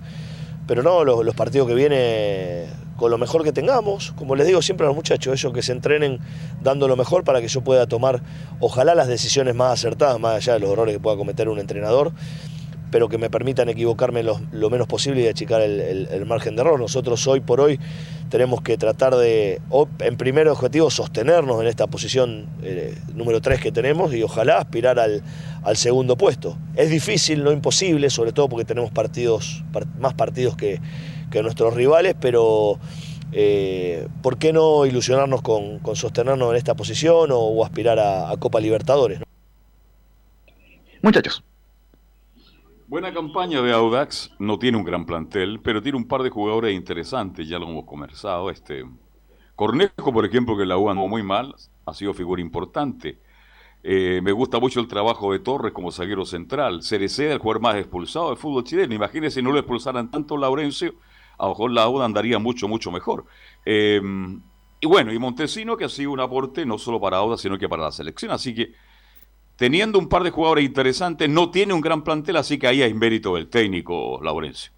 [0.67, 2.67] Pero no, los, los partidos que vienen
[2.99, 5.73] con lo mejor que tengamos, como les digo siempre a los muchachos, ellos que se
[5.73, 6.19] entrenen
[6.61, 8.21] dando lo mejor para que yo pueda tomar,
[8.61, 12.13] ojalá las decisiones más acertadas, más allá de los errores que pueda cometer un entrenador,
[12.91, 14.41] pero que me permitan equivocarme lo,
[14.71, 16.79] menos posible y achicar el, margen de error.
[16.81, 17.79] Nosotros hoy por hoy
[18.29, 19.61] tenemos que tratar de,
[20.01, 24.99] en primer objetivo, sostenernos en esta posición eh, número 3 que tenemos y ojalá aspirar
[24.99, 25.23] al,
[25.77, 26.57] segundo puesto.
[26.77, 30.81] Es difícil, no imposible, sobre todo porque tenemos partidos, par- más partidos que,
[31.31, 32.79] que nuestros rivales, pero
[33.33, 38.37] eh, ¿por qué no ilusionarnos con, con sostenernos en esta posición o, aspirar a, a
[38.37, 39.21] Copa Libertadores?
[39.21, 39.27] no?
[41.03, 41.43] Muchachos.
[42.91, 46.75] Buena campaña de Audax, no tiene un gran plantel, pero tiene un par de jugadores
[46.75, 48.51] interesantes, ya lo hemos conversado.
[48.51, 48.85] Este
[49.55, 51.55] Cornejo, por ejemplo, que la U andó muy mal,
[51.87, 53.21] ha sido figura importante.
[53.85, 56.83] Eh, me gusta mucho el trabajo de Torres como zaguero central.
[56.83, 58.93] Cereceda, el jugador más expulsado del fútbol chileno.
[58.93, 60.95] Imagínense si no lo expulsaran tanto Laurencio,
[61.39, 63.25] a lo mejor la U andaría mucho, mucho mejor.
[63.65, 64.03] Eh,
[64.81, 67.69] y bueno, y Montesino, que ha sido un aporte no solo para Audax, sino que
[67.69, 68.33] para la selección.
[68.33, 68.73] Así que
[69.61, 72.95] teniendo un par de jugadores interesantes, no tiene un gran plantel, así que ahí hay
[72.95, 74.73] mérito del técnico Laurencio.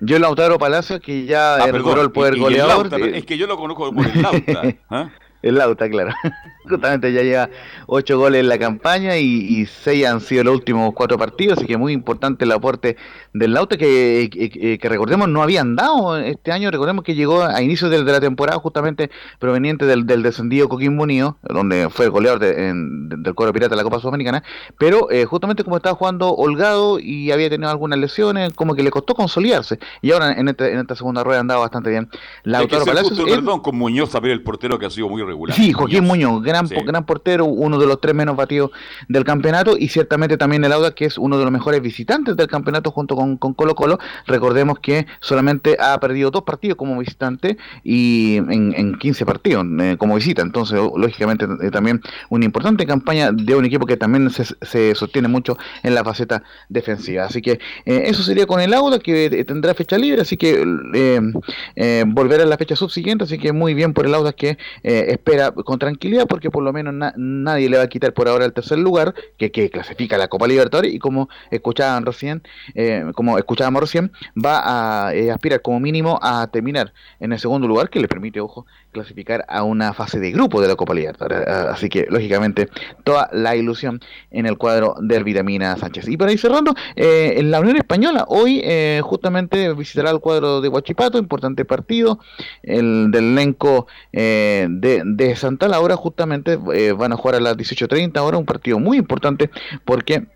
[0.00, 2.90] Yo Lautaro Palacio, que ya Ah, perdón, el poder y- y el goleador.
[2.90, 4.62] Lauta, eh, es que yo lo conozco por el Lauta.
[4.90, 5.10] ¿ah?
[5.42, 6.14] El Lauta, claro.
[6.68, 7.50] Justamente ya lleva
[7.86, 11.66] ocho goles en la campaña y, y seis han sido los últimos cuatro partidos, así
[11.66, 12.96] que muy importante el aporte
[13.32, 17.60] del Lauta que, que, que recordemos no habían dado este año, recordemos que llegó a
[17.62, 22.10] inicios de, de la temporada justamente proveniente del, del descendido Coquimbo Unido, donde fue el
[22.10, 24.42] goleador de- en- del cuadro pirata de la Copa Sudamericana,
[24.78, 28.90] pero eh, justamente como estaba jugando holgado y había tenido algunas lesiones, como que le
[28.90, 32.08] costó consolidarse y ahora en, este- en esta segunda rueda andaba bastante bien.
[32.44, 35.54] Lautaro Palacios justo, perdón, con Muñoz también el portero que ha sido muy regular.
[35.54, 36.74] Sí, Joaquín Muñoz, gran, Sí.
[36.86, 38.70] gran portero, uno de los tres menos batidos
[39.08, 42.46] del campeonato y ciertamente también el Auda, que es uno de los mejores visitantes del
[42.46, 43.98] campeonato junto con, con Colo Colo.
[44.26, 49.96] Recordemos que solamente ha perdido dos partidos como visitante y en, en 15 partidos eh,
[49.98, 50.42] como visita.
[50.42, 52.00] Entonces, lógicamente, eh, también
[52.30, 56.42] una importante campaña de un equipo que también se, se sostiene mucho en la faceta
[56.68, 57.24] defensiva.
[57.24, 57.52] Así que
[57.84, 60.56] eh, eso sería con el Auda, que tendrá fecha libre, así que
[62.06, 63.24] volverá a la fecha subsiguiente.
[63.24, 66.94] Así que muy bien por el Auda que espera con tranquilidad porque por lo menos
[66.94, 70.28] na- nadie le va a quitar por ahora el tercer lugar que, que clasifica la
[70.28, 72.42] Copa Libertadores y como escuchaban recién
[72.74, 77.66] eh, como escuchábamos recién va a eh, aspirar como mínimo a terminar en el segundo
[77.68, 81.46] lugar que le permite ojo clasificar a una fase de grupo de la Copa Libertadores.
[81.46, 82.68] Así que lógicamente
[83.04, 84.00] toda la ilusión
[84.30, 86.08] en el cuadro del Vitamina Sánchez.
[86.08, 90.62] Y para ir cerrando eh, en la Unión Española hoy eh, justamente visitará el cuadro
[90.62, 92.20] de Huachipato importante partido
[92.62, 97.56] el del elenco eh, de, de Santa Laura justamente eh, van a jugar a las
[97.56, 99.50] 18.30 ahora un partido muy importante
[99.84, 100.26] porque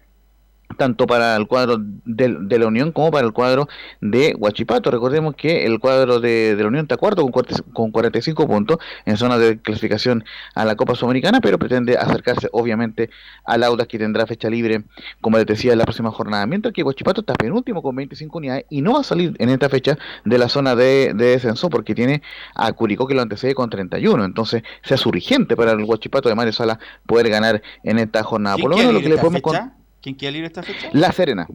[0.76, 3.68] tanto para el cuadro de, la Unión como para el cuadro
[4.00, 4.90] de Huachipato.
[4.90, 9.16] Recordemos que el cuadro de, de la Unión está cuarto con, con 45 puntos en
[9.16, 10.24] zona de clasificación
[10.54, 13.10] a la Copa Sudamericana, pero pretende acercarse obviamente
[13.44, 14.84] al Audax que tendrá fecha libre,
[15.20, 16.46] como les decía, en la próxima jornada.
[16.46, 19.68] Mientras que Huachipato está penúltimo con 25 unidades y no va a salir en esta
[19.68, 22.22] fecha de la zona de, de descenso porque tiene
[22.54, 24.24] a Curicó que lo antecede con 31.
[24.24, 28.56] Entonces se hace urgente para el Huachipato de Mario Sala poder ganar en esta jornada.
[28.56, 29.74] ¿Quién Por lo menos lo que le podemos fecha?
[30.02, 30.88] ¿Quién queda libre esta fecha?
[30.92, 31.46] La Serena.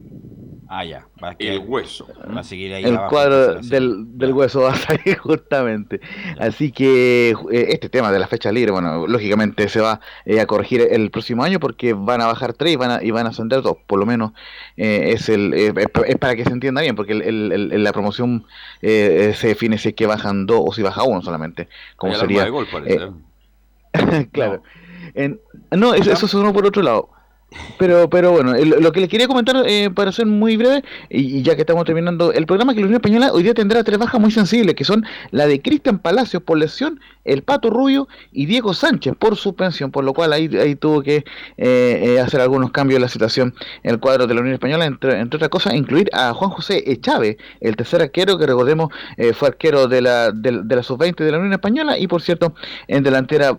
[0.68, 1.06] Ah, ya.
[1.22, 2.08] Va a El hueso.
[2.36, 6.00] Va a seguir ahí el abajo, cuadro del, del hueso va a salir justamente.
[6.38, 10.46] Así que eh, este tema de la fecha libre, bueno, lógicamente se va eh, a
[10.46, 13.28] corregir el próximo año porque van a bajar tres y van a, y van a
[13.30, 13.76] ascender dos.
[13.86, 14.32] Por lo menos
[14.76, 17.52] eh, es el eh, es pa- es para que se entienda bien, porque el- el-
[17.52, 18.44] el- en la promoción
[18.80, 21.68] se define si es que bajan dos o si baja uno solamente.
[21.96, 22.42] Como sería.
[22.44, 23.04] de gol, parece.
[23.92, 24.62] eh, claro.
[25.14, 25.40] En-
[25.70, 27.10] no, eso, eso sonó por otro lado.
[27.78, 31.42] Pero, pero bueno, lo que les quería comentar eh, para ser muy breve, y, y
[31.42, 34.20] ya que estamos terminando el programa, que la Unión Española hoy día tendrá tres bajas
[34.20, 38.72] muy sensibles, que son la de Cristian Palacios por lesión, el Pato Rubio y Diego
[38.72, 41.24] Sánchez por suspensión, por lo cual ahí, ahí tuvo que eh,
[41.58, 45.18] eh, hacer algunos cambios en la situación en el cuadro de la Unión Española, entre,
[45.20, 49.48] entre otras cosas, incluir a Juan José Echave, el tercer arquero que recordemos eh, fue
[49.48, 52.54] arquero de la, de, la sub-20 de la Unión Española, y por cierto,
[52.88, 53.58] en delantera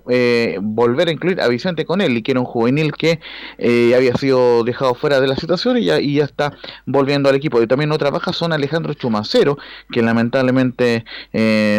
[0.61, 3.19] volver a incluir a Vicente Conelli, que era un juvenil que
[3.95, 6.53] había sido dejado fuera de la situación y ya, y ya está
[6.85, 7.61] volviendo al equipo.
[7.61, 9.57] Y también otra baja son Alejandro Chumacero,
[9.91, 11.03] que lamentablemente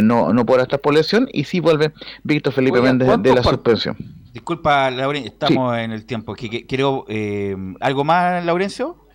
[0.03, 1.78] no, no podrá estar por lesión, y sí vuelve
[2.23, 3.97] Víctor Felipe Méndez de ¿cuántos la suspensión.
[4.33, 6.35] Disculpa, Lauren, estamos en el tiempo.
[6.69, 9.09] Creo, eh, ¿Algo más, Laurencio?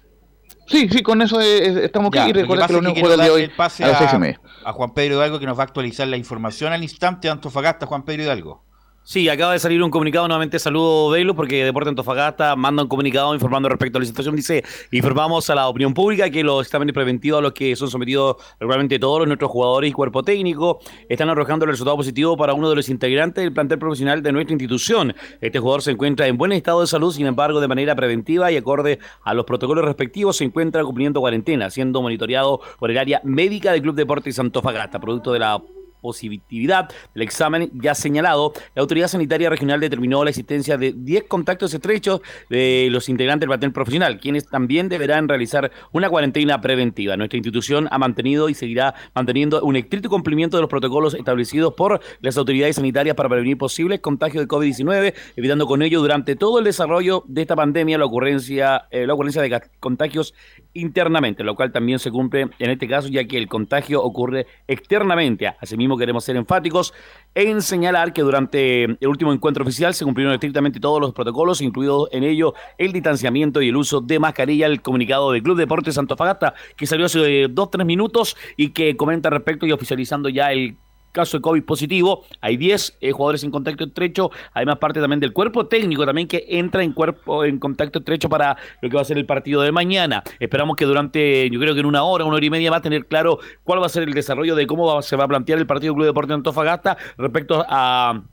[0.68, 2.18] Sí, sí, con eso eh, estamos aquí.
[2.18, 5.15] Ya, y que recuerda que quiero juega de hoy el pase a a Juan Pedro
[5.15, 7.85] Hidalgo que nos va a actualizar la información al instante de Antofagasta.
[7.85, 8.64] Juan Pedro Hidalgo.
[9.05, 13.34] Sí, acaba de salir un comunicado, nuevamente saludo Velo, porque Deporte Antofagasta manda un comunicado
[13.34, 14.34] informando respecto a la situación.
[14.34, 18.38] Dice, informamos a la opinión pública que los exámenes preventivos a los que son sometidos
[18.61, 22.77] regularmente todos nuestros jugadores y cuerpo técnico están arrojando el resultado positivo para uno de
[22.77, 25.13] los integrantes del plantel profesional de nuestra institución.
[25.41, 28.55] Este jugador se encuentra en buen estado de salud, sin embargo, de manera preventiva y
[28.55, 33.73] acorde a los protocolos respectivos, se encuentra cumpliendo cuarentena, siendo monitoreado por el área médica
[33.73, 35.61] del Club Deportes Antofagasta, producto de la
[36.03, 41.73] positividad del examen ya señalado, la Autoridad Sanitaria Regional determinó la existencia de 10 contactos
[41.73, 47.15] estrechos de los integrantes del plantel profesional, quienes también deberán realizar una cuarentena preventiva.
[47.15, 52.01] Nuestra institución ha mantenido y seguirá manteniendo un estricto cumplimiento de los protocolos establecidos por
[52.19, 56.65] las autoridades sanitarias para prevenir posibles contagios de COVID-19, evitando con ello durante todo el
[56.65, 60.34] desarrollo de esta pandemia la ocurrencia, eh, la ocurrencia de contagios
[60.73, 65.47] internamente, lo cual también se cumple en este caso, ya que el contagio ocurre externamente.
[65.59, 66.94] Asimismo, queremos ser enfáticos
[67.36, 72.10] en señalar que durante el último encuentro oficial se cumplieron estrictamente todos los protocolos, incluido
[72.11, 74.68] en ello el distanciamiento y el uso de mascarilla.
[74.68, 79.30] El comunicado del Club Deportes Antofagasta, que salió hace dos, tres minutos y que comenta
[79.30, 80.78] al respecto y oficializando ya el
[81.14, 82.26] caso de COVID positivo.
[82.41, 86.44] Hay 10 eh, jugadores en contacto estrecho, además parte también del cuerpo técnico también que
[86.49, 89.72] entra en cuerpo en contacto estrecho para lo que va a ser el partido de
[89.72, 90.22] mañana.
[90.40, 92.81] Esperamos que durante, yo creo que en una hora, una hora y media va a
[92.81, 95.60] tener claro cuál va a ser el desarrollo de cómo va- se va a plantear
[95.60, 98.23] el partido Club Deportes Antofagasta respecto a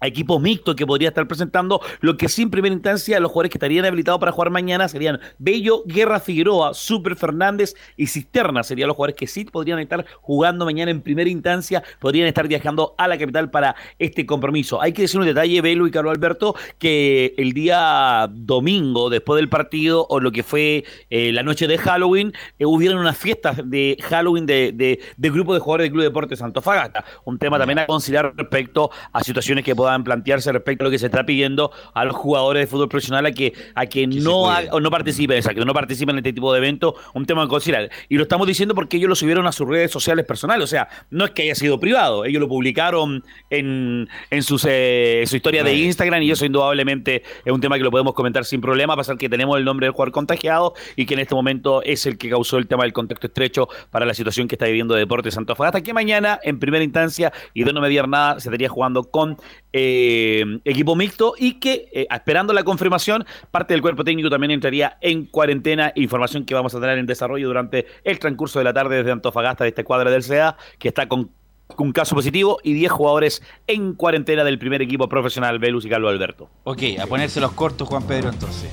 [0.00, 3.50] a equipos mixtos que podría estar presentando, lo que sí en primera instancia los jugadores
[3.50, 8.88] que estarían habilitados para jugar mañana serían Bello, Guerra Figueroa, Super Fernández y Cisterna, serían
[8.88, 13.08] los jugadores que sí podrían estar jugando mañana en primera instancia, podrían estar viajando a
[13.08, 14.80] la capital para este compromiso.
[14.80, 19.48] Hay que decir un detalle, Belo y Carlos Alberto, que el día domingo, después del
[19.48, 23.96] partido, o lo que fue eh, la noche de Halloween, eh, hubieron unas fiestas de
[24.02, 27.04] Halloween de, de, de grupo de jugadores del Club Deportes Antofagasta.
[27.24, 30.98] Un tema también a considerar respecto a situaciones que puedan plantearse respecto a lo que
[30.98, 34.80] se está pidiendo a los jugadores de fútbol profesional a que, a que no, o
[34.80, 37.90] no participen, exacto, que no participen en este tipo de eventos, un tema a considerar.
[38.08, 40.88] Y lo estamos diciendo porque ellos lo subieron a sus redes sociales personales, o sea,
[41.10, 45.62] no es que haya sido privado, ellos lo publicaron en, en sus, eh, su historia
[45.62, 48.96] de Instagram y eso indudablemente es un tema que lo podemos comentar sin problema, a
[48.96, 52.16] pesar que tenemos el nombre del jugador contagiado y que en este momento es el
[52.16, 55.82] que causó el tema del contacto estrecho para la situación que está viviendo Deportes Antofagasta,
[55.82, 59.36] que mañana en primera instancia y de no mediar nada se estaría jugando con
[59.76, 64.98] eh, equipo mixto y que eh, esperando la confirmación parte del cuerpo técnico también entraría
[65.00, 68.98] en cuarentena, información que vamos a tener en desarrollo durante el transcurso de la tarde
[68.98, 71.32] desde Antofagasta de este cuadro del CEA que está con
[71.76, 76.12] un caso positivo y 10 jugadores en cuarentena del primer equipo profesional Velus y Carlos
[76.12, 76.50] Alberto.
[76.62, 78.70] Ok, a ponerse los cortos, Juan Pedro, entonces.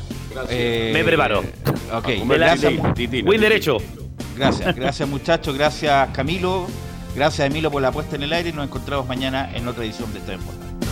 [0.52, 1.40] Eh, Me preparo.
[1.94, 2.74] Ok, gracias.
[3.24, 3.78] Buen derecho.
[4.38, 6.68] Gracias, gracias muchachos, gracias Camilo,
[7.16, 10.14] gracias Emilio por la puesta en el aire y nos encontramos mañana en otra edición
[10.14, 10.71] de Estadio en Portal.